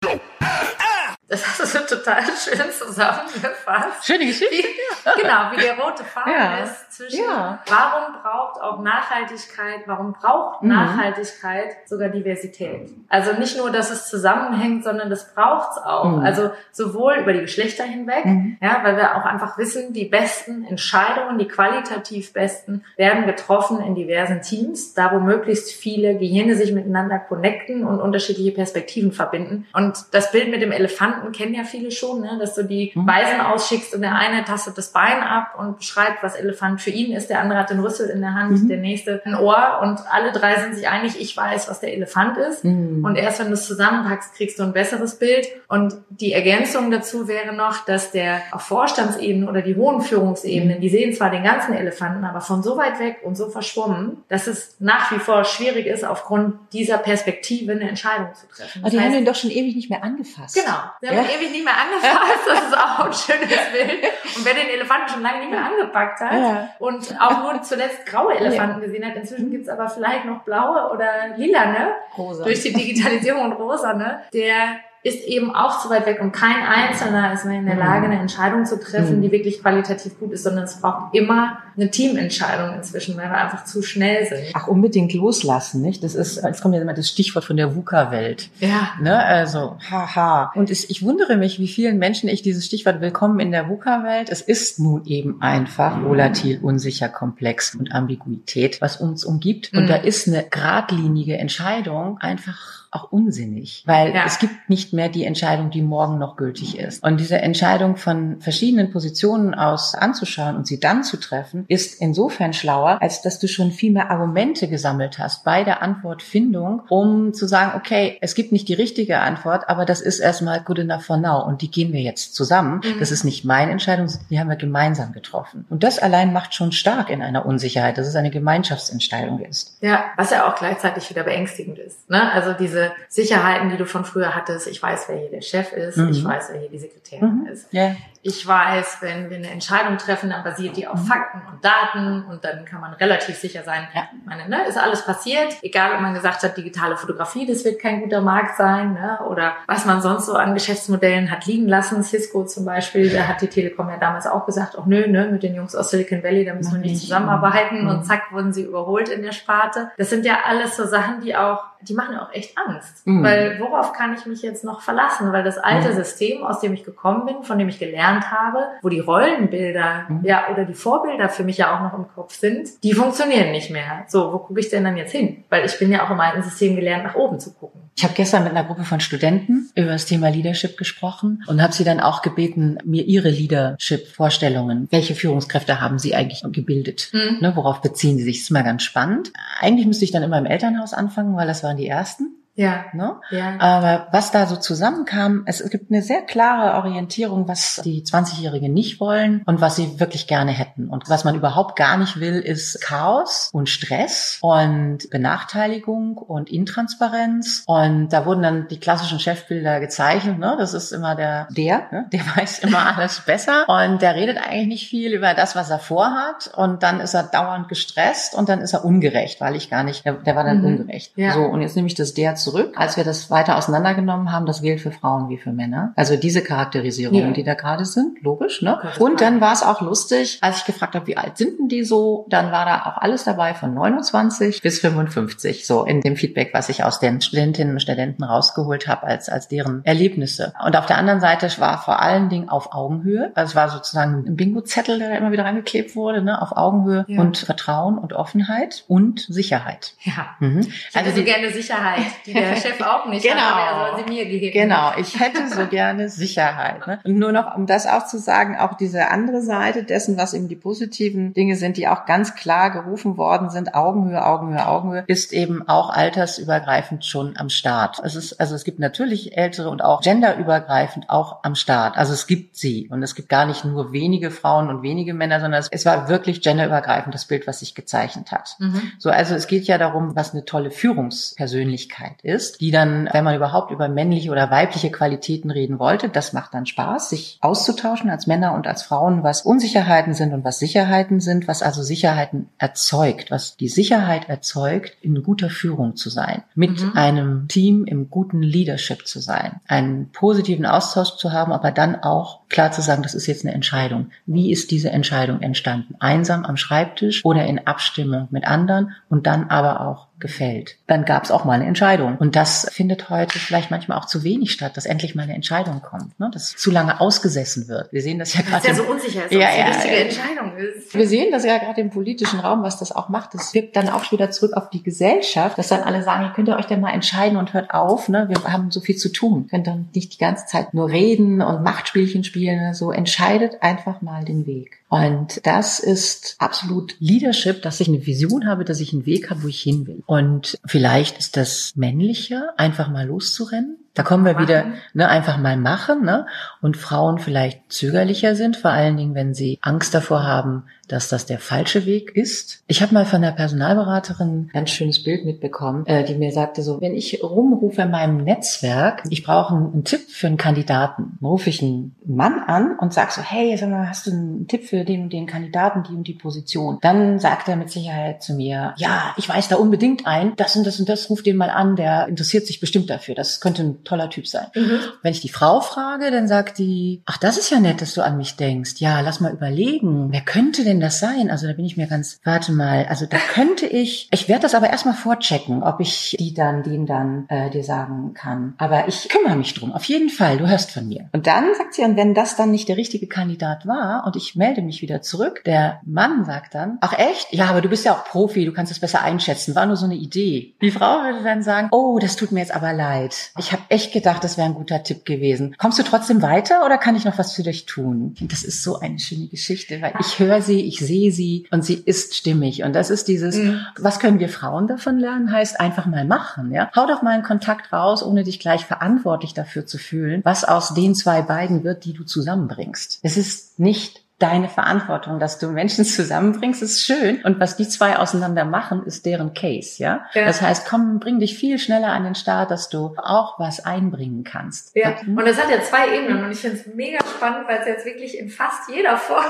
Das 1.31 1.47
hast 1.47 1.73
du 1.73 1.95
total 1.95 2.23
schön 2.23 2.59
zusammengefasst. 2.77 4.05
Schöne 4.05 4.25
Geschichte. 4.25 4.67
genau, 5.15 5.51
wie 5.55 5.61
der 5.61 5.79
rote 5.79 6.03
Faden 6.03 6.33
ja. 6.33 6.57
ist 6.57 6.91
zwischen, 6.91 7.23
ja. 7.23 7.57
warum 7.67 8.21
braucht 8.21 8.61
auch 8.61 8.81
Nachhaltigkeit, 8.81 9.83
warum 9.85 10.11
braucht 10.11 10.61
mhm. 10.61 10.69
Nachhaltigkeit 10.69 11.77
sogar 11.85 12.09
Diversität? 12.09 12.89
Also 13.07 13.31
nicht 13.39 13.57
nur, 13.57 13.71
dass 13.71 13.91
es 13.91 14.09
zusammenhängt, 14.09 14.83
sondern 14.83 15.09
das 15.09 15.33
braucht's 15.33 15.77
auch. 15.77 16.17
Mhm. 16.17 16.25
Also 16.25 16.51
sowohl 16.73 17.13
über 17.21 17.31
die 17.31 17.39
Geschlechter 17.39 17.85
hinweg, 17.85 18.25
mhm. 18.25 18.57
ja, 18.61 18.81
weil 18.83 18.97
wir 18.97 19.15
auch 19.15 19.23
einfach 19.23 19.57
wissen, 19.57 19.93
die 19.93 20.05
besten 20.05 20.65
Entscheidungen, 20.65 21.37
die 21.37 21.47
qualitativ 21.47 22.33
besten, 22.33 22.83
werden 22.97 23.25
getroffen 23.25 23.79
in 23.79 23.95
diversen 23.95 24.41
Teams, 24.41 24.93
da 24.95 25.13
wo 25.13 25.19
möglichst 25.19 25.71
viele 25.71 26.17
Gehirne 26.17 26.55
sich 26.55 26.73
miteinander 26.73 27.19
connecten 27.19 27.85
und 27.85 28.01
unterschiedliche 28.01 28.51
Perspektiven 28.51 29.13
verbinden. 29.13 29.65
Und 29.71 29.97
das 30.11 30.33
Bild 30.33 30.51
mit 30.51 30.61
dem 30.61 30.73
Elefanten 30.73 31.20
Elefanten 31.21 31.31
kennen 31.31 31.53
ja 31.53 31.63
viele 31.63 31.91
schon, 31.91 32.21
ne? 32.21 32.37
dass 32.39 32.55
du 32.55 32.63
die 32.63 32.91
mhm. 32.93 33.07
Weisen 33.07 33.41
ausschickst 33.41 33.93
und 33.93 34.01
der 34.01 34.15
eine 34.15 34.43
tastet 34.43 34.77
das 34.77 34.91
Bein 34.91 35.21
ab 35.21 35.55
und 35.57 35.77
beschreibt, 35.77 36.23
was 36.23 36.35
Elefant 36.35 36.81
für 36.81 36.89
ihn 36.89 37.15
ist, 37.15 37.29
der 37.29 37.39
andere 37.39 37.59
hat 37.59 37.69
den 37.69 37.79
Rüssel 37.79 38.09
in 38.09 38.21
der 38.21 38.33
Hand, 38.33 38.63
mhm. 38.63 38.67
der 38.67 38.77
nächste 38.77 39.21
ein 39.25 39.35
Ohr 39.35 39.79
und 39.81 39.99
alle 40.09 40.31
drei 40.31 40.59
sind 40.59 40.75
sich 40.75 40.87
einig, 40.87 41.19
ich 41.19 41.35
weiß, 41.35 41.69
was 41.69 41.79
der 41.79 41.93
Elefant 41.93 42.37
ist. 42.37 42.63
Mhm. 42.63 43.03
Und 43.05 43.15
erst 43.15 43.39
wenn 43.39 43.47
du 43.47 43.53
es 43.53 43.67
zusammenpackst, 43.67 44.35
kriegst 44.35 44.59
du 44.59 44.63
ein 44.63 44.73
besseres 44.73 45.19
Bild. 45.19 45.47
Und 45.67 45.95
die 46.09 46.33
Ergänzung 46.33 46.91
dazu 46.91 47.27
wäre 47.27 47.53
noch, 47.53 47.85
dass 47.85 48.11
der 48.11 48.41
auf 48.51 48.63
Vorstandsebene 48.63 49.47
oder 49.47 49.61
die 49.61 49.75
hohen 49.75 50.01
Führungsebenen, 50.01 50.77
mhm. 50.77 50.81
die 50.81 50.89
sehen 50.89 51.13
zwar 51.13 51.29
den 51.29 51.43
ganzen 51.43 51.73
Elefanten, 51.73 52.23
aber 52.23 52.41
von 52.41 52.63
so 52.63 52.77
weit 52.77 52.99
weg 52.99 53.19
und 53.23 53.35
so 53.35 53.49
verschwommen, 53.49 54.23
dass 54.27 54.47
es 54.47 54.75
nach 54.79 55.11
wie 55.11 55.19
vor 55.19 55.43
schwierig 55.43 55.85
ist, 55.85 56.03
aufgrund 56.03 56.55
dieser 56.73 56.97
Perspektive 56.97 57.73
eine 57.73 57.89
Entscheidung 57.89 58.33
zu 58.33 58.47
treffen. 58.47 58.81
aber 58.81 58.89
die 58.89 58.97
heißt, 58.97 59.07
haben 59.07 59.13
den 59.13 59.25
doch 59.25 59.35
schon 59.35 59.51
ewig 59.51 59.75
nicht 59.75 59.89
mehr 59.89 60.03
angefasst. 60.03 60.55
Genau. 60.55 60.77
Der 61.01 61.13
ja. 61.13 61.21
ewig 61.23 61.51
nicht 61.51 61.63
mehr 61.63 61.73
angefasst. 61.73 62.47
Das 62.47 62.63
ist 62.67 62.77
auch 62.77 63.05
ein 63.05 63.13
schönes 63.13 63.71
Bild. 63.71 64.03
Und 64.35 64.45
wer 64.45 64.53
den 64.53 64.69
Elefanten 64.69 65.09
schon 65.09 65.21
lange 65.23 65.39
nicht 65.39 65.49
mehr 65.51 65.65
angepackt 65.65 66.19
hat 66.19 66.33
ja. 66.33 66.69
und 66.79 67.15
auch 67.19 67.41
nur 67.41 67.61
zuletzt 67.63 68.05
graue 68.05 68.35
Elefanten 68.35 68.81
ja. 68.81 68.85
gesehen 68.85 69.05
hat, 69.05 69.15
inzwischen 69.15 69.49
gibt's 69.49 69.69
aber 69.69 69.89
vielleicht 69.89 70.25
noch 70.25 70.43
blaue 70.43 70.91
oder 70.91 71.35
lilane 71.35 71.93
Rosa. 72.17 72.43
durch 72.43 72.61
die 72.61 72.73
Digitalisierung 72.73 73.45
und 73.45 73.53
rosa, 73.53 73.93
ne? 73.93 74.21
Der 74.33 74.79
ist 75.03 75.25
eben 75.27 75.53
auch 75.53 75.81
zu 75.81 75.89
weit 75.89 76.05
weg 76.05 76.19
und 76.21 76.31
kein 76.31 76.63
Einzelner 76.63 77.33
ist 77.33 77.45
mehr 77.45 77.59
in 77.59 77.65
der 77.65 77.75
Lage, 77.75 78.05
eine 78.05 78.19
Entscheidung 78.19 78.65
zu 78.65 78.79
treffen, 78.79 79.21
die 79.21 79.31
wirklich 79.31 79.61
qualitativ 79.61 80.19
gut 80.19 80.31
ist, 80.31 80.43
sondern 80.43 80.65
es 80.65 80.79
braucht 80.79 81.15
immer 81.15 81.57
eine 81.75 81.89
Teamentscheidung 81.89 82.75
inzwischen, 82.75 83.17
weil 83.17 83.29
wir 83.29 83.37
einfach 83.37 83.65
zu 83.65 83.81
schnell 83.81 84.27
sind. 84.27 84.51
Ach, 84.53 84.67
unbedingt 84.67 85.13
loslassen, 85.13 85.81
nicht? 85.81 86.03
Das 86.03 86.13
ist, 86.13 86.43
jetzt 86.43 86.61
kommt 86.61 86.75
ja 86.75 86.81
immer 86.81 86.93
das 86.93 87.09
Stichwort 87.09 87.45
von 87.45 87.57
der 87.57 87.75
VUCA-Welt. 87.75 88.49
Ja. 88.59 88.91
Ne? 89.01 89.17
Also, 89.17 89.77
haha. 89.89 90.51
Und 90.53 90.69
es, 90.69 90.87
ich 90.87 91.01
wundere 91.03 91.37
mich, 91.37 91.59
wie 91.59 91.67
vielen 91.67 91.97
Menschen 91.97 92.29
ich 92.29 92.43
dieses 92.43 92.65
Stichwort 92.65 93.01
Willkommen 93.01 93.39
in 93.39 93.51
der 93.51 93.69
VUCA-Welt. 93.69 94.29
Es 94.29 94.41
ist 94.41 94.79
nun 94.79 95.05
eben 95.05 95.41
einfach 95.41 96.03
volatil, 96.03 96.59
unsicher, 96.61 97.09
komplex 97.09 97.73
und 97.73 97.91
Ambiguität, 97.91 98.81
was 98.81 98.97
uns 98.97 99.25
umgibt. 99.25 99.73
Und 99.73 99.83
mhm. 99.83 99.87
da 99.87 99.95
ist 99.95 100.27
eine 100.27 100.45
geradlinige 100.47 101.37
Entscheidung 101.37 102.19
einfach 102.19 102.80
auch 102.91 103.11
unsinnig, 103.11 103.83
weil 103.85 104.13
ja. 104.13 104.25
es 104.25 104.37
gibt 104.37 104.69
nicht 104.69 104.91
mehr 104.91 105.07
die 105.07 105.23
Entscheidung, 105.23 105.71
die 105.71 105.81
morgen 105.81 106.17
noch 106.19 106.35
gültig 106.35 106.77
ist. 106.77 107.01
Und 107.01 107.19
diese 107.21 107.37
Entscheidung 107.37 107.95
von 107.95 108.41
verschiedenen 108.41 108.91
Positionen 108.91 109.53
aus 109.53 109.95
anzuschauen 109.95 110.57
und 110.57 110.67
sie 110.67 110.79
dann 110.79 111.05
zu 111.05 111.17
treffen, 111.17 111.63
ist 111.69 112.01
insofern 112.01 112.51
schlauer, 112.51 113.01
als 113.01 113.21
dass 113.21 113.39
du 113.39 113.47
schon 113.47 113.71
viel 113.71 113.93
mehr 113.93 114.11
Argumente 114.11 114.67
gesammelt 114.67 115.19
hast 115.19 115.45
bei 115.45 115.63
der 115.63 115.81
Antwortfindung, 115.81 116.83
um 116.89 117.33
zu 117.33 117.47
sagen, 117.47 117.71
okay, 117.77 118.17
es 118.19 118.35
gibt 118.35 118.51
nicht 118.51 118.67
die 118.67 118.73
richtige 118.73 119.19
Antwort, 119.19 119.69
aber 119.69 119.85
das 119.85 120.01
ist 120.01 120.19
erstmal 120.19 120.61
good 120.61 120.79
enough 120.79 121.03
for 121.05 121.17
now 121.17 121.45
und 121.45 121.61
die 121.61 121.71
gehen 121.71 121.93
wir 121.93 122.01
jetzt 122.01 122.35
zusammen. 122.35 122.81
Mhm. 122.83 122.99
Das 122.99 123.11
ist 123.11 123.23
nicht 123.23 123.45
meine 123.45 123.71
Entscheidung, 123.71 124.09
die 124.29 124.37
haben 124.37 124.49
wir 124.49 124.57
gemeinsam 124.57 125.13
getroffen. 125.13 125.65
Und 125.69 125.83
das 125.83 125.97
allein 125.97 126.33
macht 126.33 126.53
schon 126.53 126.73
stark 126.73 127.09
in 127.09 127.21
einer 127.21 127.45
Unsicherheit, 127.45 127.97
dass 127.97 128.07
es 128.07 128.17
eine 128.17 128.31
Gemeinschaftsentscheidung 128.31 129.39
ist. 129.39 129.77
Ja, 129.79 130.05
was 130.17 130.31
ja 130.31 130.45
auch 130.45 130.55
gleichzeitig 130.55 131.09
wieder 131.09 131.23
beängstigend 131.23 131.79
ist. 131.79 132.09
Ne? 132.09 132.31
Also 132.33 132.51
diese 132.51 132.80
diese 132.89 132.93
Sicherheiten, 133.09 133.69
die 133.69 133.77
du 133.77 133.85
von 133.85 134.05
früher 134.05 134.35
hattest. 134.35 134.67
Ich 134.67 134.81
weiß, 134.81 135.05
wer 135.09 135.17
hier 135.17 135.29
der 135.29 135.41
Chef 135.41 135.71
ist. 135.73 135.97
Mhm. 135.97 136.09
Ich 136.09 136.23
weiß, 136.23 136.49
wer 136.51 136.59
hier 136.59 136.69
die 136.69 136.79
Sekretärin 136.79 137.41
mhm. 137.41 137.47
ist. 137.47 137.73
Yeah. 137.73 137.95
Ich 138.23 138.45
weiß, 138.45 138.97
wenn 139.01 139.29
wir 139.29 139.37
eine 139.37 139.49
Entscheidung 139.49 139.97
treffen, 139.97 140.29
dann 140.29 140.43
basiert 140.43 140.77
die 140.77 140.87
auf 140.87 140.99
mhm. 140.99 141.05
Fakten 141.05 141.41
und 141.51 141.63
Daten 141.65 142.25
und 142.29 142.43
dann 142.43 142.65
kann 142.65 142.81
man 142.81 142.93
relativ 142.93 143.37
sicher 143.37 143.63
sein, 143.63 143.87
ja. 143.93 144.03
meine, 144.25 144.47
ne, 144.47 144.65
ist 144.67 144.77
alles 144.77 145.03
passiert. 145.03 145.57
Egal, 145.61 145.95
ob 145.95 146.01
man 146.01 146.13
gesagt 146.13 146.43
hat, 146.43 146.55
digitale 146.55 146.97
Fotografie, 146.97 147.45
das 147.45 147.65
wird 147.65 147.79
kein 147.79 148.01
guter 148.01 148.21
Markt 148.21 148.57
sein, 148.57 148.93
ne, 148.93 149.19
oder 149.27 149.53
was 149.67 149.85
man 149.85 150.01
sonst 150.01 150.27
so 150.27 150.35
an 150.35 150.53
Geschäftsmodellen 150.53 151.31
hat 151.31 151.45
liegen 151.45 151.67
lassen. 151.67 152.03
Cisco 152.03 152.45
zum 152.45 152.65
Beispiel, 152.65 153.09
da 153.09 153.27
hat 153.27 153.41
die 153.41 153.47
Telekom 153.47 153.89
ja 153.89 153.97
damals 153.97 154.27
auch 154.27 154.45
gesagt, 154.45 154.77
auch 154.77 154.85
nö, 154.85 155.07
ne, 155.07 155.27
mit 155.31 155.43
den 155.43 155.55
Jungs 155.55 155.75
aus 155.75 155.89
Silicon 155.89 156.23
Valley, 156.23 156.45
da 156.45 156.53
müssen 156.53 156.73
wir 156.73 156.81
nicht 156.81 157.01
zusammenarbeiten 157.01 157.83
mhm. 157.83 157.89
und 157.89 158.05
zack, 158.05 158.31
wurden 158.31 158.53
sie 158.53 158.63
überholt 158.63 159.09
in 159.09 159.23
der 159.23 159.31
Sparte. 159.31 159.91
Das 159.97 160.09
sind 160.09 160.25
ja 160.25 160.39
alles 160.45 160.75
so 160.77 160.85
Sachen, 160.85 161.21
die 161.21 161.35
auch, 161.35 161.63
die 161.81 161.93
machen 161.93 162.17
auch 162.17 162.31
echt 162.31 162.57
Angst. 162.57 163.05
Mhm. 163.07 163.23
Weil 163.23 163.59
worauf 163.59 163.93
kann 163.93 164.13
ich 164.13 164.25
mich 164.25 164.41
jetzt 164.41 164.63
noch 164.63 164.81
verlassen? 164.81 165.33
Weil 165.33 165.43
das 165.43 165.57
alte 165.57 165.89
mhm. 165.89 165.95
System, 165.95 166.43
aus 166.43 166.59
dem 166.59 166.73
ich 166.73 166.83
gekommen 166.83 167.25
bin, 167.25 167.43
von 167.43 167.57
dem 167.57 167.69
ich 167.69 167.79
gelernt 167.79 168.10
gelernt 168.11 168.31
habe, 168.31 168.59
wo 168.81 168.89
die 168.89 168.99
Rollenbilder, 168.99 170.05
mhm. 170.09 170.21
ja, 170.23 170.49
oder 170.51 170.65
die 170.65 170.73
Vorbilder 170.73 171.29
für 171.29 171.43
mich 171.43 171.57
ja 171.57 171.75
auch 171.75 171.81
noch 171.81 171.97
im 171.97 172.07
Kopf 172.07 172.35
sind, 172.35 172.69
die 172.83 172.93
funktionieren 172.93 173.51
nicht 173.51 173.69
mehr. 173.69 174.05
So, 174.07 174.33
wo 174.33 174.39
gucke 174.39 174.59
ich 174.59 174.69
denn 174.69 174.83
dann 174.83 174.97
jetzt 174.97 175.11
hin? 175.11 175.43
Weil 175.49 175.65
ich 175.65 175.77
bin 175.79 175.91
ja 175.91 176.05
auch 176.05 176.11
im 176.11 176.19
alten 176.19 176.43
System 176.43 176.75
gelernt, 176.75 177.03
nach 177.03 177.15
oben 177.15 177.39
zu 177.39 177.53
gucken. 177.53 177.81
Ich 177.95 178.03
habe 178.03 178.13
gestern 178.13 178.43
mit 178.43 178.53
einer 178.53 178.63
Gruppe 178.63 178.83
von 178.83 178.99
Studenten 178.99 179.69
über 179.75 179.91
das 179.91 180.05
Thema 180.05 180.29
Leadership 180.29 180.77
gesprochen 180.77 181.43
und 181.47 181.61
habe 181.61 181.73
sie 181.73 181.83
dann 181.83 181.99
auch 181.99 182.21
gebeten, 182.21 182.77
mir 182.83 183.03
ihre 183.03 183.29
Leadership-Vorstellungen, 183.29 184.87
welche 184.91 185.13
Führungskräfte 185.13 185.81
haben 185.81 185.99
sie 185.99 186.15
eigentlich 186.15 186.43
gebildet, 186.51 187.09
mhm. 187.13 187.37
ne, 187.41 187.55
worauf 187.55 187.81
beziehen 187.81 188.17
sie 188.17 188.23
sich, 188.23 188.37
das 188.37 188.43
ist 188.43 188.51
mal 188.51 188.63
ganz 188.63 188.83
spannend. 188.83 189.31
Eigentlich 189.59 189.85
müsste 189.85 190.05
ich 190.05 190.11
dann 190.11 190.23
immer 190.23 190.37
im 190.37 190.45
Elternhaus 190.45 190.93
anfangen, 190.93 191.35
weil 191.35 191.47
das 191.47 191.63
waren 191.63 191.77
die 191.77 191.87
ersten. 191.87 192.40
Ja. 192.55 192.85
Ne? 192.93 193.15
ja. 193.29 193.59
Aber 193.59 194.07
was 194.11 194.31
da 194.31 194.45
so 194.45 194.55
zusammenkam, 194.55 195.43
es, 195.45 195.67
gibt 195.69 195.89
eine 195.89 196.01
sehr 196.01 196.21
klare 196.21 196.77
Orientierung, 196.77 197.47
was 197.47 197.81
die 197.83 198.03
20-Jährigen 198.03 198.73
nicht 198.73 198.99
wollen 198.99 199.41
und 199.45 199.61
was 199.61 199.77
sie 199.77 199.99
wirklich 199.99 200.27
gerne 200.27 200.51
hätten. 200.51 200.89
Und 200.89 201.09
was 201.09 201.23
man 201.23 201.35
überhaupt 201.35 201.77
gar 201.77 201.97
nicht 201.97 202.19
will, 202.19 202.39
ist 202.39 202.81
Chaos 202.81 203.49
und 203.53 203.69
Stress 203.69 204.37
und 204.41 205.09
Benachteiligung 205.09 206.17
und 206.17 206.49
Intransparenz. 206.49 207.63
Und 207.67 208.09
da 208.09 208.25
wurden 208.25 208.43
dann 208.43 208.67
die 208.67 208.79
klassischen 208.79 209.19
Chefbilder 209.19 209.79
gezeichnet. 209.79 210.37
Ne? 210.37 210.55
Das 210.59 210.73
ist 210.73 210.91
immer 210.91 211.15
der, 211.15 211.47
der, 211.51 211.87
ne? 211.91 212.05
der 212.11 212.21
weiß 212.35 212.59
immer 212.59 212.97
alles 212.97 213.21
besser. 213.21 213.65
Und 213.67 214.01
der 214.01 214.15
redet 214.15 214.37
eigentlich 214.37 214.67
nicht 214.67 214.87
viel 214.89 215.13
über 215.13 215.33
das, 215.33 215.55
was 215.55 215.69
er 215.69 215.79
vorhat. 215.79 216.51
Und 216.55 216.83
dann 216.83 216.99
ist 216.99 217.13
er 217.13 217.23
dauernd 217.23 217.69
gestresst 217.69 218.35
und 218.35 218.49
dann 218.49 218.59
ist 218.59 218.73
er 218.73 218.83
ungerecht, 218.83 219.39
weil 219.39 219.55
ich 219.55 219.69
gar 219.69 219.83
nicht, 219.83 220.05
der, 220.05 220.13
der 220.13 220.35
war 220.35 220.43
dann 220.43 220.59
mhm. 220.59 220.65
ungerecht. 220.65 221.13
Ja. 221.15 221.33
So, 221.33 221.43
und 221.43 221.61
jetzt 221.61 221.75
nehme 221.75 221.87
ich 221.87 221.95
das 221.95 222.13
der 222.13 222.35
zurück, 222.51 222.73
als 222.75 222.97
wir 222.97 223.03
das 223.03 223.29
weiter 223.29 223.57
auseinandergenommen 223.57 224.31
haben. 224.31 224.45
Das 224.45 224.61
gilt 224.61 224.81
für 224.81 224.91
Frauen 224.91 225.29
wie 225.29 225.37
für 225.37 225.51
Männer. 225.51 225.93
Also 225.95 226.15
diese 226.15 226.41
Charakterisierungen, 226.41 227.29
ja. 227.29 227.31
die 227.31 227.43
da 227.43 227.53
gerade 227.53 227.85
sind, 227.85 228.21
logisch, 228.21 228.61
ne? 228.61 228.79
Und 228.99 229.21
dann 229.21 229.41
war 229.41 229.53
es 229.53 229.63
auch 229.63 229.81
lustig, 229.81 230.39
als 230.41 230.59
ich 230.59 230.65
gefragt 230.65 230.95
habe, 230.95 231.07
wie 231.07 231.17
alt 231.17 231.37
sind 231.37 231.59
denn 231.59 231.67
die 231.67 231.83
so, 231.83 232.25
dann 232.29 232.51
war 232.51 232.65
da 232.65 232.85
auch 232.85 233.01
alles 233.01 233.23
dabei 233.23 233.53
von 233.53 233.73
29 233.73 234.61
bis 234.61 234.79
55, 234.79 235.65
so 235.65 235.85
in 235.85 236.01
dem 236.01 236.15
Feedback, 236.15 236.51
was 236.53 236.69
ich 236.69 236.83
aus 236.83 236.99
den 236.99 237.21
Studentinnen 237.21 237.73
und 237.73 237.79
Studenten 237.79 238.23
rausgeholt 238.23 238.87
habe, 238.87 239.03
als, 239.03 239.29
als 239.29 239.47
deren 239.47 239.83
Erlebnisse. 239.85 240.53
Und 240.63 240.75
auf 240.75 240.85
der 240.85 240.97
anderen 240.97 241.19
Seite 241.19 241.49
war 241.59 241.81
vor 241.81 242.01
allen 242.01 242.29
Dingen 242.29 242.49
auf 242.49 242.73
Augenhöhe. 242.73 243.31
Also 243.35 243.51
es 243.51 243.55
war 243.55 243.69
sozusagen 243.69 244.25
ein 244.27 244.35
Bingo-Zettel, 244.35 244.99
der 244.99 245.09
da 245.09 245.15
immer 245.15 245.31
wieder 245.31 245.45
reingeklebt 245.45 245.95
wurde, 245.95 246.21
ne? 246.21 246.41
auf 246.41 246.55
Augenhöhe 246.55 247.05
ja. 247.07 247.19
und 247.19 247.37
Vertrauen 247.37 247.97
und 247.97 248.13
Offenheit 248.13 248.83
und 248.87 249.21
Sicherheit. 249.21 249.93
Ja. 250.03 250.35
Mhm. 250.39 250.59
Ich 250.61 250.95
also 250.95 251.11
so 251.11 251.23
gerne 251.23 251.49
Sicherheit. 251.51 252.01
Die 252.33 252.39
der 252.39 252.55
Chef 252.55 252.81
auch 252.81 253.05
nicht 253.07 253.23
genau. 253.23 253.35
hat, 253.35 253.53
aber 253.53 253.61
er 253.61 253.95
soll 253.95 254.05
sie 254.05 254.11
mir 254.11 254.25
geben. 254.25 254.53
Genau, 254.53 254.91
ich 254.97 255.19
hätte 255.19 255.47
so 255.47 255.67
gerne 255.67 256.09
Sicherheit. 256.09 256.85
Ne? 256.87 256.99
Und 257.03 257.17
nur 257.17 257.31
noch, 257.31 257.55
um 257.55 257.65
das 257.65 257.87
auch 257.87 258.05
zu 258.05 258.19
sagen, 258.19 258.57
auch 258.57 258.75
diese 258.75 259.09
andere 259.09 259.41
Seite 259.41 259.83
dessen, 259.83 260.17
was 260.17 260.33
eben 260.33 260.47
die 260.47 260.55
positiven 260.55 261.33
Dinge 261.33 261.55
sind, 261.55 261.77
die 261.77 261.87
auch 261.87 262.05
ganz 262.05 262.35
klar 262.35 262.71
gerufen 262.71 263.17
worden 263.17 263.49
sind, 263.49 263.75
Augenhöhe, 263.75 264.25
Augenhöhe, 264.25 264.67
Augenhöhe, 264.67 265.03
ist 265.07 265.33
eben 265.33 265.67
auch 265.67 265.89
altersübergreifend 265.89 267.05
schon 267.05 267.37
am 267.37 267.49
Start. 267.49 268.01
Es 268.03 268.15
ist, 268.15 268.39
also 268.39 268.55
es 268.55 268.63
gibt 268.63 268.79
natürlich 268.79 269.37
ältere 269.37 269.69
und 269.69 269.83
auch 269.83 270.01
genderübergreifend 270.01 271.09
auch 271.09 271.43
am 271.43 271.55
Start. 271.55 271.97
Also 271.97 272.13
es 272.13 272.27
gibt 272.27 272.55
sie 272.57 272.87
und 272.89 273.03
es 273.03 273.15
gibt 273.15 273.29
gar 273.29 273.45
nicht 273.45 273.65
nur 273.65 273.91
wenige 273.91 274.31
Frauen 274.31 274.69
und 274.69 274.81
wenige 274.81 275.13
Männer, 275.13 275.39
sondern 275.39 275.63
es, 275.69 275.85
war 275.85 276.09
wirklich 276.09 276.41
genderübergreifend 276.41 277.13
das 277.13 277.25
Bild, 277.25 277.47
was 277.47 277.59
sich 277.59 277.75
gezeichnet 277.75 278.31
hat. 278.31 278.55
Mhm. 278.59 278.91
So, 278.99 279.09
also 279.09 279.35
es 279.35 279.47
geht 279.47 279.65
ja 279.65 279.77
darum, 279.77 280.15
was 280.15 280.33
eine 280.33 280.45
tolle 280.45 280.71
Führungspersönlichkeit 280.71 282.20
ist, 282.23 282.61
die 282.61 282.71
dann, 282.71 283.09
wenn 283.11 283.23
man 283.23 283.35
überhaupt 283.35 283.71
über 283.71 283.87
männliche 283.87 284.31
oder 284.31 284.51
weibliche 284.51 284.91
Qualitäten 284.91 285.51
reden 285.51 285.79
wollte, 285.79 286.09
das 286.09 286.33
macht 286.33 286.53
dann 286.53 286.65
Spaß, 286.65 287.09
sich 287.09 287.37
auszutauschen 287.41 288.09
als 288.09 288.27
Männer 288.27 288.53
und 288.53 288.67
als 288.67 288.83
Frauen, 288.83 289.23
was 289.23 289.41
Unsicherheiten 289.41 290.13
sind 290.13 290.33
und 290.33 290.43
was 290.43 290.59
Sicherheiten 290.59 291.19
sind, 291.19 291.47
was 291.47 291.63
also 291.63 291.81
Sicherheiten 291.81 292.49
erzeugt, 292.57 293.31
was 293.31 293.57
die 293.57 293.69
Sicherheit 293.69 294.29
erzeugt, 294.29 294.97
in 295.01 295.23
guter 295.23 295.49
Führung 295.49 295.95
zu 295.95 296.09
sein, 296.09 296.43
mit 296.55 296.81
mhm. 296.81 296.91
einem 296.95 297.47
Team 297.47 297.85
im 297.85 298.09
guten 298.09 298.41
Leadership 298.41 299.07
zu 299.07 299.19
sein, 299.19 299.59
einen 299.67 300.11
positiven 300.11 300.65
Austausch 300.65 301.17
zu 301.17 301.31
haben, 301.31 301.51
aber 301.51 301.71
dann 301.71 301.95
auch 301.95 302.41
klar 302.49 302.71
zu 302.71 302.81
sagen, 302.81 303.03
das 303.03 303.15
ist 303.15 303.27
jetzt 303.27 303.45
eine 303.45 303.53
Entscheidung. 303.53 304.11
Wie 304.25 304.51
ist 304.51 304.71
diese 304.71 304.91
Entscheidung 304.91 305.41
entstanden? 305.41 305.95
Einsam 305.99 306.45
am 306.45 306.57
Schreibtisch 306.57 307.25
oder 307.25 307.45
in 307.45 307.65
Abstimmung 307.65 308.27
mit 308.31 308.45
anderen 308.45 308.93
und 309.09 309.25
dann 309.25 309.49
aber 309.49 309.81
auch 309.81 310.07
gefällt. 310.21 310.77
Dann 310.87 311.05
gab 311.05 311.23
es 311.23 311.31
auch 311.31 311.43
mal 311.43 311.53
eine 311.53 311.65
Entscheidung. 311.65 312.17
Und 312.17 312.35
das 312.35 312.67
findet 312.71 313.09
heute 313.09 313.39
vielleicht 313.39 313.71
manchmal 313.71 313.97
auch 313.97 314.05
zu 314.05 314.23
wenig 314.23 314.51
statt, 314.51 314.77
dass 314.77 314.85
endlich 314.85 315.15
mal 315.15 315.23
eine 315.23 315.33
Entscheidung 315.33 315.81
kommt, 315.81 316.17
ne? 316.19 316.29
dass 316.33 316.55
zu 316.55 316.71
lange 316.71 317.01
ausgesessen 317.01 317.67
wird. 317.67 317.91
Wir 317.91 318.01
sehen 318.01 318.19
das 318.19 318.33
ja 318.33 318.41
gerade. 318.41 318.63
Das 318.67 318.71
ist 318.71 318.77
ja 318.77 318.85
so 318.85 318.91
unsicher, 318.91 319.25
ist, 319.25 319.31
ja, 319.33 319.39
ja, 319.39 319.65
die 319.65 319.71
richtige 319.71 319.95
ja. 319.95 320.01
Entscheidung 320.01 320.57
ist. 320.57 320.93
Wir 320.93 321.07
sehen 321.07 321.31
das 321.31 321.43
ja 321.43 321.57
gerade 321.57 321.81
im 321.81 321.89
politischen 321.89 322.39
Raum, 322.39 322.63
was 322.63 322.79
das 322.79 322.91
auch 322.91 323.09
macht. 323.09 323.33
Das 323.33 323.53
wirkt 323.53 323.75
dann 323.75 323.89
auch 323.89 324.11
wieder 324.11 324.31
zurück 324.31 324.53
auf 324.53 324.69
die 324.69 324.83
Gesellschaft, 324.83 325.57
dass 325.57 325.67
dann 325.67 325.81
alle 325.81 326.03
sagen, 326.03 326.23
ihr 326.23 326.31
könnt 326.31 326.47
ihr 326.47 326.55
euch 326.55 326.67
denn 326.67 326.79
mal 326.79 326.93
entscheiden 326.93 327.37
und 327.37 327.53
hört 327.53 327.73
auf, 327.73 328.07
ne? 328.07 328.29
wir 328.29 328.51
haben 328.51 328.71
so 328.71 328.79
viel 328.79 328.95
zu 328.95 329.11
tun. 329.11 329.43
Ihr 329.45 329.49
könnt 329.49 329.67
dann 329.67 329.89
nicht 329.93 330.13
die 330.13 330.17
ganze 330.17 330.45
Zeit 330.45 330.73
nur 330.73 330.89
reden 330.89 331.41
und 331.41 331.63
Machtspielchen 331.63 332.23
spielen. 332.23 332.73
So 332.73 332.91
entscheidet 332.91 333.61
einfach 333.61 334.01
mal 334.01 334.23
den 334.23 334.45
Weg. 334.45 334.80
Und 334.91 335.39
das 335.45 335.79
ist 335.79 336.35
absolut 336.37 336.97
Leadership, 336.99 337.61
dass 337.61 337.79
ich 337.79 337.87
eine 337.87 338.05
Vision 338.05 338.45
habe, 338.45 338.65
dass 338.65 338.81
ich 338.81 338.91
einen 338.91 339.05
Weg 339.05 339.29
habe, 339.29 339.43
wo 339.43 339.47
ich 339.47 339.61
hin 339.61 339.87
will. 339.87 340.03
Und 340.05 340.59
vielleicht 340.65 341.17
ist 341.17 341.37
das 341.37 341.77
männlicher, 341.77 342.53
einfach 342.57 342.89
mal 342.89 343.07
loszurennen 343.07 343.80
da 343.93 344.03
kommen 344.03 344.25
wir 344.25 344.39
wieder, 344.39 344.65
ne, 344.93 345.09
einfach 345.09 345.37
mal 345.37 345.57
machen, 345.57 346.03
ne? 346.03 346.25
Und 346.61 346.77
Frauen 346.77 347.19
vielleicht 347.19 347.71
zögerlicher 347.71 348.35
sind, 348.35 348.55
vor 348.55 348.71
allen 348.71 348.95
Dingen, 348.95 349.15
wenn 349.15 349.33
sie 349.33 349.59
Angst 349.61 349.93
davor 349.93 350.23
haben, 350.23 350.63
dass 350.91 351.07
das 351.07 351.25
der 351.25 351.39
falsche 351.39 351.85
Weg 351.85 352.15
ist. 352.15 352.63
Ich 352.67 352.81
habe 352.81 352.93
mal 352.93 353.05
von 353.05 353.21
der 353.21 353.31
Personalberaterin 353.31 354.27
ein 354.27 354.49
ganz 354.53 354.71
schönes 354.71 355.03
Bild 355.03 355.25
mitbekommen, 355.25 355.85
äh, 355.85 356.03
die 356.03 356.15
mir 356.15 356.31
sagte 356.31 356.63
so, 356.63 356.81
wenn 356.81 356.95
ich 356.95 357.23
rumrufe 357.23 357.83
in 357.83 357.91
meinem 357.91 358.17
Netzwerk, 358.17 359.03
ich 359.09 359.23
brauche 359.23 359.55
einen, 359.55 359.71
einen 359.71 359.83
Tipp 359.85 360.09
für 360.09 360.27
einen 360.27 360.37
Kandidaten, 360.37 361.17
dann 361.21 361.29
rufe 361.29 361.49
ich 361.49 361.61
einen 361.61 361.95
Mann 362.05 362.43
an 362.45 362.77
und 362.77 362.93
sag 362.93 363.11
so, 363.11 363.21
hey, 363.21 363.55
sag 363.57 363.69
mal, 363.69 363.87
hast 363.87 364.07
du 364.07 364.11
einen 364.11 364.47
Tipp 364.47 364.65
für 364.65 364.83
den 364.83 365.03
und 365.03 365.13
den 365.13 365.27
Kandidaten, 365.27 365.83
die 365.83 365.93
und 365.93 366.07
die 366.07 366.13
Position? 366.13 366.79
Dann 366.81 367.19
sagt 367.19 367.47
er 367.47 367.55
mit 367.55 367.69
Sicherheit 367.69 368.21
zu 368.21 368.33
mir, 368.33 368.73
ja, 368.75 369.13
ich 369.17 369.29
weiß 369.29 369.47
da 369.47 369.55
unbedingt 369.55 370.05
ein, 370.05 370.33
das 370.35 370.57
und 370.57 370.67
das 370.67 370.79
und 370.79 370.89
das, 370.89 371.09
ruf 371.09 371.23
den 371.23 371.37
mal 371.37 371.49
an, 371.49 371.77
der 371.77 372.07
interessiert 372.07 372.45
sich 372.45 372.59
bestimmt 372.59 372.89
dafür. 372.89 373.15
Das 373.15 373.39
könnte 373.39 373.63
ein 373.63 373.80
toller 373.83 374.09
Typ 374.09 374.27
sein. 374.27 374.47
Mhm. 374.55 374.79
Wenn 375.01 375.11
ich 375.11 375.21
die 375.21 375.29
Frau 375.29 375.61
frage, 375.61 376.11
dann 376.11 376.27
sagt 376.27 376.57
die, 376.57 377.01
ach, 377.05 377.17
das 377.17 377.37
ist 377.37 377.49
ja 377.49 377.59
nett, 377.59 377.81
dass 377.81 377.93
du 377.93 378.01
an 378.01 378.17
mich 378.17 378.35
denkst. 378.35 378.75
Ja, 378.77 378.99
lass 379.01 379.19
mal 379.19 379.33
überlegen, 379.33 380.11
wer 380.11 380.21
könnte 380.21 380.63
denn 380.63 380.79
das 380.79 380.99
sein? 380.99 381.29
Also 381.29 381.47
da 381.47 381.53
bin 381.53 381.65
ich 381.65 381.77
mir 381.77 381.87
ganz, 381.87 382.19
warte 382.23 382.51
mal, 382.51 382.85
also 382.87 383.05
da 383.05 383.17
könnte 383.17 383.65
ich, 383.65 384.07
ich 384.11 384.29
werde 384.29 384.43
das 384.43 384.55
aber 384.55 384.69
erstmal 384.69 384.93
vorchecken, 384.93 385.63
ob 385.63 385.79
ich 385.79 386.15
die 386.19 386.33
dann, 386.33 386.63
den 386.63 386.85
dann 386.85 387.25
äh, 387.29 387.49
dir 387.49 387.63
sagen 387.63 388.13
kann. 388.13 388.53
Aber 388.57 388.87
ich 388.87 389.09
kümmere 389.09 389.35
mich 389.35 389.53
drum, 389.53 389.71
auf 389.71 389.85
jeden 389.85 390.09
Fall, 390.09 390.37
du 390.37 390.47
hörst 390.47 390.71
von 390.71 390.87
mir. 390.87 391.09
Und 391.11 391.27
dann 391.27 391.53
sagt 391.55 391.73
sie, 391.73 391.83
und 391.83 391.97
wenn 391.97 392.13
das 392.13 392.35
dann 392.35 392.51
nicht 392.51 392.67
der 392.69 392.77
richtige 392.77 393.07
Kandidat 393.07 393.67
war 393.67 394.03
und 394.05 394.15
ich 394.15 394.35
melde 394.35 394.61
mich 394.61 394.81
wieder 394.81 395.01
zurück, 395.01 395.43
der 395.45 395.81
Mann 395.85 396.25
sagt 396.25 396.55
dann, 396.55 396.77
ach 396.81 396.93
echt? 396.97 397.27
Ja, 397.31 397.47
aber 397.47 397.61
du 397.61 397.69
bist 397.69 397.85
ja 397.85 397.93
auch 397.93 398.05
Profi, 398.05 398.45
du 398.45 398.53
kannst 398.53 398.71
das 398.71 398.79
besser 398.79 399.01
einschätzen, 399.01 399.55
war 399.55 399.65
nur 399.65 399.77
so 399.77 399.85
eine 399.85 399.95
Idee. 399.95 400.55
Die 400.61 400.71
Frau 400.71 401.03
würde 401.03 401.23
dann 401.23 401.43
sagen, 401.43 401.69
oh, 401.71 401.99
das 401.99 402.15
tut 402.15 402.31
mir 402.31 402.39
jetzt 402.39 402.53
aber 402.53 402.73
leid. 402.73 403.31
Ich 403.37 403.51
habe 403.51 403.63
echt 403.71 403.93
gedacht, 403.93 404.23
das 404.23 404.37
wäre 404.37 404.47
ein 404.47 404.53
guter 404.53 404.83
Tipp 404.83 405.05
gewesen. 405.05 405.55
Kommst 405.57 405.79
du 405.79 405.83
trotzdem 405.83 406.21
weiter 406.21 406.65
oder 406.65 406.77
kann 406.77 406.95
ich 406.95 407.05
noch 407.05 407.17
was 407.17 407.33
für 407.33 407.43
dich 407.43 407.65
tun? 407.65 408.15
Das 408.21 408.43
ist 408.43 408.63
so 408.63 408.79
eine 408.79 408.99
schöne 408.99 409.27
Geschichte, 409.27 409.81
weil 409.81 409.93
ich 409.99 410.19
höre 410.19 410.41
sie, 410.41 410.61
ich 410.61 410.79
sehe 410.79 411.11
sie 411.11 411.47
und 411.51 411.63
sie 411.63 411.75
ist 411.75 412.15
stimmig. 412.15 412.63
Und 412.63 412.73
das 412.73 412.89
ist 412.89 413.07
dieses, 413.07 413.37
mhm. 413.37 413.61
was 413.77 413.99
können 413.99 414.19
wir 414.19 414.29
Frauen 414.29 414.67
davon 414.67 414.99
lernen? 414.99 415.31
Heißt 415.31 415.59
einfach 415.59 415.85
mal 415.85 416.05
machen, 416.05 416.51
ja. 416.51 416.69
Hau 416.75 416.85
doch 416.87 417.01
mal 417.01 417.11
einen 417.11 417.23
Kontakt 417.23 417.71
raus, 417.71 418.03
ohne 418.03 418.23
dich 418.23 418.39
gleich 418.39 418.65
verantwortlich 418.65 419.33
dafür 419.33 419.65
zu 419.65 419.77
fühlen, 419.77 420.21
was 420.23 420.43
aus 420.43 420.73
den 420.73 420.93
zwei 420.95 421.21
beiden 421.21 421.63
wird, 421.63 421.85
die 421.85 421.93
du 421.93 422.03
zusammenbringst. 422.03 422.99
Es 423.03 423.17
ist 423.17 423.59
nicht 423.59 424.00
deine 424.21 424.49
Verantwortung, 424.49 425.19
dass 425.19 425.39
du 425.39 425.49
Menschen 425.49 425.85
zusammenbringst, 425.85 426.61
ist 426.61 426.83
schön. 426.85 427.21
Und 427.23 427.39
was 427.39 427.57
die 427.57 427.67
zwei 427.67 427.97
auseinander 427.97 428.45
machen, 428.45 428.83
ist 428.85 429.05
deren 429.05 429.33
Case, 429.33 429.81
ja? 429.81 430.05
ja. 430.13 430.25
Das 430.25 430.41
heißt, 430.41 430.67
komm, 430.67 430.99
bring 430.99 431.19
dich 431.19 431.37
viel 431.37 431.59
schneller 431.59 431.89
an 431.89 432.03
den 432.03 432.15
Start, 432.15 432.51
dass 432.51 432.69
du 432.69 432.95
auch 432.97 433.39
was 433.39 433.65
einbringen 433.65 434.23
kannst. 434.23 434.75
Ja, 434.75 434.95
und 435.05 435.25
es 435.25 435.41
hat 435.41 435.49
ja 435.49 435.61
zwei 435.61 435.95
Ebenen 435.95 436.23
und 436.23 436.31
ich 436.31 436.39
finde 436.39 436.57
es 436.57 436.67
mega 436.67 436.99
spannend, 437.05 437.47
weil 437.47 437.59
es 437.59 437.67
jetzt 437.67 437.85
wirklich 437.85 438.17
in 438.17 438.29
fast 438.29 438.69
jeder 438.69 438.97
Folge, 439.01 439.21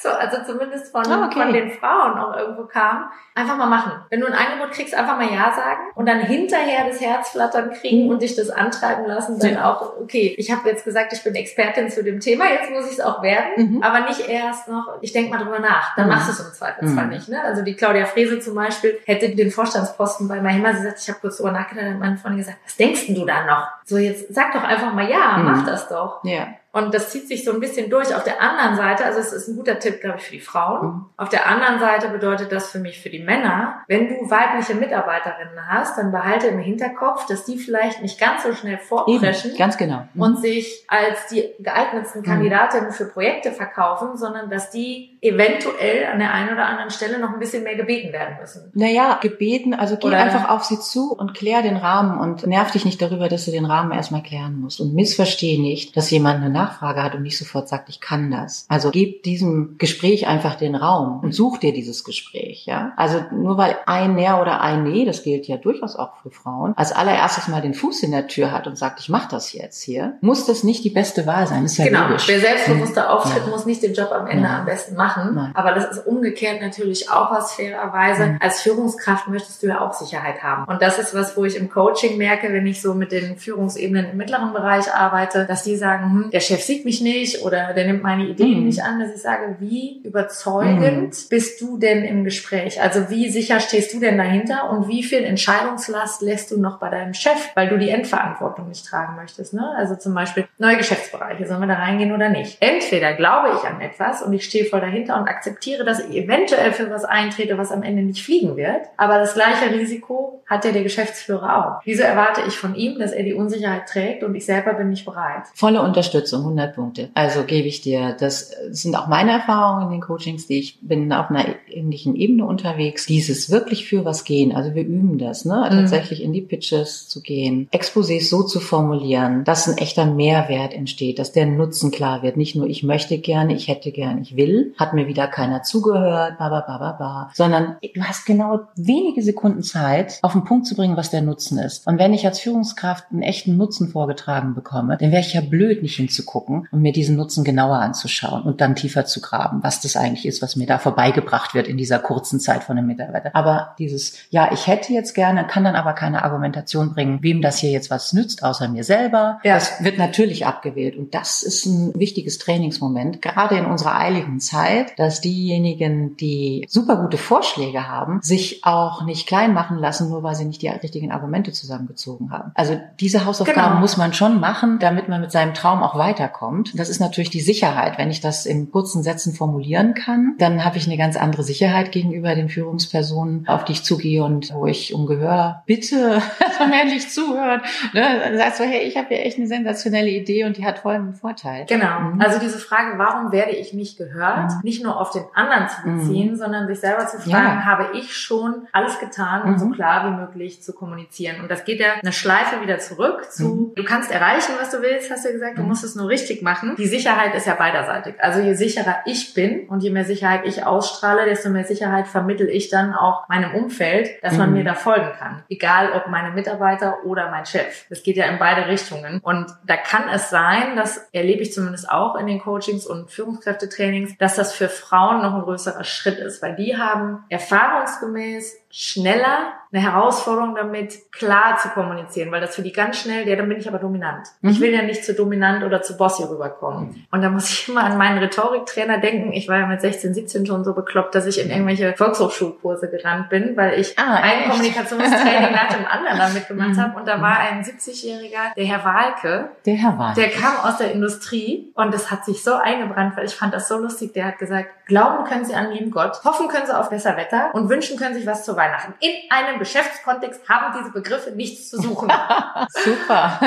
so, 0.00 0.08
also 0.10 0.38
zumindest 0.46 0.92
von, 0.92 1.04
oh, 1.06 1.24
okay. 1.24 1.42
von 1.42 1.52
den 1.52 1.70
Frauen 1.70 2.18
auch 2.18 2.36
irgendwo 2.36 2.64
kam, 2.64 3.10
einfach 3.34 3.56
mal 3.56 3.66
machen. 3.66 3.92
Wenn 4.10 4.20
du 4.20 4.26
ein 4.26 4.34
Angebot 4.34 4.72
kriegst, 4.72 4.94
einfach 4.94 5.16
mal 5.16 5.32
Ja 5.32 5.52
sagen 5.54 5.80
und 5.94 6.06
dann 6.06 6.20
hinterher 6.20 6.86
das 6.88 7.00
Herzflattern 7.00 7.70
kriegen 7.70 8.04
mhm. 8.04 8.10
und 8.10 8.22
dich 8.22 8.36
das 8.36 8.50
antreiben 8.50 9.06
lassen, 9.06 9.38
dann 9.38 9.54
ja. 9.54 9.70
auch, 9.70 9.96
okay, 10.00 10.34
ich 10.36 10.50
habe 10.50 10.68
jetzt 10.68 10.84
gesagt, 10.84 11.12
ich 11.12 11.22
bin 11.22 11.34
Expertin 11.34 11.90
zu 11.90 12.02
dem 12.02 12.20
Thema, 12.20 12.46
jetzt 12.50 12.70
muss 12.70 12.86
ich 12.86 12.92
es 12.92 13.00
auch 13.00 13.22
werden, 13.22 13.74
mhm. 13.74 13.82
aber 13.82 14.00
nicht 14.00 14.17
nicht 14.18 14.28
erst 14.28 14.68
noch, 14.68 14.98
ich 15.00 15.12
denke 15.12 15.30
mal 15.30 15.42
drüber 15.42 15.58
nach, 15.58 15.94
dann 15.96 16.06
mhm. 16.06 16.12
machst 16.12 16.28
du 16.28 16.32
es 16.32 16.40
im 16.40 16.52
Zweifelsfall 16.52 17.04
mhm. 17.04 17.10
nicht. 17.10 17.28
Ne? 17.28 17.42
Also 17.42 17.62
die 17.62 17.74
Claudia 17.74 18.06
Frese 18.06 18.40
zum 18.40 18.54
Beispiel 18.54 18.98
hätte 19.04 19.34
den 19.34 19.50
Vorstandsposten 19.50 20.28
bei 20.28 20.40
Mahima, 20.40 20.74
sie 20.74 20.82
sagt, 20.82 21.00
ich 21.00 21.08
habe 21.08 21.18
kurz 21.20 21.36
drüber 21.36 21.52
nachgedacht, 21.52 21.86
und 21.86 21.98
meine 21.98 22.16
Freundin 22.16 22.38
gesagt, 22.38 22.58
was 22.64 22.76
denkst 22.76 23.06
du 23.08 23.24
da 23.24 23.44
noch? 23.46 23.68
So, 23.84 23.96
jetzt 23.96 24.32
sag 24.34 24.52
doch 24.52 24.64
einfach 24.64 24.92
mal 24.92 25.08
ja, 25.08 25.38
mach 25.38 25.62
Mhm. 25.62 25.66
das 25.66 25.88
doch. 25.88 26.24
Ja. 26.24 26.48
Und 26.78 26.94
das 26.94 27.10
zieht 27.10 27.28
sich 27.28 27.44
so 27.44 27.52
ein 27.52 27.60
bisschen 27.60 27.90
durch. 27.90 28.14
Auf 28.14 28.24
der 28.24 28.40
anderen 28.40 28.76
Seite, 28.76 29.04
also 29.04 29.18
es 29.18 29.32
ist 29.32 29.48
ein 29.48 29.56
guter 29.56 29.78
Tipp, 29.78 30.00
glaube 30.00 30.18
ich, 30.18 30.24
für 30.24 30.32
die 30.32 30.40
Frauen. 30.40 30.86
Mhm. 30.86 31.06
Auf 31.16 31.28
der 31.28 31.46
anderen 31.48 31.78
Seite 31.80 32.08
bedeutet 32.08 32.52
das 32.52 32.70
für 32.70 32.78
mich 32.78 33.00
für 33.00 33.10
die 33.10 33.18
Männer, 33.18 33.82
wenn 33.88 34.08
du 34.08 34.30
weibliche 34.30 34.74
Mitarbeiterinnen 34.74 35.66
hast, 35.68 35.98
dann 35.98 36.12
behalte 36.12 36.48
im 36.48 36.58
Hinterkopf, 36.58 37.26
dass 37.26 37.44
die 37.44 37.58
vielleicht 37.58 38.02
nicht 38.02 38.18
ganz 38.20 38.42
so 38.44 38.52
schnell 38.52 38.74
Eben, 38.78 38.82
vorpreschen 38.82 39.56
ganz 39.56 39.76
genau. 39.76 40.06
Mhm. 40.14 40.22
und 40.22 40.40
sich 40.40 40.84
als 40.88 41.26
die 41.28 41.44
geeignetsten 41.58 42.22
Kandidatinnen 42.22 42.92
für 42.92 43.06
Projekte 43.06 43.52
verkaufen, 43.52 44.16
sondern 44.16 44.50
dass 44.50 44.70
die 44.70 45.18
eventuell 45.20 46.06
an 46.06 46.18
der 46.18 46.32
einen 46.32 46.52
oder 46.52 46.66
anderen 46.66 46.90
Stelle 46.90 47.18
noch 47.18 47.32
ein 47.32 47.38
bisschen 47.38 47.64
mehr 47.64 47.74
gebeten 47.74 48.12
werden 48.12 48.36
müssen. 48.40 48.70
Naja, 48.74 49.18
gebeten, 49.20 49.74
also 49.74 49.96
geh 49.96 50.08
Oder- 50.08 50.18
einfach 50.18 50.48
auf 50.48 50.64
sie 50.64 50.78
zu 50.78 51.12
und 51.12 51.34
klär 51.34 51.62
den 51.62 51.76
Rahmen 51.76 52.18
und 52.20 52.46
nerv 52.46 52.70
dich 52.70 52.84
nicht 52.84 53.02
darüber, 53.02 53.28
dass 53.28 53.44
du 53.44 53.50
den 53.50 53.64
Rahmen 53.64 53.92
erstmal 53.92 54.22
klären 54.22 54.60
musst. 54.60 54.80
Und 54.80 54.94
missversteh 54.94 55.58
nicht, 55.58 55.96
dass 55.96 56.10
jemand 56.10 56.36
eine 56.36 56.52
Nachfrage 56.68 57.02
hat 57.02 57.14
und 57.14 57.22
nicht 57.22 57.38
sofort 57.38 57.68
sagt, 57.68 57.88
ich 57.88 58.00
kann 58.00 58.30
das. 58.30 58.66
Also 58.68 58.90
gib 58.90 59.22
diesem 59.22 59.76
Gespräch 59.78 60.26
einfach 60.26 60.54
den 60.54 60.74
Raum 60.74 61.20
und 61.20 61.32
such 61.32 61.58
dir 61.58 61.72
dieses 61.72 62.04
Gespräch, 62.04 62.66
ja. 62.66 62.92
Also 62.96 63.24
nur 63.32 63.56
weil 63.56 63.76
ein 63.86 64.18
Ja 64.18 64.40
oder 64.40 64.60
ein 64.60 64.84
Nee, 64.84 65.04
das 65.04 65.22
gilt 65.22 65.46
ja 65.48 65.56
durchaus 65.56 65.96
auch 65.96 66.12
für 66.22 66.30
Frauen, 66.30 66.72
als 66.76 66.92
allererstes 66.92 67.48
mal 67.48 67.60
den 67.60 67.74
Fuß 67.74 68.02
in 68.04 68.12
der 68.12 68.26
Tür 68.28 68.52
hat 68.52 68.66
und 68.66 68.78
sagt, 68.78 69.00
ich 69.00 69.08
mach 69.08 69.28
das 69.28 69.52
jetzt 69.52 69.82
hier, 69.82 70.14
muss 70.20 70.46
das 70.46 70.62
nicht 70.64 70.84
die 70.84 70.90
beste 70.90 71.26
Wahl 71.26 71.46
sein. 71.46 71.62
Das 71.64 71.72
ist 71.72 71.78
ja 71.78 71.86
genau. 71.86 72.06
logisch. 72.06 72.28
Wer 72.28 72.40
selbstbewusster 72.40 73.10
auftritt, 73.12 73.42
Ja. 73.44 73.50
muss 73.50 73.66
nicht 73.66 73.82
den 73.82 73.94
Job 73.94 74.12
am 74.12 74.26
Ende 74.26 74.44
Nein. 74.44 74.60
am 74.60 74.66
besten 74.66 74.94
machen. 74.94 75.34
Nein. 75.34 75.50
Aber 75.54 75.72
das 75.72 75.90
ist 75.90 76.06
umgekehrt 76.06 76.60
natürlich 76.62 77.10
auch 77.10 77.30
was 77.30 77.54
fairerweise. 77.54 78.26
Mhm. 78.26 78.38
Als 78.40 78.62
Führungskraft 78.62 79.28
möchtest 79.28 79.62
du 79.62 79.66
ja 79.68 79.80
auch 79.80 79.92
Sicherheit 79.92 80.42
haben. 80.42 80.64
Und 80.64 80.80
das 80.82 80.98
ist 80.98 81.14
was, 81.14 81.36
wo 81.36 81.44
ich 81.44 81.56
im 81.56 81.70
Coaching 81.70 82.16
merke, 82.18 82.52
wenn 82.52 82.66
ich 82.66 82.80
so 82.80 82.94
mit 82.94 83.12
den 83.12 83.36
Führungsebenen 83.36 84.10
im 84.12 84.16
mittleren 84.16 84.52
Bereich 84.52 84.92
arbeite, 84.92 85.44
dass 85.46 85.62
die 85.64 85.76
sagen, 85.76 86.04
hm, 86.04 86.30
der 86.30 86.40
Chef 86.40 86.57
sieht 86.64 86.84
mich 86.84 87.00
nicht 87.00 87.42
oder 87.42 87.72
der 87.74 87.86
nimmt 87.86 88.02
meine 88.02 88.24
Ideen 88.26 88.60
Mhm. 88.60 88.66
nicht 88.66 88.82
an, 88.82 89.00
dass 89.00 89.14
ich 89.14 89.20
sage, 89.22 89.56
wie 89.60 90.00
überzeugend 90.04 91.26
bist 91.28 91.60
du 91.60 91.78
denn 91.78 92.04
im 92.04 92.24
Gespräch? 92.24 92.80
Also 92.80 93.10
wie 93.10 93.28
sicher 93.28 93.60
stehst 93.60 93.92
du 93.94 94.00
denn 94.00 94.18
dahinter 94.18 94.70
und 94.70 94.88
wie 94.88 95.02
viel 95.02 95.24
Entscheidungslast 95.24 96.22
lässt 96.22 96.50
du 96.50 96.60
noch 96.60 96.78
bei 96.78 96.88
deinem 96.90 97.14
Chef, 97.14 97.50
weil 97.54 97.68
du 97.68 97.78
die 97.78 97.90
Endverantwortung 97.90 98.68
nicht 98.68 98.86
tragen 98.86 99.16
möchtest? 99.16 99.54
Ne? 99.54 99.74
Also 99.76 99.96
zum 99.96 100.14
Beispiel 100.14 100.46
neue 100.58 100.76
Geschäftsbereiche, 100.76 101.46
sollen 101.46 101.60
wir 101.60 101.66
da 101.66 101.74
reingehen 101.74 102.12
oder 102.14 102.28
nicht? 102.28 102.58
Entweder 102.60 103.14
glaube 103.14 103.48
ich 103.56 103.68
an 103.68 103.80
etwas 103.80 104.22
und 104.22 104.32
ich 104.32 104.44
stehe 104.44 104.64
voll 104.64 104.80
dahinter 104.80 105.16
und 105.20 105.28
akzeptiere, 105.28 105.84
dass 105.84 106.00
ich 106.00 106.16
eventuell 106.16 106.72
für 106.72 106.90
was 106.90 107.04
eintrete, 107.04 107.58
was 107.58 107.70
am 107.72 107.82
Ende 107.82 108.02
nicht 108.02 108.24
fliegen 108.24 108.56
wird, 108.56 108.86
aber 108.96 109.18
das 109.18 109.34
gleiche 109.34 109.70
Risiko 109.72 110.42
hat 110.46 110.64
ja 110.64 110.72
der 110.72 110.82
Geschäftsführer 110.82 111.78
auch. 111.78 111.80
Wieso 111.84 112.02
erwarte 112.02 112.42
ich 112.46 112.54
von 112.56 112.74
ihm, 112.74 112.98
dass 112.98 113.12
er 113.12 113.22
die 113.22 113.34
Unsicherheit 113.34 113.86
trägt 113.88 114.22
und 114.24 114.34
ich 114.34 114.46
selber 114.46 114.74
bin 114.74 114.88
nicht 114.90 115.04
bereit? 115.04 115.42
Volle 115.54 115.82
Unterstützung, 115.82 116.37
100 116.38 116.74
Punkte. 116.74 117.10
Also 117.14 117.44
gebe 117.44 117.68
ich 117.68 117.80
dir, 117.80 118.16
das 118.18 118.52
sind 118.70 118.96
auch 118.96 119.06
meine 119.06 119.32
Erfahrungen 119.32 119.86
in 119.86 119.92
den 119.92 120.00
Coachings, 120.00 120.46
die 120.46 120.58
ich 120.58 120.78
bin 120.80 121.12
auf 121.12 121.30
einer 121.30 121.44
ähnlichen 121.68 122.16
Ebene 122.16 122.44
unterwegs. 122.44 123.06
Dieses 123.06 123.50
wirklich 123.50 123.86
für 123.86 124.04
was 124.04 124.24
gehen, 124.24 124.54
also 124.54 124.74
wir 124.74 124.84
üben 124.84 125.18
das, 125.18 125.44
ne? 125.44 125.68
Mhm. 125.70 125.76
tatsächlich 125.76 126.22
in 126.22 126.32
die 126.32 126.40
Pitches 126.40 127.08
zu 127.08 127.20
gehen, 127.20 127.68
Exposés 127.72 128.28
so 128.28 128.42
zu 128.42 128.60
formulieren, 128.60 129.44
dass 129.44 129.68
ein 129.68 129.78
echter 129.78 130.06
Mehrwert 130.06 130.72
entsteht, 130.72 131.18
dass 131.18 131.32
der 131.32 131.46
Nutzen 131.46 131.90
klar 131.90 132.22
wird. 132.22 132.36
Nicht 132.36 132.56
nur 132.56 132.66
ich 132.66 132.82
möchte 132.82 133.18
gerne, 133.18 133.54
ich 133.54 133.68
hätte 133.68 133.92
gern, 133.92 134.20
ich 134.22 134.36
will, 134.36 134.74
hat 134.78 134.94
mir 134.94 135.06
wieder 135.06 135.26
keiner 135.26 135.62
zugehört, 135.62 136.38
ba, 136.38 136.48
ba, 136.48 136.64
ba, 136.66 136.78
ba, 136.78 136.92
ba, 136.92 137.30
sondern 137.34 137.76
du 137.94 138.02
hast 138.02 138.26
genau 138.26 138.60
wenige 138.76 139.22
Sekunden 139.22 139.62
Zeit, 139.62 140.18
auf 140.22 140.32
den 140.32 140.44
Punkt 140.44 140.66
zu 140.66 140.74
bringen, 140.74 140.96
was 140.96 141.10
der 141.10 141.22
Nutzen 141.22 141.58
ist. 141.58 141.86
Und 141.86 141.98
wenn 141.98 142.14
ich 142.14 142.26
als 142.26 142.40
Führungskraft 142.40 143.06
einen 143.10 143.22
echten 143.22 143.56
Nutzen 143.56 143.88
vorgetragen 143.88 144.54
bekomme, 144.54 144.96
dann 144.98 145.10
wäre 145.10 145.20
ich 145.20 145.34
ja 145.34 145.40
blöd, 145.40 145.82
nicht 145.82 145.96
hinzugucken 146.28 146.68
und 146.70 146.82
mir 146.82 146.92
diesen 146.92 147.16
Nutzen 147.16 147.44
genauer 147.44 147.78
anzuschauen 147.78 148.42
und 148.42 148.60
dann 148.60 148.76
tiefer 148.76 149.04
zu 149.06 149.20
graben, 149.20 149.62
was 149.62 149.80
das 149.80 149.96
eigentlich 149.96 150.26
ist, 150.26 150.42
was 150.42 150.56
mir 150.56 150.66
da 150.66 150.78
vorbeigebracht 150.78 151.54
wird 151.54 151.68
in 151.68 151.76
dieser 151.76 151.98
kurzen 151.98 152.40
Zeit 152.40 152.64
von 152.64 152.76
einem 152.78 152.86
Mitarbeiter. 152.86 153.30
Aber 153.34 153.74
dieses, 153.78 154.14
ja, 154.30 154.50
ich 154.52 154.66
hätte 154.66 154.92
jetzt 154.92 155.14
gerne, 155.14 155.46
kann 155.46 155.64
dann 155.64 155.74
aber 155.74 155.92
keine 155.94 156.22
Argumentation 156.24 156.92
bringen, 156.92 157.18
wem 157.22 157.42
das 157.42 157.58
hier 157.58 157.70
jetzt 157.70 157.90
was 157.90 158.12
nützt, 158.12 158.42
außer 158.42 158.68
mir 158.68 158.84
selber. 158.84 159.40
Ja. 159.44 159.54
Das 159.54 159.82
wird 159.82 159.98
natürlich 159.98 160.46
abgewählt. 160.46 160.96
Und 160.96 161.14
das 161.14 161.42
ist 161.42 161.66
ein 161.66 161.92
wichtiges 161.94 162.38
Trainingsmoment, 162.38 163.22
gerade 163.22 163.56
in 163.56 163.66
unserer 163.66 163.98
eiligen 163.98 164.40
Zeit, 164.40 164.98
dass 164.98 165.20
diejenigen, 165.20 166.16
die 166.16 166.66
super 166.68 166.96
gute 166.96 167.18
Vorschläge 167.18 167.88
haben, 167.88 168.20
sich 168.22 168.64
auch 168.64 169.04
nicht 169.04 169.26
klein 169.26 169.54
machen 169.54 169.78
lassen, 169.78 170.10
nur 170.10 170.22
weil 170.22 170.34
sie 170.34 170.44
nicht 170.44 170.62
die 170.62 170.68
richtigen 170.68 171.10
Argumente 171.12 171.52
zusammengezogen 171.52 172.30
haben. 172.30 172.52
Also 172.54 172.78
diese 173.00 173.24
Hausaufgaben 173.24 173.68
Genau. 173.68 173.80
muss 173.80 173.96
man 173.96 174.12
schon 174.12 174.40
machen, 174.40 174.78
damit 174.78 175.08
man 175.08 175.20
mit 175.20 175.32
seinem 175.32 175.54
Traum 175.54 175.82
auch 175.82 175.96
weiterkommt. 176.18 176.78
Das 176.78 176.88
ist 176.88 177.00
natürlich 177.00 177.30
die 177.30 177.40
Sicherheit. 177.40 177.98
Wenn 177.98 178.10
ich 178.10 178.20
das 178.20 178.46
in 178.46 178.70
kurzen 178.70 179.02
Sätzen 179.02 179.34
formulieren 179.34 179.94
kann, 179.94 180.34
dann 180.38 180.64
habe 180.64 180.76
ich 180.76 180.86
eine 180.86 180.96
ganz 180.96 181.16
andere 181.16 181.42
Sicherheit 181.42 181.92
gegenüber 181.92 182.34
den 182.34 182.48
Führungspersonen, 182.48 183.46
auf 183.48 183.64
die 183.64 183.72
ich 183.72 183.84
zugehe 183.84 184.24
und 184.24 184.52
wo 184.52 184.66
ich 184.66 184.94
um 184.94 185.06
Gehör 185.06 185.62
bitte, 185.66 186.20
dass 186.40 186.58
man 186.58 186.72
endlich 186.72 187.08
zuhört. 187.08 187.62
Ne? 187.92 188.02
Dann 188.24 188.36
sagst 188.36 188.60
du, 188.60 188.64
hey, 188.64 188.82
ich 188.86 188.96
habe 188.96 189.08
hier 189.08 189.24
echt 189.24 189.38
eine 189.38 189.46
sensationelle 189.46 190.10
Idee 190.10 190.44
und 190.44 190.56
die 190.56 190.64
hat 190.64 190.80
voll 190.80 190.94
einen 190.94 191.14
Vorteil. 191.14 191.66
Genau. 191.66 192.00
Mhm. 192.00 192.20
Also 192.20 192.38
diese 192.38 192.58
Frage, 192.58 192.98
warum 192.98 193.32
werde 193.32 193.52
ich 193.52 193.72
nicht 193.72 193.96
gehört, 193.98 194.38
Mhm. 194.52 194.60
nicht 194.62 194.82
nur 194.82 195.00
auf 195.00 195.10
den 195.12 195.24
anderen 195.34 195.68
zu 195.68 195.82
beziehen, 195.84 196.36
sondern 196.36 196.66
sich 196.66 196.80
selber 196.80 197.06
zu 197.06 197.18
fragen, 197.18 197.58
Ja. 197.58 197.64
habe 197.64 197.86
ich 197.96 198.16
schon 198.16 198.66
alles 198.72 198.98
getan, 198.98 199.42
um 199.42 199.50
Mhm. 199.52 199.58
so 199.58 199.68
klar 199.70 200.06
wie 200.10 200.16
möglich 200.20 200.62
zu 200.62 200.72
kommunizieren. 200.72 201.40
Und 201.40 201.50
das 201.50 201.64
geht 201.64 201.80
ja 201.80 201.86
eine 202.02 202.12
Schleife 202.12 202.60
wieder 202.62 202.78
zurück 202.78 203.30
zu, 203.30 203.44
Mhm. 203.44 203.74
du 203.74 203.84
kannst 203.84 204.10
erreichen, 204.10 204.52
was 204.60 204.70
du 204.70 204.80
willst, 204.82 205.10
hast 205.10 205.24
du 205.24 205.32
gesagt, 205.32 205.58
du 205.58 205.62
Mhm. 205.62 205.68
musst 205.68 205.84
es 205.84 205.94
nur 205.94 206.07
richtig 206.08 206.42
machen. 206.42 206.74
Die 206.76 206.86
Sicherheit 206.86 207.34
ist 207.34 207.46
ja 207.46 207.54
beiderseitig. 207.54 208.14
Also 208.18 208.40
je 208.40 208.54
sicherer 208.54 208.96
ich 209.06 209.34
bin 209.34 209.68
und 209.68 209.82
je 209.82 209.90
mehr 209.90 210.04
Sicherheit 210.04 210.42
ich 210.44 210.64
ausstrahle, 210.64 211.24
desto 211.24 211.50
mehr 211.50 211.64
Sicherheit 211.64 212.08
vermittel 212.08 212.48
ich 212.48 212.68
dann 212.70 212.94
auch 212.94 213.28
meinem 213.28 213.54
Umfeld, 213.54 214.10
dass 214.22 214.36
man 214.36 214.50
Mhm. 214.50 214.56
mir 214.58 214.64
da 214.64 214.74
folgen 214.74 215.12
kann. 215.18 215.42
Egal 215.48 215.92
ob 215.92 216.08
meine 216.08 216.30
Mitarbeiter 216.32 217.04
oder 217.04 217.30
mein 217.30 217.46
Chef. 217.46 217.86
Das 217.88 218.02
geht 218.02 218.16
ja 218.16 218.26
in 218.26 218.38
beide 218.38 218.66
Richtungen. 218.66 219.20
Und 219.22 219.46
da 219.66 219.76
kann 219.76 220.04
es 220.12 220.30
sein, 220.30 220.74
das 220.76 221.08
erlebe 221.12 221.42
ich 221.42 221.52
zumindest 221.52 221.90
auch 221.90 222.16
in 222.16 222.26
den 222.26 222.40
Coachings 222.40 222.86
und 222.86 223.10
Führungskräftetrainings, 223.10 224.16
dass 224.18 224.36
das 224.36 224.52
für 224.54 224.68
Frauen 224.68 225.22
noch 225.22 225.34
ein 225.34 225.42
größerer 225.42 225.84
Schritt 225.84 226.18
ist, 226.18 226.42
weil 226.42 226.56
die 226.56 226.76
haben 226.76 227.24
erfahrungsgemäß 227.28 228.56
schneller 228.70 229.52
eine 229.70 229.82
Herausforderung 229.82 230.54
damit, 230.54 231.12
klar 231.12 231.58
zu 231.58 231.68
kommunizieren, 231.68 232.32
weil 232.32 232.40
das 232.40 232.54
für 232.54 232.62
die 232.62 232.72
ganz 232.72 232.98
schnell, 233.00 233.28
ja, 233.28 233.36
dann 233.36 233.48
bin 233.50 233.58
ich 233.58 233.68
aber 233.68 233.78
dominant. 233.78 234.26
Ich 234.40 234.56
Mhm. 234.58 234.62
will 234.62 234.72
ja 234.72 234.80
nicht 234.82 235.04
zu 235.04 235.12
dominant 235.12 235.62
oder 235.62 235.82
zu 235.82 235.96
bossy 235.98 236.22
rüberkommen. 236.24 237.06
Und 237.10 237.20
da 237.22 237.28
muss 237.28 237.50
ich 237.50 237.68
immer 237.68 237.84
an 237.84 237.98
meinen 237.98 238.16
Rhetoriktrainer 238.18 238.96
denken. 238.98 239.32
Ich 239.32 239.46
war 239.46 239.58
ja 239.58 239.66
mit 239.66 239.82
16, 239.82 240.14
17 240.14 240.46
schon 240.46 240.64
so 240.64 240.72
bekloppt, 240.74 241.14
dass 241.14 241.26
ich 241.26 241.38
in 241.42 241.50
irgendwelche 241.50 241.92
Volkshochschulkurse 241.94 242.88
gerannt 242.90 243.28
bin, 243.28 243.56
weil 243.58 243.78
ich 243.78 243.98
Ah, 243.98 244.14
ein 244.22 244.38
echt? 244.40 244.50
Kommunikationstraining 244.50 245.52
nach 245.52 245.68
dem 245.68 245.84
anderen 245.86 246.18
da 246.18 246.28
mitgemacht 246.30 246.68
Mhm. 246.70 246.80
habe. 246.80 246.98
Und 247.00 247.06
da 247.08 247.20
war 247.20 247.38
ein 247.40 247.62
70-Jähriger, 247.62 248.54
der 248.56 248.64
Herr 248.64 248.84
Walke, 248.84 249.50
Der 249.66 249.74
Herr 249.74 249.98
war. 249.98 250.14
der 250.14 250.30
kam 250.30 250.56
aus 250.62 250.78
der 250.78 250.92
Industrie 250.92 251.72
und 251.74 251.92
das 251.92 252.10
hat 252.10 252.24
sich 252.24 252.42
so 252.42 252.54
eingebrannt, 252.54 253.16
weil 253.18 253.26
ich 253.26 253.34
fand 253.34 253.52
das 253.52 253.68
so 253.68 253.76
lustig. 253.78 254.14
Der 254.14 254.24
hat 254.26 254.38
gesagt, 254.38 254.70
glauben 254.88 255.24
können 255.24 255.44
Sie 255.44 255.54
an 255.54 255.70
lieben 255.70 255.90
Gott, 255.90 256.24
hoffen 256.24 256.48
können 256.48 256.66
Sie 256.66 256.76
auf 256.76 256.88
besser 256.88 257.16
Wetter 257.16 257.50
und 257.52 257.68
wünschen 257.68 257.98
können 257.98 258.14
sich 258.14 258.26
was 258.26 258.44
zu 258.44 258.56
Weihnachten. 258.56 258.94
In 259.00 259.12
einem 259.30 259.58
Geschäftskontext 259.58 260.48
haben 260.48 260.74
diese 260.78 260.90
Begriffe 260.90 261.30
nichts 261.30 261.70
zu 261.70 261.80
suchen. 261.80 262.10
Super. 262.70 263.38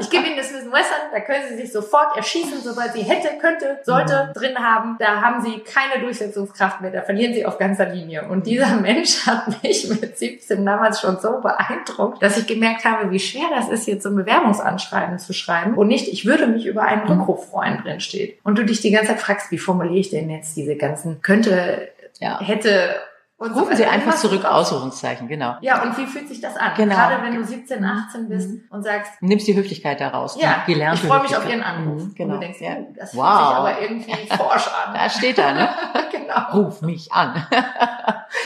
Ich 0.00 0.08
gebe 0.08 0.26
Ihnen 0.26 0.36
das 0.36 0.52
Wissen 0.54 0.72
Western, 0.72 1.10
da 1.12 1.20
können 1.20 1.44
Sie 1.48 1.56
sich 1.56 1.72
sofort 1.72 2.16
erschießen, 2.16 2.62
sobald 2.62 2.92
Sie 2.92 3.02
hätte, 3.02 3.36
könnte, 3.38 3.80
sollte 3.82 4.32
drin 4.34 4.56
haben. 4.58 4.96
Da 4.98 5.20
haben 5.20 5.42
Sie 5.42 5.58
keine 5.58 6.00
Durchsetzungskraft 6.00 6.80
mehr, 6.80 6.92
da 6.92 7.02
verlieren 7.02 7.34
Sie 7.34 7.44
auf 7.44 7.58
ganzer 7.58 7.86
Linie. 7.86 8.28
Und 8.28 8.46
dieser 8.46 8.76
Mensch 8.80 9.26
hat 9.26 9.62
mich 9.62 9.88
mit 9.88 10.16
17 10.16 10.64
damals 10.64 11.00
schon 11.00 11.18
so 11.18 11.40
beeindruckt, 11.40 12.22
dass 12.22 12.38
ich 12.38 12.46
gemerkt 12.46 12.84
habe, 12.84 13.10
wie 13.10 13.18
schwer 13.18 13.48
das 13.54 13.68
ist, 13.68 13.88
jetzt 13.88 14.04
so 14.04 14.10
ein 14.10 14.16
Bewerbungsanschreiben 14.16 15.18
zu 15.18 15.32
schreiben 15.32 15.74
und 15.74 15.88
nicht, 15.88 16.06
ich 16.06 16.26
würde 16.26 16.46
mich 16.46 16.64
über 16.64 16.82
einen 16.82 17.08
Rückruf 17.08 17.50
freuen, 17.50 17.82
drin 17.82 17.98
steht. 17.98 18.38
Und 18.44 18.56
du 18.56 18.64
dich 18.64 18.80
die 18.80 18.92
ganze 18.92 19.08
Zeit 19.08 19.20
fragst, 19.20 19.50
wie 19.50 19.58
formuliere 19.58 19.98
ich 19.98 20.10
denn 20.10 20.30
jetzt 20.30 20.56
diese 20.56 20.75
ganzen 20.78 21.22
könnte, 21.22 21.88
Ja. 22.20 22.40
hätte 22.40 22.96
und 23.38 23.52
so 23.52 23.60
Rufen 23.60 23.76
Sie 23.76 23.82
weiter. 23.82 23.92
einfach 23.92 24.14
zurück, 24.16 24.46
Ausrufungszeichen, 24.46 25.28
genau. 25.28 25.56
Ja, 25.60 25.82
und 25.82 25.98
wie 25.98 26.06
fühlt 26.06 26.26
sich 26.26 26.40
das 26.40 26.56
an? 26.56 26.72
Genau. 26.74 26.94
Gerade 26.94 27.22
wenn 27.22 27.34
du 27.34 27.44
17, 27.44 27.84
18 27.84 28.30
bist 28.30 28.48
Mhm. 28.48 28.62
und 28.70 28.82
sagst, 28.82 29.12
Nimmst 29.20 29.46
die 29.46 29.54
Höflichkeit 29.54 30.00
daraus. 30.00 30.40
ja, 30.40 30.64
die 30.66 30.72
ich 30.72 31.00
freue 31.00 31.20
mich 31.20 31.36
auf. 31.36 31.46
Ihren 31.46 31.62
Anruf. 31.62 32.02
Mhm, 32.02 32.14
genau. 32.14 32.34
Und 32.36 32.40
du 32.40 32.46
denkst, 32.46 32.62
ja. 32.62 32.76
oh, 32.80 32.94
das 32.96 33.14
Wow. 33.14 33.26
fühlt 33.26 33.46
sich 33.48 33.56
aber 33.56 33.80
irgendwie 33.82 34.34
forsch 34.34 34.68
an. 34.68 34.94
Da 34.94 35.10
steht 35.10 35.36
er, 35.38 35.52
ne? 35.52 35.68
genau. 36.12 36.62
Ruf 36.64 36.80
mich 36.80 37.12
an. 37.12 37.46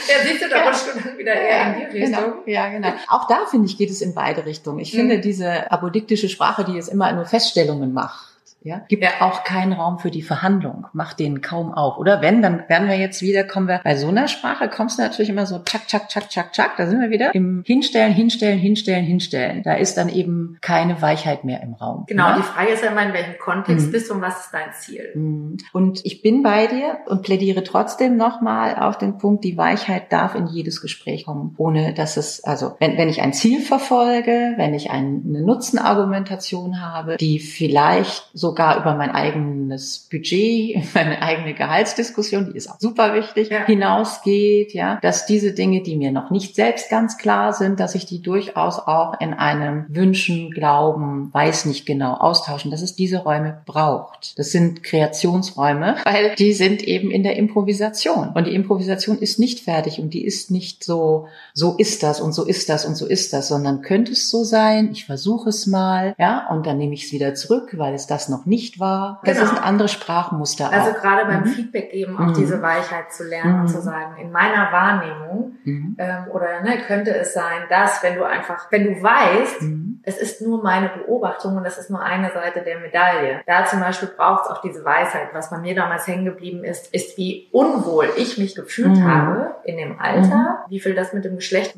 Ja, 0.07 0.15
siehst 0.25 0.43
du, 0.43 0.49
da 0.49 0.63
rutscht 0.63 0.87
du 0.93 0.99
dann 0.99 1.17
wieder 1.17 1.33
eher 1.33 1.67
in 1.67 1.79
die 1.91 1.97
Richtung. 1.97 2.21
Genau, 2.23 2.33
ja, 2.45 2.69
genau. 2.69 2.89
Auch 3.09 3.27
da 3.27 3.45
finde 3.49 3.65
ich, 3.67 3.77
geht 3.77 3.89
es 3.89 4.01
in 4.01 4.13
beide 4.13 4.45
Richtungen. 4.45 4.79
Ich 4.79 4.93
Mhm. 4.93 4.97
finde 4.97 5.19
diese 5.19 5.71
apodiktische 5.71 6.29
Sprache, 6.29 6.63
die 6.63 6.73
jetzt 6.73 6.87
immer 6.89 7.11
nur 7.13 7.25
Feststellungen 7.25 7.93
macht, 7.93 8.30
Ja, 8.63 8.83
gibt 8.87 9.03
ja. 9.03 9.09
auch 9.21 9.43
keinen 9.43 9.73
Raum 9.73 9.97
für 9.97 10.11
die 10.11 10.21
Verhandlung, 10.21 10.85
macht 10.93 11.19
den 11.19 11.41
kaum 11.41 11.73
auf. 11.73 11.97
Oder 11.97 12.21
wenn, 12.21 12.43
dann 12.43 12.63
werden 12.67 12.87
wir 12.87 12.95
jetzt 12.95 13.23
wieder, 13.23 13.43
kommen 13.43 13.67
wir 13.67 13.81
bei 13.83 13.95
so 13.95 14.07
einer 14.07 14.27
Sprache, 14.27 14.69
kommst 14.69 14.99
du 14.99 15.03
natürlich 15.03 15.29
immer 15.29 15.47
so 15.47 15.57
tschak, 15.59 15.87
tschak, 15.87 16.09
tschak, 16.09 16.29
tschak, 16.29 16.53
tschak, 16.53 16.77
da 16.77 16.85
sind 16.85 17.01
wir 17.01 17.09
wieder 17.09 17.33
im 17.33 17.63
Hinstellen, 17.65 18.13
Hinstellen, 18.13 18.59
Hinstellen, 18.59 19.03
Hinstellen. 19.03 19.63
Da 19.63 19.73
ist 19.73 19.97
dann 19.97 20.09
eben 20.09 20.59
keine 20.61 21.01
Weichheit 21.01 21.43
mehr 21.43 21.63
im 21.63 21.73
Raum. 21.73 22.05
Genau, 22.07 22.27
ja? 22.27 22.37
die 22.37 22.43
Frage 22.43 22.69
ist 22.69 22.83
ja 22.83 22.91
immer, 22.91 23.03
in 23.03 23.13
welchem 23.13 23.39
Kontext 23.39 23.87
mhm. 23.87 23.91
bist 23.91 24.09
du 24.09 24.13
und 24.13 24.21
was 24.21 24.45
ist 24.45 24.53
dein 24.53 24.73
Ziel? 24.73 25.11
Mhm. 25.15 25.57
Und 25.73 26.05
ich 26.05 26.21
bin 26.21 26.43
bei 26.43 26.67
dir 26.67 26.99
und 27.07 27.23
plädiere 27.23 27.63
trotzdem 27.63 28.15
nochmal 28.15 28.75
auf 28.75 28.99
den 28.99 29.17
Punkt, 29.17 29.43
die 29.43 29.57
Weichheit 29.57 30.11
darf 30.11 30.35
in 30.35 30.45
jedes 30.45 30.81
Gespräch 30.81 31.25
kommen, 31.25 31.55
ohne 31.57 31.95
dass 31.95 32.15
es, 32.15 32.43
also 32.43 32.75
wenn, 32.79 32.95
wenn 32.97 33.09
ich 33.09 33.21
ein 33.21 33.33
Ziel 33.33 33.59
verfolge, 33.59 34.53
wenn 34.57 34.75
ich 34.75 34.91
eine 34.91 35.19
Nutzenargumentation 35.19 36.79
habe, 36.79 37.17
die 37.17 37.39
vielleicht 37.39 38.29
so 38.33 38.50
sogar 38.51 38.81
über 38.81 38.95
mein 38.95 39.11
eigenes 39.11 40.09
Budget, 40.11 40.83
meine 40.93 41.21
eigene 41.21 41.53
Gehaltsdiskussion, 41.53 42.51
die 42.51 42.57
ist 42.57 42.69
auch 42.69 42.79
super 42.79 43.13
wichtig, 43.13 43.49
ja. 43.49 43.65
hinausgeht, 43.65 44.73
ja, 44.73 44.99
dass 45.01 45.25
diese 45.25 45.53
Dinge, 45.53 45.81
die 45.83 45.95
mir 45.95 46.11
noch 46.11 46.31
nicht 46.31 46.55
selbst 46.55 46.89
ganz 46.89 47.17
klar 47.17 47.53
sind, 47.53 47.79
dass 47.79 47.95
ich 47.95 48.05
die 48.05 48.21
durchaus 48.21 48.77
auch 48.77 49.21
in 49.21 49.33
einem 49.33 49.85
Wünschen, 49.87 50.51
Glauben, 50.51 51.29
weiß 51.33 51.65
nicht 51.65 51.85
genau 51.85 52.15
austauschen, 52.15 52.71
dass 52.71 52.81
es 52.81 52.95
diese 52.95 53.19
Räume 53.19 53.61
braucht. 53.65 54.37
Das 54.37 54.51
sind 54.51 54.83
Kreationsräume, 54.83 55.95
weil 56.03 56.35
die 56.35 56.51
sind 56.51 56.83
eben 56.83 57.09
in 57.09 57.23
der 57.23 57.37
Improvisation 57.37 58.31
und 58.33 58.47
die 58.47 58.55
Improvisation 58.55 59.17
ist 59.17 59.39
nicht 59.39 59.61
fertig 59.61 60.01
und 60.01 60.13
die 60.13 60.25
ist 60.25 60.51
nicht 60.51 60.83
so, 60.83 61.27
so 61.53 61.77
ist 61.77 62.03
das 62.03 62.19
und 62.19 62.33
so 62.33 62.45
ist 62.45 62.67
das 62.67 62.83
und 62.83 62.95
so 62.95 63.05
ist 63.05 63.31
das, 63.31 63.47
sondern 63.47 63.81
könnte 63.81 64.11
es 64.11 64.29
so 64.29 64.43
sein, 64.43 64.89
ich 64.91 65.05
versuche 65.05 65.49
es 65.49 65.67
mal, 65.67 66.15
ja, 66.19 66.49
und 66.49 66.65
dann 66.65 66.77
nehme 66.77 66.93
ich 66.93 67.05
es 67.05 67.13
wieder 67.13 67.33
zurück, 67.33 67.75
weil 67.77 67.93
es 67.93 68.07
das 68.07 68.27
noch 68.27 68.40
noch 68.41 68.45
nicht 68.45 68.79
war. 68.79 69.21
Das 69.23 69.37
genau. 69.37 69.49
sind 69.49 69.65
andere 69.65 69.87
Sprachmuster. 69.87 70.71
Also 70.71 70.91
auch. 70.91 71.01
gerade 71.01 71.25
beim 71.25 71.43
mhm. 71.43 71.47
Feedback 71.47 71.91
geben 71.91 72.17
auch 72.17 72.27
mhm. 72.27 72.33
diese 72.33 72.61
Weichheit 72.61 73.11
zu 73.11 73.23
lernen 73.23 73.55
mhm. 73.55 73.61
und 73.61 73.67
zu 73.67 73.81
sagen, 73.81 74.17
in 74.19 74.31
meiner 74.31 74.71
Wahrnehmung 74.71 75.55
mhm. 75.63 75.95
ähm, 75.97 76.25
oder 76.31 76.61
ne, 76.61 76.77
könnte 76.85 77.15
es 77.15 77.33
sein, 77.33 77.63
dass 77.69 78.03
wenn 78.03 78.15
du 78.15 78.23
einfach, 78.23 78.71
wenn 78.71 78.83
du 78.85 79.01
weißt, 79.01 79.61
mhm. 79.61 80.01
es 80.03 80.17
ist 80.17 80.41
nur 80.41 80.63
meine 80.63 80.89
Beobachtung 80.89 81.57
und 81.57 81.63
das 81.63 81.77
ist 81.77 81.89
nur 81.89 82.01
eine 82.01 82.31
Seite 82.31 82.61
der 82.61 82.79
Medaille. 82.79 83.41
Da 83.45 83.65
zum 83.65 83.79
Beispiel 83.79 84.09
braucht 84.15 84.45
es 84.45 84.51
auch 84.51 84.61
diese 84.61 84.83
Weisheit. 84.83 85.29
Was 85.33 85.49
bei 85.49 85.57
mir 85.57 85.75
damals 85.75 86.07
hängen 86.07 86.25
geblieben 86.25 86.63
ist, 86.63 86.93
ist 86.93 87.17
wie 87.17 87.49
unwohl 87.51 88.09
ich 88.17 88.37
mich 88.37 88.55
gefühlt 88.55 88.97
mhm. 88.97 89.03
habe 89.03 89.55
in 89.63 89.77
dem 89.77 89.99
Alter, 89.99 90.65
wie 90.69 90.79
viel 90.79 90.95
das 90.95 91.13
mit 91.13 91.25
dem 91.25 91.35
Geschlecht 91.35 91.75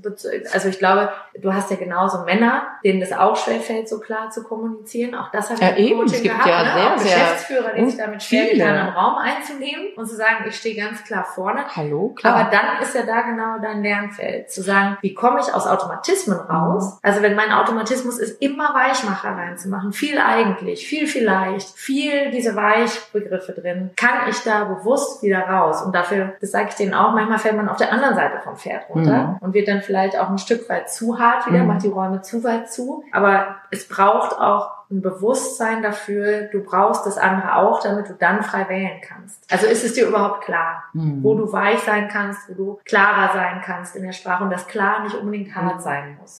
also 0.54 0.70
ich 0.70 0.80
glaube, 0.80 1.10
du 1.40 1.54
hast 1.54 1.72
ja 1.72 1.78
genauso 1.78 2.24
Männer, 2.24 2.64
denen 2.84 3.00
das 3.00 3.12
auch 3.12 3.36
schwerfällt, 3.36 3.90
so 3.90 4.00
klar 4.00 4.30
zu 4.30 4.44
kommunizieren. 4.44 5.16
Auch 5.16 5.32
das 5.32 5.50
habe 5.50 5.56
ich 5.78 5.90
ja, 5.90 5.96
im 5.96 6.00
Coaching 6.00 6.24
gehabt 6.24 6.46
ja, 6.46 6.53
ne? 6.58 6.74
sehr, 6.74 6.92
auch 6.92 6.96
Geschäftsführer, 6.96 7.74
die 7.74 7.86
sich 7.86 7.98
damit 7.98 8.24
schwer 8.24 8.54
getan 8.54 8.80
haben, 8.80 8.94
Raum 8.96 9.16
einzunehmen 9.18 9.88
und 9.96 10.06
zu 10.08 10.16
sagen, 10.16 10.46
ich 10.48 10.56
stehe 10.56 10.76
ganz 10.76 11.04
klar 11.04 11.24
vorne. 11.24 11.64
Hallo, 11.76 12.10
klar. 12.10 12.36
Aber 12.36 12.52
dann 12.52 12.82
ist 12.82 12.96
ja 12.96 13.04
da 13.04 13.22
genau 13.22 13.60
dein 13.62 13.82
Lernfeld. 13.82 14.52
Zu 14.52 14.62
sagen, 14.62 14.98
wie 15.02 15.14
komme 15.14 15.40
ich 15.40 15.54
aus 15.54 15.68
Automatismen 15.68 16.38
raus? 16.38 16.94
Mhm. 16.94 17.00
Also 17.02 17.22
wenn 17.22 17.36
mein 17.36 17.52
Automatismus 17.52 18.20
ist, 18.20 18.42
immer 18.42 18.74
Weichmacher 18.74 19.30
reinzumachen, 19.30 19.94
viel 19.94 20.18
eigentlich, 20.18 20.88
viel 20.88 21.08
vielleicht, 21.08 21.70
viel 21.70 22.32
diese 22.32 22.56
Weichbegriffe 22.56 23.54
drin, 23.54 23.92
kann 23.96 24.30
ich 24.30 24.40
da 24.44 24.66
bewusst 24.66 25.24
wieder 25.24 25.40
raus. 25.48 25.82
Und 25.82 25.96
dafür, 25.96 26.34
das 26.42 26.52
sage 26.52 26.70
ich 26.70 26.76
denen 26.76 26.94
auch, 26.94 27.14
manchmal 27.14 27.40
fällt 27.40 27.56
man 27.56 27.70
auf 27.70 27.78
der 27.78 27.92
anderen 27.92 28.16
Seite 28.16 28.40
vom 28.44 28.56
Pferd 28.56 28.90
runter 28.90 29.24
mhm. 29.24 29.38
und 29.40 29.54
wird 29.54 29.68
dann 29.68 29.82
vielleicht 29.82 30.18
auch 30.18 30.30
ein 30.30 30.38
Stück 30.38 30.68
weit 30.70 30.92
zu 30.92 31.20
hart 31.20 31.48
wieder, 31.48 31.60
mhm. 31.60 31.68
macht 31.68 31.84
die 31.84 31.90
Räume 31.90 32.22
zu 32.22 32.44
weit 32.44 32.72
zu. 32.72 33.04
Aber 33.12 33.56
es 33.72 33.88
braucht 33.88 34.38
auch 34.40 34.83
ein 34.94 35.02
Bewusstsein 35.02 35.82
dafür, 35.82 36.44
du 36.52 36.64
brauchst 36.64 37.06
das 37.06 37.18
andere 37.18 37.56
auch, 37.56 37.82
damit 37.82 38.10
du 38.10 38.14
dann 38.14 38.44
frei 38.44 38.70
wählen 38.70 39.02
kannst. 39.02 39.52
Also 39.52 39.66
ist 39.68 39.84
es 39.84 39.94
dir 39.94 40.08
überhaupt 40.08 40.44
klar, 40.46 40.84
mhm. 40.94 41.24
wo 41.24 41.36
du 41.36 41.52
weich 41.52 41.80
sein 41.80 42.08
kannst, 42.08 42.50
wo 42.50 42.54
du 42.54 42.80
klarer 42.86 43.34
sein 43.34 43.62
kannst 43.66 43.96
in 43.96 44.04
der 44.04 44.12
Sprache 44.12 44.44
und 44.44 44.52
das 44.52 44.68
klar 44.68 45.04
nicht 45.04 45.16
unbedingt 45.16 45.54
hart 45.56 45.82
sein 45.82 46.18
muss. 46.22 46.40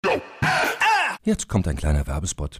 Jetzt 1.24 1.48
kommt 1.48 1.68
ein 1.68 1.76
kleiner 1.76 2.06
Werbespot. 2.06 2.60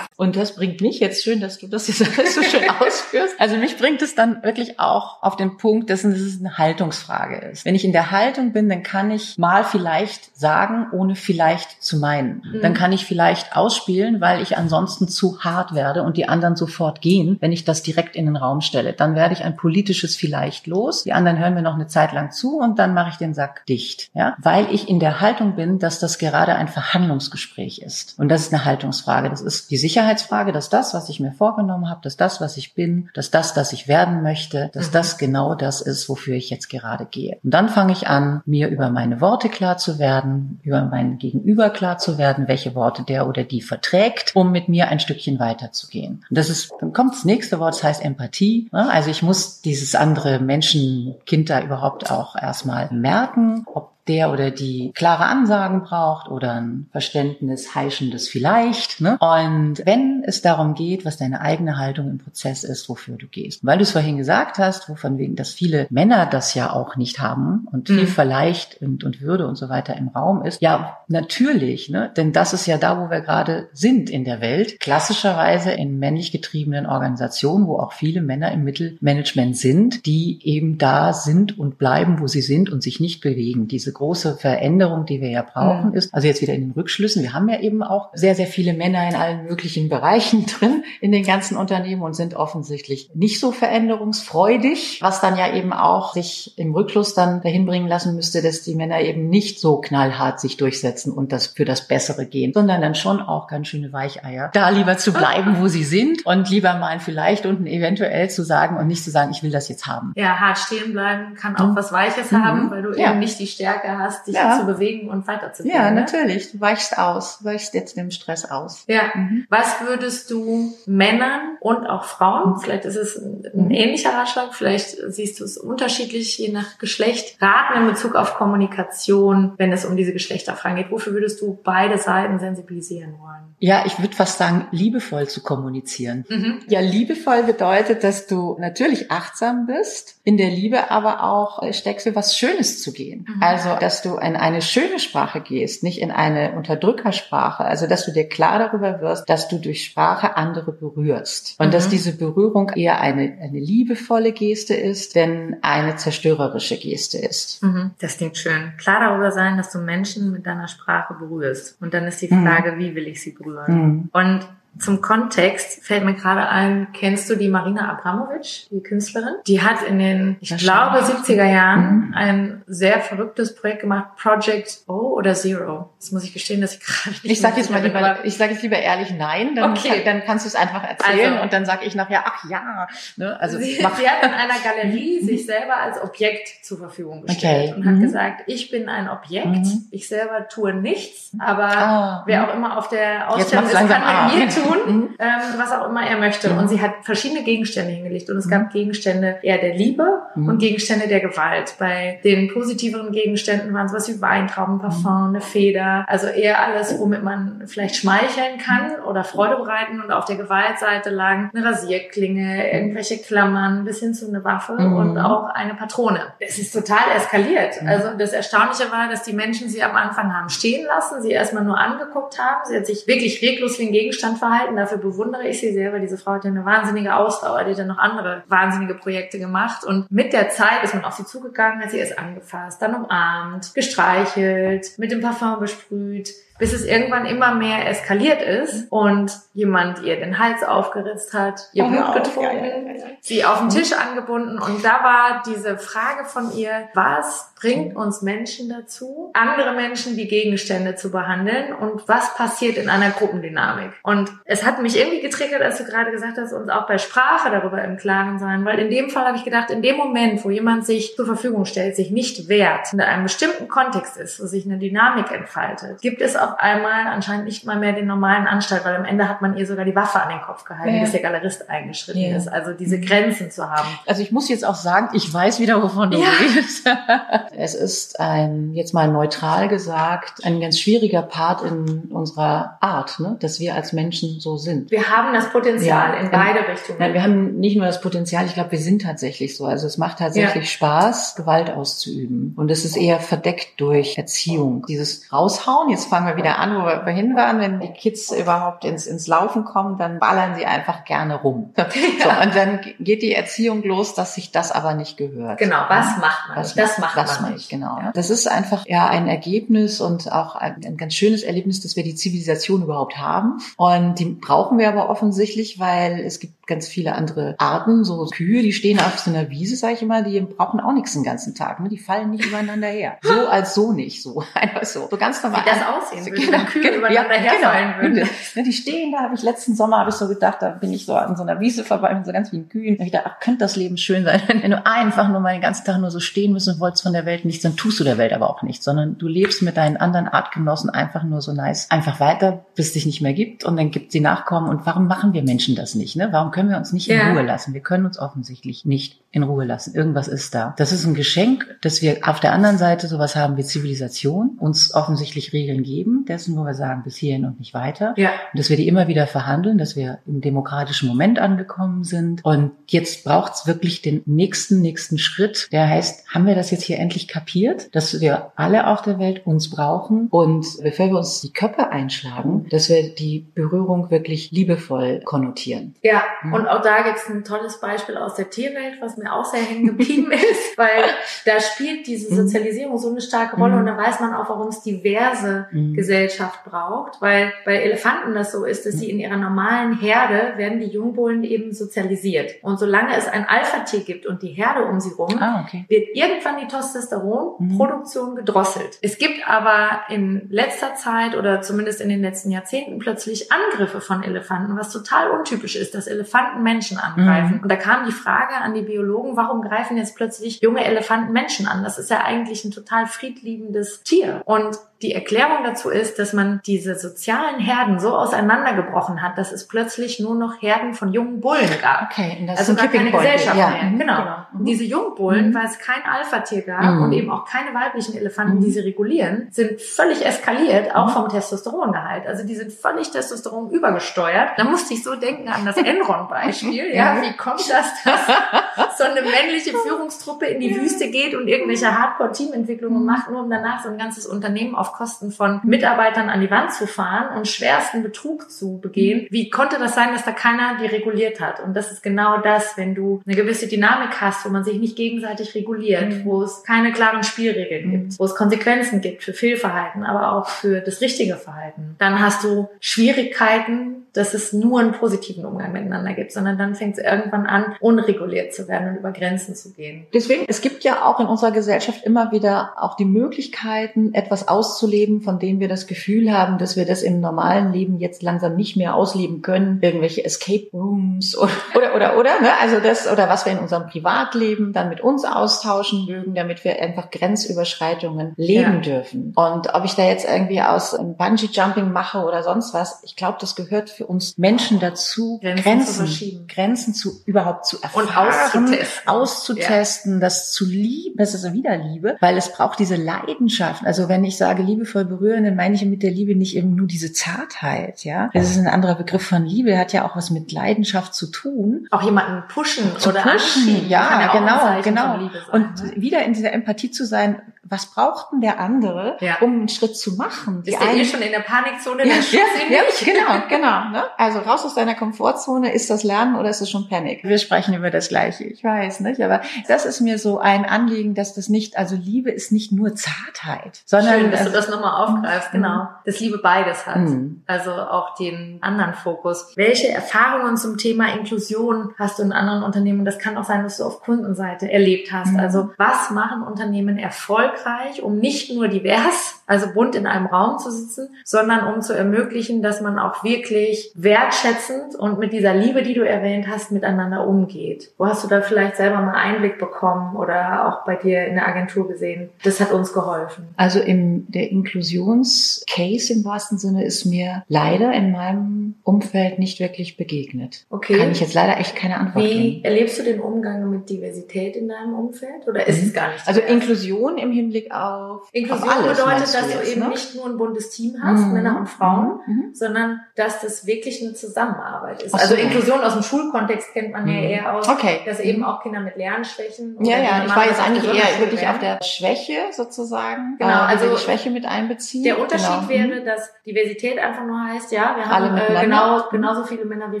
Und 0.22 0.36
das 0.36 0.54
bringt 0.54 0.80
mich 0.80 1.00
jetzt 1.00 1.24
schön, 1.24 1.40
dass 1.40 1.58
du 1.58 1.66
das 1.66 1.88
jetzt 1.88 2.00
alles 2.18 2.36
so 2.36 2.42
schön 2.44 2.62
ausführst. 2.78 3.34
Also 3.40 3.56
mich 3.56 3.76
bringt 3.76 4.02
es 4.02 4.14
dann 4.14 4.40
wirklich 4.44 4.78
auch 4.78 5.20
auf 5.20 5.34
den 5.34 5.56
Punkt, 5.56 5.90
dass 5.90 6.04
es 6.04 6.38
eine 6.38 6.58
Haltungsfrage 6.58 7.38
ist. 7.38 7.64
Wenn 7.64 7.74
ich 7.74 7.84
in 7.84 7.90
der 7.90 8.12
Haltung 8.12 8.52
bin, 8.52 8.68
dann 8.68 8.84
kann 8.84 9.10
ich 9.10 9.36
mal 9.36 9.64
vielleicht 9.64 10.38
sagen, 10.38 10.86
ohne 10.92 11.16
vielleicht 11.16 11.82
zu 11.82 11.98
meinen. 11.98 12.40
Mhm. 12.44 12.60
Dann 12.62 12.72
kann 12.72 12.92
ich 12.92 13.04
vielleicht 13.04 13.56
ausspielen, 13.56 14.20
weil 14.20 14.40
ich 14.40 14.56
ansonsten 14.56 15.08
zu 15.08 15.40
hart 15.40 15.74
werde 15.74 16.04
und 16.04 16.16
die 16.16 16.28
anderen 16.28 16.54
sofort 16.54 17.00
gehen, 17.00 17.36
wenn 17.40 17.50
ich 17.50 17.64
das 17.64 17.82
direkt 17.82 18.14
in 18.14 18.26
den 18.26 18.36
Raum 18.36 18.60
stelle. 18.60 18.92
Dann 18.92 19.16
werde 19.16 19.34
ich 19.34 19.42
ein 19.42 19.56
politisches 19.56 20.14
vielleicht 20.14 20.68
los. 20.68 21.02
Die 21.02 21.12
anderen 21.12 21.40
hören 21.40 21.54
mir 21.54 21.62
noch 21.62 21.74
eine 21.74 21.88
Zeit 21.88 22.12
lang 22.12 22.30
zu 22.30 22.60
und 22.60 22.78
dann 22.78 22.94
mache 22.94 23.10
ich 23.10 23.16
den 23.16 23.34
Sack 23.34 23.66
dicht. 23.66 24.08
Ja, 24.14 24.36
weil 24.38 24.72
ich 24.72 24.88
in 24.88 25.00
der 25.00 25.20
Haltung 25.20 25.56
bin, 25.56 25.80
dass 25.80 25.98
das 25.98 26.18
gerade 26.18 26.54
ein 26.54 26.68
Verhandlungsgespräch 26.68 27.80
ist. 27.80 28.16
Und 28.20 28.28
das 28.28 28.42
ist 28.42 28.54
eine 28.54 28.64
Haltungsfrage. 28.64 29.28
Das 29.28 29.40
ist 29.40 29.72
die 29.72 29.76
Sicherheit 29.76 30.11
Sicherheitsfrage, 30.12 30.52
dass 30.52 30.68
das, 30.68 30.94
was 30.94 31.08
ich 31.08 31.20
mir 31.20 31.32
vorgenommen 31.32 31.88
habe, 31.88 32.00
dass 32.02 32.16
das, 32.16 32.40
was 32.40 32.56
ich 32.56 32.74
bin, 32.74 33.08
dass 33.14 33.30
das, 33.30 33.54
das 33.54 33.72
ich 33.72 33.88
werden 33.88 34.22
möchte, 34.22 34.70
dass 34.74 34.88
mhm. 34.88 34.92
das 34.92 35.18
genau 35.18 35.54
das 35.54 35.80
ist, 35.80 36.08
wofür 36.08 36.34
ich 36.34 36.50
jetzt 36.50 36.68
gerade 36.68 37.06
gehe. 37.06 37.38
Und 37.42 37.52
dann 37.52 37.68
fange 37.68 37.92
ich 37.92 38.08
an, 38.08 38.42
mir 38.44 38.68
über 38.68 38.90
meine 38.90 39.20
Worte 39.20 39.48
klar 39.48 39.78
zu 39.78 39.98
werden, 39.98 40.60
über 40.62 40.84
mein 40.84 41.18
Gegenüber 41.18 41.70
klar 41.70 41.98
zu 41.98 42.18
werden, 42.18 42.48
welche 42.48 42.74
Worte 42.74 43.02
der 43.02 43.26
oder 43.28 43.44
die 43.44 43.62
verträgt, 43.62 44.32
um 44.34 44.52
mit 44.52 44.68
mir 44.68 44.88
ein 44.88 45.00
Stückchen 45.00 45.38
weiterzugehen. 45.38 46.24
Und 46.28 46.38
das 46.38 46.50
ist, 46.50 46.72
dann 46.80 46.92
kommt 46.92 47.14
das 47.14 47.24
nächste 47.24 47.58
Wort, 47.58 47.74
das 47.74 47.84
heißt 47.84 48.04
Empathie. 48.04 48.68
Also 48.72 49.10
ich 49.10 49.22
muss 49.22 49.60
dieses 49.62 49.94
andere 49.94 50.38
Menschenkind 50.40 51.48
da 51.48 51.62
überhaupt 51.62 52.10
auch 52.10 52.36
erstmal 52.36 52.92
merken, 52.92 53.64
ob 53.72 53.92
der 54.08 54.32
oder 54.32 54.50
die 54.50 54.92
klare 54.94 55.26
Ansagen 55.26 55.82
braucht 55.82 56.28
oder 56.28 56.54
ein 56.54 56.88
Verständnis, 56.90 57.74
heischendes 57.74 58.28
vielleicht. 58.28 59.00
Ne? 59.00 59.16
Und 59.20 59.82
wenn 59.86 60.24
es 60.26 60.42
darum 60.42 60.74
geht, 60.74 61.04
was 61.04 61.16
deine 61.16 61.40
eigene 61.40 61.78
Haltung 61.78 62.10
im 62.10 62.18
Prozess 62.18 62.64
ist, 62.64 62.88
wofür 62.88 63.16
du 63.16 63.26
gehst. 63.26 63.64
Weil 63.64 63.78
du 63.78 63.82
es 63.82 63.92
vorhin 63.92 64.16
gesagt 64.16 64.58
hast, 64.58 64.88
wovon 64.88 65.18
wegen, 65.18 65.36
dass 65.36 65.52
viele 65.52 65.86
Männer 65.90 66.26
das 66.26 66.54
ja 66.54 66.72
auch 66.72 66.96
nicht 66.96 67.20
haben 67.20 67.66
und 67.70 67.88
viel 67.88 68.02
mhm. 68.02 68.08
vielleicht 68.08 68.82
und, 68.82 69.04
und 69.04 69.20
Würde 69.20 69.46
und 69.46 69.56
so 69.56 69.68
weiter 69.68 69.96
im 69.96 70.08
Raum 70.08 70.44
ist. 70.44 70.60
Ja, 70.60 70.98
natürlich, 71.08 71.88
ne? 71.88 72.10
denn 72.16 72.32
das 72.32 72.52
ist 72.52 72.66
ja 72.66 72.78
da, 72.78 72.98
wo 72.98 73.10
wir 73.10 73.20
gerade 73.20 73.68
sind 73.72 74.10
in 74.10 74.24
der 74.24 74.40
Welt. 74.40 74.80
Klassischerweise 74.80 75.70
in 75.70 75.98
männlich 75.98 76.32
getriebenen 76.32 76.86
Organisationen, 76.86 77.66
wo 77.66 77.78
auch 77.78 77.92
viele 77.92 78.20
Männer 78.20 78.50
im 78.52 78.64
Mittelmanagement 78.64 79.56
sind, 79.56 80.06
die 80.06 80.40
eben 80.44 80.78
da 80.78 81.12
sind 81.12 81.58
und 81.58 81.78
bleiben, 81.78 82.18
wo 82.18 82.26
sie 82.26 82.42
sind 82.42 82.70
und 82.70 82.82
sich 82.82 82.98
nicht 82.98 83.20
bewegen. 83.20 83.68
Diese 83.68 83.92
große 84.02 84.36
Veränderung, 84.36 85.06
die 85.06 85.20
wir 85.20 85.30
ja 85.30 85.42
brauchen, 85.42 85.90
mhm. 85.90 85.94
ist, 85.94 86.12
also 86.12 86.26
jetzt 86.26 86.42
wieder 86.42 86.54
in 86.54 86.62
den 86.62 86.70
Rückschlüssen, 86.72 87.22
wir 87.22 87.34
haben 87.34 87.48
ja 87.48 87.60
eben 87.60 87.84
auch 87.84 88.10
sehr, 88.14 88.34
sehr 88.34 88.48
viele 88.48 88.72
Männer 88.72 89.08
in 89.08 89.14
allen 89.14 89.44
möglichen 89.44 89.88
Bereichen 89.88 90.44
drin 90.58 90.82
in 91.00 91.12
den 91.12 91.22
ganzen 91.22 91.56
Unternehmen 91.56 92.02
und 92.02 92.14
sind 92.14 92.34
offensichtlich 92.34 93.10
nicht 93.14 93.38
so 93.38 93.52
veränderungsfreudig, 93.52 94.98
was 95.02 95.20
dann 95.20 95.36
ja 95.36 95.54
eben 95.54 95.72
auch 95.72 96.14
sich 96.14 96.58
im 96.58 96.74
Rückschluss 96.74 97.14
dann 97.14 97.42
dahin 97.42 97.64
bringen 97.64 97.86
lassen 97.86 98.16
müsste, 98.16 98.42
dass 98.42 98.62
die 98.62 98.74
Männer 98.74 99.00
eben 99.00 99.28
nicht 99.28 99.60
so 99.60 99.80
knallhart 99.80 100.40
sich 100.40 100.56
durchsetzen 100.56 101.12
und 101.12 101.30
das 101.30 101.46
für 101.46 101.64
das 101.64 101.86
Bessere 101.86 102.26
gehen, 102.26 102.52
sondern 102.52 102.80
dann 102.80 102.96
schon 102.96 103.20
auch 103.20 103.46
ganz 103.46 103.68
schöne 103.68 103.92
Weicheier, 103.92 104.50
da 104.52 104.68
lieber 104.70 104.96
zu 104.96 105.12
bleiben, 105.12 105.58
wo 105.60 105.68
sie 105.68 105.84
sind 105.84 106.26
und 106.26 106.50
lieber 106.50 106.74
mal 106.74 106.98
vielleicht 106.98 107.46
unten 107.46 107.66
eventuell 107.66 108.28
zu 108.30 108.42
sagen 108.42 108.78
und 108.78 108.88
nicht 108.88 109.04
zu 109.04 109.12
sagen, 109.12 109.30
ich 109.30 109.44
will 109.44 109.52
das 109.52 109.68
jetzt 109.68 109.86
haben. 109.86 110.12
Ja, 110.16 110.40
hart 110.40 110.58
stehen 110.58 110.92
bleiben 110.92 111.34
kann 111.34 111.54
auch 111.56 111.68
mhm. 111.68 111.76
was 111.76 111.92
Weiches 111.92 112.32
mhm. 112.32 112.44
haben, 112.44 112.70
weil 112.72 112.82
du 112.82 112.98
ja. 112.98 113.12
eben 113.12 113.20
nicht 113.20 113.38
die 113.38 113.46
Stärke 113.46 113.81
hast, 113.84 114.26
dich 114.26 114.34
ja. 114.34 114.58
zu 114.58 114.66
bewegen 114.66 115.08
und 115.08 115.26
weiterzugehen. 115.26 115.74
Ja, 115.74 115.90
ne? 115.90 116.00
natürlich. 116.00 116.52
Du 116.52 116.60
weichst 116.60 116.98
aus, 116.98 117.44
weichst 117.44 117.74
jetzt 117.74 117.96
dem 117.96 118.10
Stress 118.10 118.50
aus. 118.50 118.84
Ja. 118.86 119.02
Mhm. 119.14 119.46
Was 119.48 119.80
würdest 119.86 120.30
du 120.30 120.74
Männern 120.86 121.56
und 121.60 121.86
auch 121.86 122.04
Frauen, 122.04 122.58
vielleicht 122.58 122.84
ist 122.84 122.96
es 122.96 123.16
ein, 123.16 123.44
ein 123.54 123.64
mhm. 123.66 123.70
ähnlicher 123.70 124.10
Ratschlag, 124.10 124.54
vielleicht 124.54 124.96
siehst 125.08 125.40
du 125.40 125.44
es 125.44 125.56
unterschiedlich 125.56 126.38
je 126.38 126.50
nach 126.50 126.78
Geschlecht, 126.78 127.40
raten 127.40 127.82
in 127.82 127.86
Bezug 127.88 128.14
auf 128.14 128.34
Kommunikation, 128.34 129.54
wenn 129.56 129.72
es 129.72 129.84
um 129.84 129.96
diese 129.96 130.12
Geschlechterfragen 130.12 130.76
geht? 130.76 130.90
Wofür 130.90 131.12
würdest 131.12 131.40
du 131.40 131.58
beide 131.62 131.98
Seiten 131.98 132.38
sensibilisieren 132.38 133.14
wollen? 133.20 133.54
Ja, 133.58 133.84
ich 133.86 134.00
würde 134.00 134.16
fast 134.16 134.38
sagen, 134.38 134.66
liebevoll 134.72 135.28
zu 135.28 135.40
kommunizieren. 135.40 136.24
Mhm. 136.28 136.62
Ja, 136.66 136.80
liebevoll 136.80 137.44
bedeutet, 137.44 138.02
dass 138.02 138.26
du 138.26 138.56
natürlich 138.58 139.12
achtsam 139.12 139.66
bist, 139.66 140.16
in 140.24 140.36
der 140.36 140.50
Liebe 140.50 140.90
aber 140.90 141.22
auch 141.22 141.62
äh, 141.62 141.72
steckst, 141.72 142.08
für 142.08 142.16
was 142.16 142.36
Schönes 142.36 142.82
zu 142.82 142.92
gehen. 142.92 143.26
Mhm. 143.28 143.42
Also, 143.42 143.70
dass 143.78 144.02
du 144.02 144.16
in 144.16 144.36
eine 144.36 144.62
schöne 144.62 144.98
Sprache 144.98 145.40
gehst, 145.40 145.82
nicht 145.82 146.00
in 146.00 146.10
eine 146.10 146.52
Unterdrückersprache. 146.52 147.64
Also, 147.64 147.86
dass 147.86 148.04
du 148.06 148.12
dir 148.12 148.28
klar 148.28 148.58
darüber 148.58 149.00
wirst, 149.00 149.28
dass 149.28 149.48
du 149.48 149.58
durch 149.58 149.84
Sprache 149.84 150.36
andere 150.36 150.72
berührst. 150.72 151.56
Und 151.58 151.68
mhm. 151.68 151.70
dass 151.70 151.88
diese 151.88 152.16
Berührung 152.16 152.70
eher 152.70 153.00
eine, 153.00 153.38
eine 153.40 153.58
liebevolle 153.58 154.32
Geste 154.32 154.74
ist, 154.74 155.14
denn 155.14 155.56
eine 155.62 155.96
zerstörerische 155.96 156.78
Geste 156.78 157.18
ist. 157.18 157.62
Mhm. 157.62 157.92
Das 158.00 158.16
klingt 158.16 158.36
schön. 158.36 158.72
Klar 158.78 159.00
darüber 159.00 159.30
sein, 159.32 159.56
dass 159.56 159.70
du 159.70 159.78
Menschen 159.78 160.32
mit 160.32 160.46
deiner 160.46 160.68
Sprache 160.68 161.14
berührst. 161.14 161.80
Und 161.80 161.94
dann 161.94 162.04
ist 162.06 162.22
die 162.22 162.28
Frage, 162.28 162.72
mhm. 162.72 162.78
wie 162.78 162.94
will 162.94 163.08
ich 163.08 163.22
sie 163.22 163.32
berühren? 163.32 163.74
Mhm. 163.74 164.08
Und 164.12 164.48
zum 164.78 165.02
Kontext 165.02 165.84
fällt 165.84 166.04
mir 166.04 166.14
gerade 166.14 166.48
ein, 166.48 166.88
kennst 166.92 167.28
du 167.28 167.36
die 167.36 167.48
Marina 167.48 167.90
Abramovic, 167.90 168.68
die 168.70 168.82
Künstlerin? 168.82 169.34
Die 169.46 169.60
hat 169.60 169.82
in 169.82 169.98
den, 169.98 170.36
ich 170.40 170.56
glaube, 170.56 170.98
70er 170.98 171.44
Jahren 171.44 172.08
mhm. 172.08 172.14
ein 172.14 172.62
sehr 172.66 173.00
verrücktes 173.00 173.54
Projekt 173.54 173.82
gemacht, 173.82 174.16
Project 174.16 174.80
O 174.88 175.14
oder 175.16 175.34
Zero. 175.34 175.90
Das 175.98 176.10
muss 176.10 176.24
ich 176.24 176.32
gestehen, 176.32 176.62
dass 176.62 176.74
ich 176.74 176.80
gerade 176.80 177.10
nicht 177.10 177.24
Ich 177.26 177.40
sage 177.40 177.58
jetzt 177.58 177.70
mal 177.70 177.82
lieber, 177.82 178.24
ich 178.24 178.36
sage 178.36 178.52
jetzt 178.52 178.62
lieber 178.62 178.78
ehrlich 178.78 179.12
nein, 179.12 179.54
dann, 179.54 179.72
okay. 179.72 179.88
kann, 179.88 180.04
dann 180.04 180.24
kannst 180.24 180.46
du 180.46 180.48
es 180.48 180.54
einfach 180.54 180.82
erzählen 180.82 181.32
also, 181.32 181.42
und 181.42 181.52
dann 181.52 181.66
sage 181.66 181.84
ich 181.84 181.94
nachher, 181.94 182.24
ach 182.24 182.48
ja. 182.48 182.88
Ne? 183.16 183.38
Also 183.40 183.58
sie, 183.58 183.74
sie 183.74 183.84
hat 183.84 184.22
in 184.22 184.30
einer 184.30 184.54
Galerie 184.64 185.20
mhm. 185.20 185.26
sich 185.26 185.44
selber 185.44 185.76
als 185.76 186.00
Objekt 186.02 186.64
zur 186.64 186.78
Verfügung 186.78 187.26
gestellt 187.26 187.70
okay. 187.70 187.78
und 187.78 187.86
hat 187.86 187.94
mhm. 187.94 188.00
gesagt, 188.00 188.42
ich 188.46 188.70
bin 188.70 188.88
ein 188.88 189.10
Objekt, 189.10 189.46
mhm. 189.48 189.86
ich 189.90 190.08
selber 190.08 190.48
tue 190.48 190.72
nichts, 190.72 191.32
aber 191.38 191.68
ah. 191.68 192.22
wer 192.26 192.48
auch 192.48 192.54
immer 192.54 192.78
auf 192.78 192.88
der 192.88 193.30
Ausstellung 193.30 193.66
ist, 193.66 193.74
kann 193.74 194.28
mit 194.34 194.38
mir 194.38 194.48
tun 194.48 194.61
tun, 194.62 194.76
mhm. 194.86 195.08
ähm, 195.18 195.58
was 195.58 195.72
auch 195.72 195.88
immer 195.88 196.06
er 196.06 196.18
möchte. 196.18 196.50
Mhm. 196.50 196.58
Und 196.58 196.68
sie 196.68 196.80
hat 196.80 196.92
verschiedene 197.02 197.42
Gegenstände 197.42 197.92
hingelegt. 197.92 198.30
Und 198.30 198.36
es 198.36 198.48
gab 198.48 198.62
mhm. 198.62 198.68
Gegenstände 198.70 199.38
eher 199.42 199.58
der 199.58 199.74
Liebe 199.74 200.22
und 200.34 200.58
Gegenstände 200.58 201.08
der 201.08 201.20
Gewalt. 201.20 201.74
Bei 201.78 202.20
den 202.24 202.52
positiveren 202.52 203.12
Gegenständen 203.12 203.74
waren 203.74 203.86
es 203.86 203.92
was 203.92 204.08
wie 204.08 204.20
Weintrauben, 204.20 204.78
Parfum, 204.78 205.28
eine 205.28 205.40
Feder. 205.40 206.04
Also 206.08 206.26
eher 206.28 206.62
alles, 206.62 206.98
womit 206.98 207.22
man 207.22 207.62
vielleicht 207.66 207.96
schmeicheln 207.96 208.58
kann 208.58 209.02
oder 209.08 209.24
Freude 209.24 209.56
bereiten. 209.56 210.00
Und 210.00 210.12
auf 210.12 210.24
der 210.24 210.36
Gewaltseite 210.36 211.10
lagen 211.10 211.50
eine 211.54 211.66
Rasierklinge, 211.66 212.72
irgendwelche 212.72 213.18
Klammern 213.18 213.84
bis 213.84 214.00
hin 214.00 214.14
zu 214.14 214.28
einer 214.28 214.44
Waffe 214.44 214.74
und 214.74 215.18
auch 215.18 215.48
eine 215.50 215.74
Patrone. 215.74 216.20
Es 216.38 216.58
ist 216.58 216.72
total 216.72 217.16
eskaliert. 217.16 217.82
Also 217.86 218.08
das 218.18 218.32
Erstaunliche 218.32 218.90
war, 218.90 219.08
dass 219.08 219.22
die 219.22 219.32
Menschen 219.32 219.68
sie 219.68 219.82
am 219.82 219.96
Anfang 219.96 220.32
haben 220.34 220.48
stehen 220.48 220.86
lassen, 220.86 221.22
sie 221.22 221.30
erstmal 221.30 221.64
nur 221.64 221.78
angeguckt 221.78 222.38
haben. 222.38 222.60
Sie 222.64 222.76
hat 222.76 222.86
sich 222.86 223.06
wirklich 223.06 223.42
reglos 223.42 223.78
wie 223.78 223.86
ein 223.86 223.92
Gegenstand 223.92 224.38
verhalten 224.38 224.51
Verhalten. 224.52 224.76
Dafür 224.76 224.98
bewundere 224.98 225.46
ich 225.48 225.60
sie 225.60 225.72
sehr, 225.72 225.92
weil 225.92 226.00
diese 226.00 226.18
Frau 226.18 226.32
hat 226.32 226.44
ja 226.44 226.50
eine 226.50 226.64
wahnsinnige 226.64 227.14
Ausdauer. 227.14 227.64
Die 227.64 227.70
hat 227.70 227.78
ja 227.78 227.84
noch 227.84 227.98
andere 227.98 228.44
wahnsinnige 228.48 228.94
Projekte 228.94 229.38
gemacht. 229.38 229.84
Und 229.84 230.10
mit 230.10 230.32
der 230.32 230.50
Zeit 230.50 230.84
ist 230.84 230.94
man 230.94 231.04
auf 231.04 231.14
sie 231.14 231.24
zugegangen, 231.24 231.82
hat 231.82 231.90
sie 231.90 231.98
erst 231.98 232.18
angefasst, 232.18 232.80
dann 232.82 232.94
umarmt, 232.94 233.74
gestreichelt, 233.74 234.98
mit 234.98 235.10
dem 235.10 235.20
Parfum 235.20 235.60
besprüht 235.60 236.30
bis 236.58 236.72
es 236.72 236.84
irgendwann 236.84 237.26
immer 237.26 237.54
mehr 237.54 237.88
eskaliert 237.88 238.42
ist 238.42 238.90
und 238.90 239.32
jemand 239.54 240.02
ihr 240.02 240.16
den 240.16 240.38
Hals 240.38 240.62
aufgeritzt 240.62 241.34
hat, 241.34 241.68
ihr 241.72 241.84
oh, 241.84 241.88
Blut 241.88 242.14
getrunken, 242.14 242.64
ja, 242.64 242.76
ja, 242.76 242.92
ja, 242.98 243.04
sie 243.20 243.44
auf 243.44 243.60
den 243.60 243.68
Tisch 243.68 243.92
angebunden. 243.92 244.58
Und 244.58 244.84
da 244.84 245.02
war 245.02 245.42
diese 245.46 245.78
Frage 245.78 246.24
von 246.24 246.56
ihr, 246.56 246.88
was 246.94 247.52
bringt 247.60 247.96
uns 247.96 248.22
Menschen 248.22 248.68
dazu, 248.68 249.30
andere 249.34 249.72
Menschen 249.72 250.16
wie 250.16 250.26
Gegenstände 250.26 250.96
zu 250.96 251.10
behandeln? 251.10 251.72
Und 251.72 252.08
was 252.08 252.34
passiert 252.34 252.76
in 252.76 252.88
einer 252.88 253.10
Gruppendynamik? 253.10 253.92
Und 254.02 254.30
es 254.44 254.64
hat 254.64 254.82
mich 254.82 254.98
irgendwie 254.98 255.20
getriggert, 255.20 255.62
als 255.62 255.78
du 255.78 255.84
gerade 255.84 256.10
gesagt 256.10 256.38
hast, 256.38 256.52
uns 256.52 256.68
auch 256.68 256.86
bei 256.86 256.98
Sprache 256.98 257.50
darüber 257.50 257.82
im 257.82 257.96
Klaren 257.96 258.38
sein, 258.38 258.64
weil 258.64 258.78
in 258.78 258.90
dem 258.90 259.10
Fall 259.10 259.26
habe 259.26 259.36
ich 259.36 259.44
gedacht, 259.44 259.70
in 259.70 259.82
dem 259.82 259.96
Moment, 259.96 260.44
wo 260.44 260.50
jemand 260.50 260.86
sich 260.86 261.14
zur 261.16 261.26
Verfügung 261.26 261.64
stellt, 261.64 261.96
sich 261.96 262.10
nicht 262.10 262.48
wehrt, 262.48 262.92
in 262.92 263.00
einem 263.00 263.24
bestimmten 263.24 263.68
Kontext 263.68 264.16
ist, 264.16 264.40
wo 264.40 264.46
sich 264.46 264.64
eine 264.64 264.78
Dynamik 264.78 265.30
entfaltet, 265.30 266.00
gibt 266.00 266.20
es 266.20 266.36
auf 266.42 266.58
einmal 266.58 267.06
anscheinend 267.06 267.44
nicht 267.44 267.64
mal 267.64 267.78
mehr 267.78 267.92
den 267.92 268.06
normalen 268.06 268.46
Anstalt, 268.46 268.84
weil 268.84 268.96
am 268.96 269.04
Ende 269.04 269.28
hat 269.28 269.42
man 269.42 269.56
ihr 269.56 269.66
sogar 269.66 269.84
die 269.84 269.94
Waffe 269.94 270.20
an 270.20 270.28
den 270.28 270.42
Kopf 270.42 270.64
gehalten, 270.64 270.94
ja. 270.94 271.00
bis 271.00 271.12
der 271.12 271.20
Galerist 271.20 271.70
eingeschritten 271.70 272.20
ja. 272.20 272.36
ist. 272.36 272.48
Also 272.48 272.72
diese 272.72 272.98
mhm. 272.98 273.06
Grenzen 273.06 273.50
zu 273.50 273.70
haben. 273.70 273.88
Also 274.06 274.22
ich 274.22 274.32
muss 274.32 274.48
jetzt 274.48 274.64
auch 274.64 274.74
sagen, 274.74 275.10
ich 275.12 275.32
weiß 275.32 275.60
wieder, 275.60 275.82
wovon 275.82 276.10
du 276.10 276.18
ja. 276.18 276.28
redest. 276.40 276.86
es 277.56 277.74
ist 277.74 278.20
ein, 278.20 278.72
jetzt 278.74 278.94
mal 278.94 279.08
neutral 279.08 279.68
gesagt, 279.68 280.44
ein 280.44 280.60
ganz 280.60 280.78
schwieriger 280.78 281.22
Part 281.22 281.62
in 281.62 282.10
unserer 282.10 282.78
Art, 282.80 283.20
ne? 283.20 283.36
dass 283.40 283.60
wir 283.60 283.74
als 283.74 283.92
Menschen 283.92 284.40
so 284.40 284.56
sind. 284.56 284.90
Wir 284.90 285.10
haben 285.10 285.32
das 285.34 285.50
Potenzial 285.50 286.22
in 286.22 286.30
beide 286.30 286.66
Richtungen. 286.68 286.98
Nein, 286.98 287.14
wir 287.14 287.22
haben 287.22 287.58
nicht 287.58 287.76
nur 287.76 287.86
das 287.86 288.00
Potenzial, 288.00 288.46
ich 288.46 288.54
glaube, 288.54 288.72
wir 288.72 288.78
sind 288.78 289.02
tatsächlich 289.02 289.56
so. 289.56 289.66
Also 289.66 289.86
es 289.86 289.98
macht 289.98 290.18
tatsächlich 290.18 290.70
Spaß, 290.70 291.36
Gewalt 291.36 291.70
auszuüben. 291.70 292.54
Und 292.56 292.70
es 292.70 292.84
ist 292.84 292.96
eher 292.96 293.20
verdeckt 293.20 293.80
durch 293.80 294.16
Erziehung. 294.18 294.86
Dieses 294.88 295.32
Raushauen, 295.32 295.90
jetzt 295.90 296.08
fangen 296.08 296.26
wir 296.26 296.36
wieder 296.36 296.58
an, 296.58 296.76
wo 296.76 296.86
wir 296.86 297.02
vorhin 297.02 297.36
waren, 297.36 297.60
wenn 297.60 297.80
die 297.80 297.92
Kids 297.92 298.32
überhaupt 298.32 298.84
ins, 298.84 299.06
ins 299.06 299.26
Laufen 299.26 299.64
kommen, 299.64 299.98
dann 299.98 300.18
ballern 300.18 300.54
sie 300.54 300.66
einfach 300.66 301.04
gerne 301.04 301.36
rum. 301.36 301.72
So, 302.22 302.28
und 302.28 302.54
dann 302.54 302.80
geht 303.00 303.22
die 303.22 303.34
Erziehung 303.34 303.82
los, 303.82 304.14
dass 304.14 304.34
sich 304.34 304.52
das 304.52 304.70
aber 304.70 304.94
nicht 304.94 305.16
gehört. 305.16 305.58
Genau, 305.58 305.84
was 305.88 306.16
macht 306.18 306.48
man? 306.48 306.56
Was 306.56 306.74
das 306.74 306.98
macht, 306.98 307.16
das 307.16 307.40
man 307.40 307.41
nicht. 307.50 307.68
Genau. 307.68 307.98
Ja. 307.98 308.12
Das 308.14 308.30
ist 308.30 308.46
einfach 308.48 308.86
ja 308.86 309.08
ein 309.08 309.28
Ergebnis 309.28 310.00
und 310.00 310.30
auch 310.32 310.56
ein, 310.56 310.80
ein 310.84 310.96
ganz 310.96 311.14
schönes 311.14 311.42
Erlebnis, 311.42 311.80
dass 311.80 311.96
wir 311.96 312.04
die 312.04 312.14
Zivilisation 312.14 312.82
überhaupt 312.82 313.18
haben. 313.18 313.58
Und 313.76 314.18
die 314.18 314.26
brauchen 314.26 314.78
wir 314.78 314.88
aber 314.88 315.10
offensichtlich, 315.10 315.78
weil 315.78 316.20
es 316.20 316.40
gibt 316.40 316.61
ganz 316.66 316.88
viele 316.88 317.14
andere 317.14 317.54
Arten, 317.58 318.04
so 318.04 318.26
Kühe, 318.26 318.62
die 318.62 318.72
stehen 318.72 318.98
auf 318.98 319.18
so 319.18 319.30
einer 319.30 319.50
Wiese, 319.50 319.76
sage 319.76 319.94
ich 319.94 320.02
immer, 320.02 320.22
die 320.22 320.40
brauchen 320.40 320.80
auch 320.80 320.92
nichts 320.92 321.12
den 321.12 321.24
ganzen 321.24 321.54
Tag. 321.54 321.80
Ne? 321.80 321.88
Die 321.88 321.98
fallen 321.98 322.30
nicht 322.30 322.44
übereinander 322.44 322.88
her. 322.88 323.18
So 323.32 323.48
als 323.48 323.74
so 323.74 323.92
nicht, 323.92 324.22
so 324.22 324.42
einfach 324.54 324.84
so. 324.84 325.08
So 325.10 325.16
ganz 325.16 325.42
normal. 325.42 325.62
Wie 325.62 325.68
das 325.68 325.78
aussehen 325.86 326.26
würde, 326.26 326.40
genau, 326.44 326.64
Kühe 326.64 326.82
genau, 326.82 326.96
übereinander 326.98 327.36
ja, 327.36 327.52
herfallen 327.52 327.94
genau. 328.00 328.16
würden. 328.16 328.30
Ne, 328.54 328.62
die 328.62 328.72
stehen 328.72 329.12
da, 329.12 329.20
habe 329.20 329.34
ich 329.34 329.42
letzten 329.42 329.74
Sommer, 329.74 329.98
habe 329.98 330.10
ich 330.10 330.16
so 330.16 330.28
gedacht, 330.28 330.58
da 330.60 330.70
bin 330.70 330.92
ich 330.92 331.06
so 331.06 331.14
an 331.14 331.36
so 331.36 331.42
einer 331.42 331.60
Wiese 331.60 331.84
vorbei 331.84 332.14
mit 332.14 332.26
so 332.26 332.32
ganz 332.32 332.50
vielen 332.50 332.68
Kühen. 332.68 332.98
Da 332.98 333.04
ich 333.04 333.12
gedacht, 333.12 333.26
ach, 333.30 333.40
könnte 333.40 333.60
das 333.60 333.76
Leben 333.76 333.96
schön 333.96 334.24
sein, 334.24 334.42
wenn 334.48 334.70
du 334.70 334.84
einfach 334.86 335.28
nur 335.28 335.40
mal 335.40 335.52
den 335.52 335.62
ganzen 335.62 335.84
Tag 335.84 335.98
nur 335.98 336.10
so 336.10 336.20
stehen 336.20 336.52
müssen 336.52 336.74
und 336.74 336.80
wolltest 336.80 337.02
von 337.02 337.12
der 337.12 337.24
Welt 337.24 337.44
nichts, 337.44 337.62
dann 337.62 337.76
tust 337.76 337.98
du 338.00 338.04
der 338.04 338.18
Welt 338.18 338.32
aber 338.32 338.50
auch 338.50 338.62
nichts, 338.62 338.84
sondern 338.84 339.16
du 339.18 339.28
lebst 339.28 339.62
mit 339.62 339.76
deinen 339.76 339.96
anderen 339.96 340.28
Artgenossen 340.28 340.90
einfach 340.90 341.22
nur 341.22 341.40
so 341.40 341.52
nice, 341.52 341.90
einfach 341.90 342.20
weiter, 342.20 342.64
bis 342.74 342.88
es 342.88 342.92
dich 342.92 343.06
nicht 343.06 343.22
mehr 343.22 343.32
gibt 343.32 343.64
und 343.64 343.76
dann 343.76 343.90
gibt 343.90 344.12
sie 344.12 344.20
Nachkommen. 344.20 344.68
Und 344.68 344.86
warum 344.86 345.06
machen 345.06 345.32
wir 345.32 345.42
Menschen 345.42 345.74
das 345.74 345.94
nicht? 345.94 346.16
Ne? 346.16 346.28
Warum 346.32 346.51
können 346.52 346.70
wir 346.70 346.76
uns 346.76 346.92
nicht 346.92 347.08
in 347.08 347.18
ja. 347.18 347.32
Ruhe 347.32 347.42
lassen? 347.42 347.74
Wir 347.74 347.80
können 347.80 348.06
uns 348.06 348.18
offensichtlich 348.18 348.84
nicht 348.84 349.21
in 349.32 349.42
Ruhe 349.42 349.64
lassen. 349.64 349.94
Irgendwas 349.94 350.28
ist 350.28 350.54
da. 350.54 350.74
Das 350.76 350.92
ist 350.92 351.04
ein 351.04 351.14
Geschenk, 351.14 351.76
dass 351.80 352.02
wir 352.02 352.18
auf 352.22 352.40
der 352.40 352.52
anderen 352.52 352.78
Seite 352.78 353.08
sowas 353.08 353.34
haben 353.34 353.56
wie 353.56 353.64
Zivilisation, 353.64 354.58
uns 354.58 354.94
offensichtlich 354.94 355.52
Regeln 355.52 355.82
geben, 355.82 356.24
dessen, 356.26 356.56
wo 356.56 356.64
wir 356.64 356.74
sagen, 356.74 357.02
bis 357.02 357.16
hierhin 357.16 357.44
und 357.44 357.58
nicht 357.58 357.74
weiter. 357.74 358.14
Ja. 358.16 358.30
Und 358.52 358.58
dass 358.58 358.70
wir 358.70 358.76
die 358.76 358.88
immer 358.88 359.08
wieder 359.08 359.26
verhandeln, 359.26 359.78
dass 359.78 359.96
wir 359.96 360.18
im 360.26 360.40
demokratischen 360.40 361.08
Moment 361.08 361.38
angekommen 361.38 362.04
sind. 362.04 362.44
Und 362.44 362.72
jetzt 362.86 363.24
braucht 363.24 363.54
es 363.54 363.66
wirklich 363.66 364.02
den 364.02 364.22
nächsten, 364.26 364.80
nächsten 364.80 365.18
Schritt, 365.18 365.68
der 365.72 365.88
heißt, 365.88 366.28
haben 366.28 366.46
wir 366.46 366.54
das 366.54 366.70
jetzt 366.70 366.84
hier 366.84 366.98
endlich 366.98 367.28
kapiert, 367.28 367.94
dass 367.94 368.20
wir 368.20 368.52
alle 368.56 368.86
auf 368.86 369.02
der 369.02 369.18
Welt 369.18 369.46
uns 369.46 369.70
brauchen 369.70 370.28
und 370.28 370.66
bevor 370.82 371.08
wir 371.08 371.18
uns 371.18 371.40
die 371.40 371.52
Köpfe 371.52 371.90
einschlagen, 371.90 372.66
dass 372.70 372.88
wir 372.88 373.14
die 373.14 373.46
Berührung 373.54 374.10
wirklich 374.10 374.50
liebevoll 374.50 375.20
konnotieren. 375.24 375.94
Ja, 376.02 376.22
Mhm. 376.42 376.52
Und 376.54 376.68
auch 376.68 376.82
da 376.82 377.02
gibt 377.02 377.18
es 377.18 377.28
ein 377.28 377.44
tolles 377.44 377.80
Beispiel 377.80 378.16
aus 378.16 378.34
der 378.34 378.50
Tierwelt, 378.50 379.00
was 379.00 379.16
mir 379.22 379.32
auch 379.32 379.44
sehr 379.44 379.62
hängen 379.62 379.86
geblieben 379.86 380.30
ist, 380.32 380.76
weil 380.76 381.04
da 381.44 381.60
spielt 381.60 382.06
diese 382.06 382.32
mhm. 382.32 382.36
Sozialisierung 382.36 382.98
so 382.98 383.10
eine 383.10 383.20
starke 383.20 383.56
Rolle 383.56 383.74
mhm. 383.74 383.80
und 383.80 383.86
da 383.86 383.96
weiß 383.96 384.20
man 384.20 384.34
auch, 384.34 384.48
warum 384.48 384.68
es 384.68 384.82
diverse 384.82 385.66
mhm. 385.70 385.94
Gesellschaft 385.94 386.64
braucht, 386.64 387.20
weil 387.20 387.52
bei 387.64 387.76
Elefanten 387.76 388.34
das 388.34 388.52
so 388.52 388.64
ist, 388.64 388.86
dass 388.86 388.94
sie 388.94 389.10
in 389.10 389.18
ihrer 389.18 389.36
normalen 389.36 389.98
Herde 389.98 390.56
werden 390.56 390.80
die 390.80 390.86
Jungbullen 390.86 391.44
eben 391.44 391.72
sozialisiert. 391.72 392.52
Und 392.62 392.78
solange 392.78 393.16
es 393.16 393.28
ein 393.28 393.46
Alpha-Tier 393.48 394.00
gibt 394.00 394.26
und 394.26 394.42
die 394.42 394.48
Herde 394.48 394.84
um 394.84 395.00
sie 395.00 395.12
rum, 395.14 395.38
ah, 395.40 395.64
okay. 395.64 395.84
wird 395.88 396.08
irgendwann 396.14 396.58
die 396.58 396.66
Testosteronproduktion 396.66 398.36
gedrosselt. 398.36 398.98
Es 399.02 399.18
gibt 399.18 399.48
aber 399.48 400.02
in 400.08 400.48
letzter 400.50 400.94
Zeit 400.94 401.36
oder 401.36 401.62
zumindest 401.62 402.00
in 402.00 402.08
den 402.08 402.20
letzten 402.20 402.50
Jahrzehnten 402.50 402.98
plötzlich 402.98 403.50
Angriffe 403.52 404.00
von 404.00 404.22
Elefanten, 404.22 404.76
was 404.76 404.90
total 404.90 405.30
untypisch 405.30 405.76
ist, 405.76 405.94
dass 405.94 406.06
Elefanten 406.06 406.62
Menschen 406.62 406.98
angreifen. 406.98 407.56
Mhm. 407.56 407.62
Und 407.62 407.68
da 407.70 407.76
kam 407.76 408.06
die 408.06 408.12
Frage 408.12 408.54
an 408.54 408.74
die 408.74 408.82
Biologen, 408.82 409.11
warum 409.14 409.62
greifen 409.62 409.96
jetzt 409.96 410.16
plötzlich 410.16 410.60
junge 410.60 410.84
Elefanten 410.84 411.32
Menschen 411.32 411.66
an? 411.66 411.82
Das 411.82 411.98
ist 411.98 412.10
ja 412.10 412.24
eigentlich 412.24 412.64
ein 412.64 412.70
total 412.70 413.06
friedliebendes 413.06 414.02
Tier. 414.02 414.42
Und 414.44 414.78
die 415.02 415.14
Erklärung 415.14 415.64
dazu 415.64 415.90
ist, 415.90 416.18
dass 416.18 416.32
man 416.32 416.60
diese 416.64 416.94
sozialen 416.94 417.58
Herden 417.58 417.98
so 417.98 418.16
auseinandergebrochen 418.16 419.20
hat, 419.20 419.36
dass 419.36 419.50
es 419.50 419.66
plötzlich 419.66 420.20
nur 420.20 420.36
noch 420.36 420.62
Herden 420.62 420.94
von 420.94 421.12
jungen 421.12 421.40
Bullen 421.40 421.70
gab. 421.80 422.10
Okay, 422.10 422.36
und 422.40 422.46
das 422.46 422.60
also 422.60 422.72
ist 422.72 422.78
gar 422.78 422.88
keine 422.88 423.10
Gesellschaft 423.10 423.56
ja. 423.56 423.70
mehr. 423.70 423.82
Mhm, 423.84 423.98
genau. 423.98 424.16
genau. 424.22 424.36
Und 424.54 424.64
diese 424.64 424.84
Jungbullen, 424.84 425.50
mhm. 425.50 425.54
weil 425.54 425.66
es 425.66 425.78
kein 425.78 426.02
Alpha-Tier 426.08 426.62
gab 426.62 426.94
mhm. 426.94 427.02
und 427.02 427.12
eben 427.12 427.30
auch 427.30 427.44
keine 427.44 427.74
weiblichen 427.74 428.16
Elefanten, 428.16 428.60
die 428.60 428.68
mhm. 428.68 428.72
sie 428.72 428.80
regulieren, 428.80 429.48
sind 429.50 429.80
völlig 429.80 430.24
eskaliert, 430.24 430.94
auch 430.94 431.08
mhm. 431.08 431.12
vom 431.12 431.28
Testosterongehalt. 431.28 432.26
Also 432.26 432.46
die 432.46 432.54
sind 432.54 432.72
völlig 432.72 433.10
Testosteron 433.10 433.70
übergesteuert. 433.70 434.50
Da 434.56 434.64
musste 434.64 434.94
ich 434.94 435.02
so 435.02 435.16
denken 435.16 435.48
an 435.48 435.64
das 435.64 435.76
Enron-Beispiel. 435.76 436.90
ja, 436.94 437.20
wie 437.20 437.36
kommt 437.36 437.68
das, 437.68 437.86
dass 438.04 438.98
so 438.98 439.04
eine 439.04 439.22
männliche 439.22 439.72
Führungstruppe 439.76 440.46
in 440.46 440.60
die 440.60 440.76
Wüste 440.76 441.10
geht 441.10 441.34
und 441.34 441.48
irgendwelche 441.48 441.98
Hardcore-Teamentwicklungen 441.98 443.04
macht, 443.04 443.30
nur 443.30 443.42
um 443.42 443.50
danach 443.50 443.82
so 443.82 443.88
ein 443.88 443.98
ganzes 443.98 444.26
Unternehmen 444.26 444.74
auf 444.74 444.91
Kosten 444.92 445.30
von 445.30 445.60
Mitarbeitern 445.64 446.28
an 446.28 446.40
die 446.40 446.50
Wand 446.50 446.72
zu 446.72 446.86
fahren 446.86 447.36
und 447.36 447.48
schwersten 447.48 448.02
Betrug 448.02 448.50
zu 448.50 448.78
begehen. 448.78 449.26
Wie 449.30 449.50
konnte 449.50 449.78
das 449.78 449.94
sein, 449.94 450.12
dass 450.12 450.24
da 450.24 450.32
keiner 450.32 450.78
die 450.80 450.86
reguliert 450.86 451.40
hat? 451.40 451.60
Und 451.60 451.74
das 451.74 451.92
ist 451.92 452.02
genau 452.02 452.38
das, 452.38 452.76
wenn 452.76 452.94
du 452.94 453.22
eine 453.26 453.36
gewisse 453.36 453.68
Dynamik 453.68 454.20
hast, 454.20 454.44
wo 454.44 454.50
man 454.50 454.64
sich 454.64 454.78
nicht 454.78 454.96
gegenseitig 454.96 455.54
reguliert, 455.54 456.10
mhm. 456.10 456.24
wo 456.24 456.42
es 456.42 456.62
keine 456.64 456.92
klaren 456.92 457.22
Spielregeln 457.22 457.86
mhm. 457.86 457.90
gibt, 457.90 458.18
wo 458.18 458.24
es 458.24 458.34
Konsequenzen 458.34 459.00
gibt 459.00 459.22
für 459.22 459.32
Fehlverhalten, 459.32 460.04
aber 460.04 460.32
auch 460.32 460.48
für 460.48 460.80
das 460.80 461.00
richtige 461.00 461.36
Verhalten, 461.36 461.96
dann 461.98 462.20
hast 462.20 462.44
du 462.44 462.68
Schwierigkeiten, 462.80 464.02
dass 464.12 464.34
es 464.34 464.52
nur 464.52 464.80
einen 464.80 464.92
positiven 464.92 465.44
Umgang 465.44 465.72
miteinander 465.72 466.12
gibt, 466.12 466.32
sondern 466.32 466.58
dann 466.58 466.74
fängt 466.74 466.98
es 466.98 467.04
irgendwann 467.04 467.46
an, 467.46 467.76
unreguliert 467.80 468.52
zu 468.52 468.68
werden 468.68 468.90
und 468.90 468.96
über 468.96 469.12
Grenzen 469.12 469.54
zu 469.54 469.72
gehen. 469.72 470.06
Deswegen, 470.12 470.44
es 470.48 470.60
gibt 470.60 470.84
ja 470.84 471.04
auch 471.04 471.18
in 471.20 471.26
unserer 471.26 471.50
Gesellschaft 471.50 472.04
immer 472.04 472.30
wieder 472.32 472.74
auch 472.76 472.96
die 472.96 473.04
Möglichkeiten, 473.04 474.12
etwas 474.12 474.48
auszuleben, 474.82 475.22
von 475.22 475.38
dem 475.38 475.60
wir 475.60 475.68
das 475.68 475.86
Gefühl 475.86 476.32
haben, 476.32 476.58
dass 476.58 476.76
wir 476.76 476.84
das 476.84 477.02
im 477.02 477.20
normalen 477.20 477.72
Leben 477.72 477.98
jetzt 477.98 478.22
langsam 478.22 478.54
nicht 478.56 478.76
mehr 478.76 478.94
ausleben 478.94 479.42
können. 479.42 479.78
Irgendwelche 479.80 480.24
Escape 480.24 480.68
Rooms 480.72 481.36
oder, 481.38 481.50
oder, 481.74 481.94
oder, 481.94 482.18
oder, 482.18 482.40
ne? 482.40 482.50
Also 482.60 482.80
das, 482.80 483.10
oder 483.10 483.28
was 483.28 483.46
wir 483.46 483.52
in 483.52 483.58
unserem 483.58 483.86
Privatleben 483.88 484.72
dann 484.72 484.88
mit 484.88 485.00
uns 485.00 485.24
austauschen 485.24 486.06
mögen, 486.06 486.34
damit 486.34 486.64
wir 486.64 486.80
einfach 486.82 487.10
Grenzüberschreitungen 487.10 488.34
leben 488.36 488.74
ja. 488.74 488.80
dürfen. 488.80 489.32
Und 489.34 489.74
ob 489.74 489.84
ich 489.84 489.94
da 489.94 490.04
jetzt 490.04 490.28
irgendwie 490.28 490.60
aus 490.60 490.96
Bungee 491.18 491.48
Jumping 491.50 491.92
mache 491.92 492.18
oder 492.18 492.42
sonst 492.42 492.74
was, 492.74 493.00
ich 493.04 493.16
glaube, 493.16 493.38
das 493.40 493.54
gehört 493.54 493.90
für 493.90 494.02
für 494.02 494.06
uns 494.08 494.36
Menschen 494.36 494.80
dazu, 494.80 495.38
Grenzen, 495.40 495.62
Grenzen 495.62 496.06
zu, 496.06 496.46
Grenzen 496.48 496.94
zu 496.94 497.22
überhaupt 497.24 497.66
zu 497.66 497.80
erfahren, 497.80 498.06
und 498.06 498.16
auszutesten, 498.16 499.08
auszutesten 499.08 500.12
ja. 500.14 500.20
das 500.20 500.52
zu 500.52 500.64
lieben, 500.64 501.16
das 501.16 501.34
ist 501.34 501.52
wieder 501.52 501.76
Liebe, 501.76 502.16
weil 502.20 502.36
es 502.36 502.52
braucht 502.52 502.80
diese 502.80 502.96
Leidenschaft. 502.96 503.84
Also 503.86 504.08
wenn 504.08 504.24
ich 504.24 504.36
sage 504.36 504.62
liebevoll 504.72 505.04
berühren, 505.04 505.44
dann 505.44 505.56
meine 505.56 505.74
ich 505.74 505.84
mit 505.84 506.02
der 506.02 506.10
Liebe 506.10 506.34
nicht 506.34 506.56
eben 506.56 506.74
nur 506.74 506.86
diese 506.86 507.12
Zartheit, 507.12 508.04
ja. 508.04 508.30
Das 508.32 508.50
ist 508.50 508.58
ein 508.58 508.66
anderer 508.66 508.94
Begriff 508.94 509.26
von 509.26 509.44
Liebe, 509.44 509.78
hat 509.78 509.92
ja 509.92 510.04
auch 510.06 510.16
was 510.16 510.30
mit 510.30 510.52
Leidenschaft 510.52 511.14
zu 511.14 511.30
tun. 511.30 511.86
Auch 511.90 512.02
jemanden 512.02 512.42
pushen 512.48 512.84
zu 512.98 513.10
oder 513.10 513.22
pushen, 513.22 513.88
ja, 513.88 514.20
ja 514.20 514.32
genau, 514.32 514.82
genau. 514.82 515.30
Sein, 515.30 515.30
und 515.52 515.84
ne? 515.84 515.92
wieder 515.96 516.24
in 516.24 516.32
dieser 516.32 516.52
Empathie 516.52 516.90
zu 516.90 517.06
sein, 517.06 517.40
was 517.64 517.86
braucht 517.86 518.32
denn 518.32 518.40
der 518.40 518.60
andere, 518.60 519.16
ja. 519.20 519.38
um 519.40 519.52
einen 519.52 519.68
Schritt 519.68 519.96
zu 519.96 520.16
machen? 520.16 520.62
Ist 520.64 520.78
der 520.78 520.94
eh 520.94 521.04
schon 521.04 521.22
in 521.22 521.30
der 521.30 521.40
Panikzone? 521.40 522.06
Ja, 522.06 522.16
ja, 522.16 522.40
ja 522.68 522.82
genau, 523.04 523.46
genau. 523.48 523.90
Ne? 523.90 524.04
Also 524.18 524.40
raus 524.40 524.64
aus 524.64 524.74
deiner 524.74 524.94
Komfortzone, 524.94 525.72
ist 525.72 525.88
das 525.88 526.02
Lernen 526.02 526.36
oder 526.36 526.50
ist 526.50 526.60
es 526.60 526.68
schon 526.68 526.88
Panik? 526.88 527.24
Wir 527.24 527.38
sprechen 527.38 527.74
über 527.74 527.90
das 527.90 528.08
Gleiche, 528.08 528.44
ich 528.44 528.62
weiß, 528.62 529.00
nicht? 529.00 529.22
Aber 529.22 529.40
das 529.68 529.86
ist 529.86 530.00
mir 530.00 530.18
so 530.18 530.38
ein 530.38 530.64
Anliegen, 530.64 531.14
dass 531.14 531.34
das 531.34 531.48
nicht, 531.48 531.78
also 531.78 531.96
Liebe 531.96 532.30
ist 532.30 532.52
nicht 532.52 532.72
nur 532.72 532.94
Zartheit, 532.94 533.80
sondern... 533.86 534.20
Schön, 534.20 534.30
dass 534.32 534.44
du 534.44 534.51
das 534.52 534.68
nochmal 534.68 535.04
aufgreifst, 535.04 535.52
mhm. 535.52 535.58
genau. 535.58 535.88
Dass 536.04 536.20
Liebe 536.20 536.38
beides 536.38 536.86
hat. 536.86 536.96
Mhm. 536.96 537.42
Also 537.46 537.72
auch 537.72 538.14
den 538.14 538.58
anderen 538.60 538.94
Fokus. 538.94 539.52
Welche 539.56 539.88
Erfahrungen 539.88 540.56
zum 540.56 540.78
Thema 540.78 541.12
Inklusion 541.14 541.94
hast 541.98 542.18
du 542.18 542.22
in 542.22 542.32
anderen 542.32 542.62
Unternehmen? 542.62 543.04
Das 543.04 543.18
kann 543.18 543.36
auch 543.36 543.44
sein, 543.44 543.62
dass 543.62 543.78
du 543.78 543.84
auf 543.84 544.02
Kundenseite 544.02 544.70
erlebt 544.70 545.12
hast. 545.12 545.32
Mhm. 545.32 545.40
Also 545.40 545.70
was 545.76 546.10
machen 546.10 546.42
Unternehmen 546.42 546.98
erfolgreich 546.98 547.22
erfolgreich, 547.22 548.02
um 548.02 548.18
nicht 548.18 548.52
nur 548.54 548.68
divers, 548.68 549.42
also 549.46 549.72
bunt 549.72 549.94
in 549.94 550.06
einem 550.06 550.26
Raum 550.26 550.58
zu 550.58 550.70
sitzen, 550.70 551.08
sondern 551.24 551.72
um 551.72 551.82
zu 551.82 551.94
ermöglichen, 551.94 552.62
dass 552.62 552.80
man 552.80 552.98
auch 552.98 553.24
wirklich 553.24 553.92
wertschätzend 553.94 554.94
und 554.94 555.18
mit 555.18 555.32
dieser 555.32 555.54
Liebe, 555.54 555.82
die 555.82 555.94
du 555.94 556.06
erwähnt 556.06 556.46
hast, 556.48 556.72
miteinander 556.72 557.26
umgeht. 557.26 557.92
Wo 557.98 558.06
hast 558.06 558.24
du 558.24 558.28
da 558.28 558.40
vielleicht 558.40 558.76
selber 558.76 559.00
mal 559.00 559.14
Einblick 559.14 559.58
bekommen 559.58 560.16
oder 560.16 560.66
auch 560.66 560.84
bei 560.84 560.96
dir 560.96 561.26
in 561.26 561.34
der 561.34 561.46
Agentur 561.46 561.88
gesehen? 561.88 562.30
Das 562.44 562.60
hat 562.60 562.72
uns 562.72 562.92
geholfen. 562.92 563.48
Also 563.56 563.80
im 563.80 564.30
der 564.30 564.41
Inklusionscase 564.50 566.12
im 566.12 566.24
wahrsten 566.24 566.58
Sinne 566.58 566.84
ist 566.84 567.04
mir 567.04 567.44
leider 567.48 567.92
in 567.92 568.12
meinem 568.12 568.74
Umfeld 568.84 569.38
nicht 569.38 569.60
wirklich 569.60 569.96
begegnet. 569.96 570.66
Okay. 570.70 570.98
Kann 570.98 571.12
ich 571.12 571.20
jetzt 571.20 571.34
leider 571.34 571.58
echt 571.58 571.76
keine 571.76 571.98
Antwort 571.98 572.24
Wie 572.24 572.28
geben. 572.28 572.42
Wie 572.42 572.64
erlebst 572.64 572.98
du 572.98 573.04
den 573.04 573.20
Umgang 573.20 573.70
mit 573.70 573.88
Diversität 573.88 574.56
in 574.56 574.68
deinem 574.68 574.94
Umfeld 574.94 575.46
oder 575.46 575.66
ist 575.66 575.80
mhm. 575.80 575.88
es 575.88 575.94
gar 575.94 576.12
nicht? 576.12 576.24
So 576.24 576.28
also 576.28 576.40
Inklusion 576.40 577.18
im 577.18 577.32
Hinblick 577.32 577.72
auf 577.72 578.28
Inklusion 578.32 578.68
auf 578.68 578.76
alles, 578.76 578.98
bedeutet, 578.98 579.22
dass 579.22 579.46
du, 579.46 579.58
jetzt, 579.58 579.72
eben 579.72 579.80
ne? 579.80 579.88
nicht 579.88 580.14
nur 580.14 580.26
ein 580.26 580.36
buntes 580.36 580.70
Team 580.70 580.96
hast, 581.02 581.26
mhm. 581.26 581.32
Männer 581.32 581.58
und 581.58 581.68
Frauen, 581.68 582.20
mhm. 582.26 582.34
mhm. 582.34 582.54
sondern 582.54 583.00
dass 583.16 583.40
das 583.40 583.66
wirklich 583.66 584.02
eine 584.02 584.14
Zusammenarbeit 584.14 585.02
ist. 585.02 585.14
Also 585.14 585.34
Inklusion 585.34 585.80
aus 585.80 585.94
dem 585.94 586.02
Schulkontext 586.02 586.72
kennt 586.72 586.92
man 586.92 587.06
ja 587.06 587.14
mhm. 587.14 587.24
eher 587.24 587.54
aus, 587.54 587.68
okay. 587.68 588.00
dass 588.04 588.20
eben 588.20 588.44
auch 588.44 588.62
Kinder 588.62 588.80
mit 588.80 588.96
Lernschwächen. 588.96 589.76
Ja, 589.84 589.98
ja, 589.98 590.24
ich 590.26 590.34
war 590.34 590.46
jetzt 590.46 590.60
eigentlich 590.60 590.84
eher 590.84 591.20
wirklich 591.20 591.46
auf 591.46 591.58
der 591.58 591.82
Schwäche 591.82 592.34
sozusagen. 592.52 593.36
Genau, 593.38 593.50
äh, 593.50 593.68
also 593.68 593.90
die 593.90 594.00
Schwäche 594.00 594.30
mit 594.32 594.46
einbeziehen. 594.46 595.04
Der 595.04 595.20
Unterschied 595.20 595.68
genau. 595.68 595.68
wäre, 595.68 596.04
dass 596.04 596.30
Diversität 596.46 596.98
einfach 596.98 597.24
nur 597.24 597.44
heißt, 597.44 597.72
ja, 597.72 597.94
wir 597.96 598.06
haben 598.06 598.36
äh, 598.36 598.64
genau 598.64 599.08
genauso 599.10 599.44
viele 599.44 599.64
Männer 599.64 599.92
wie 599.92 600.00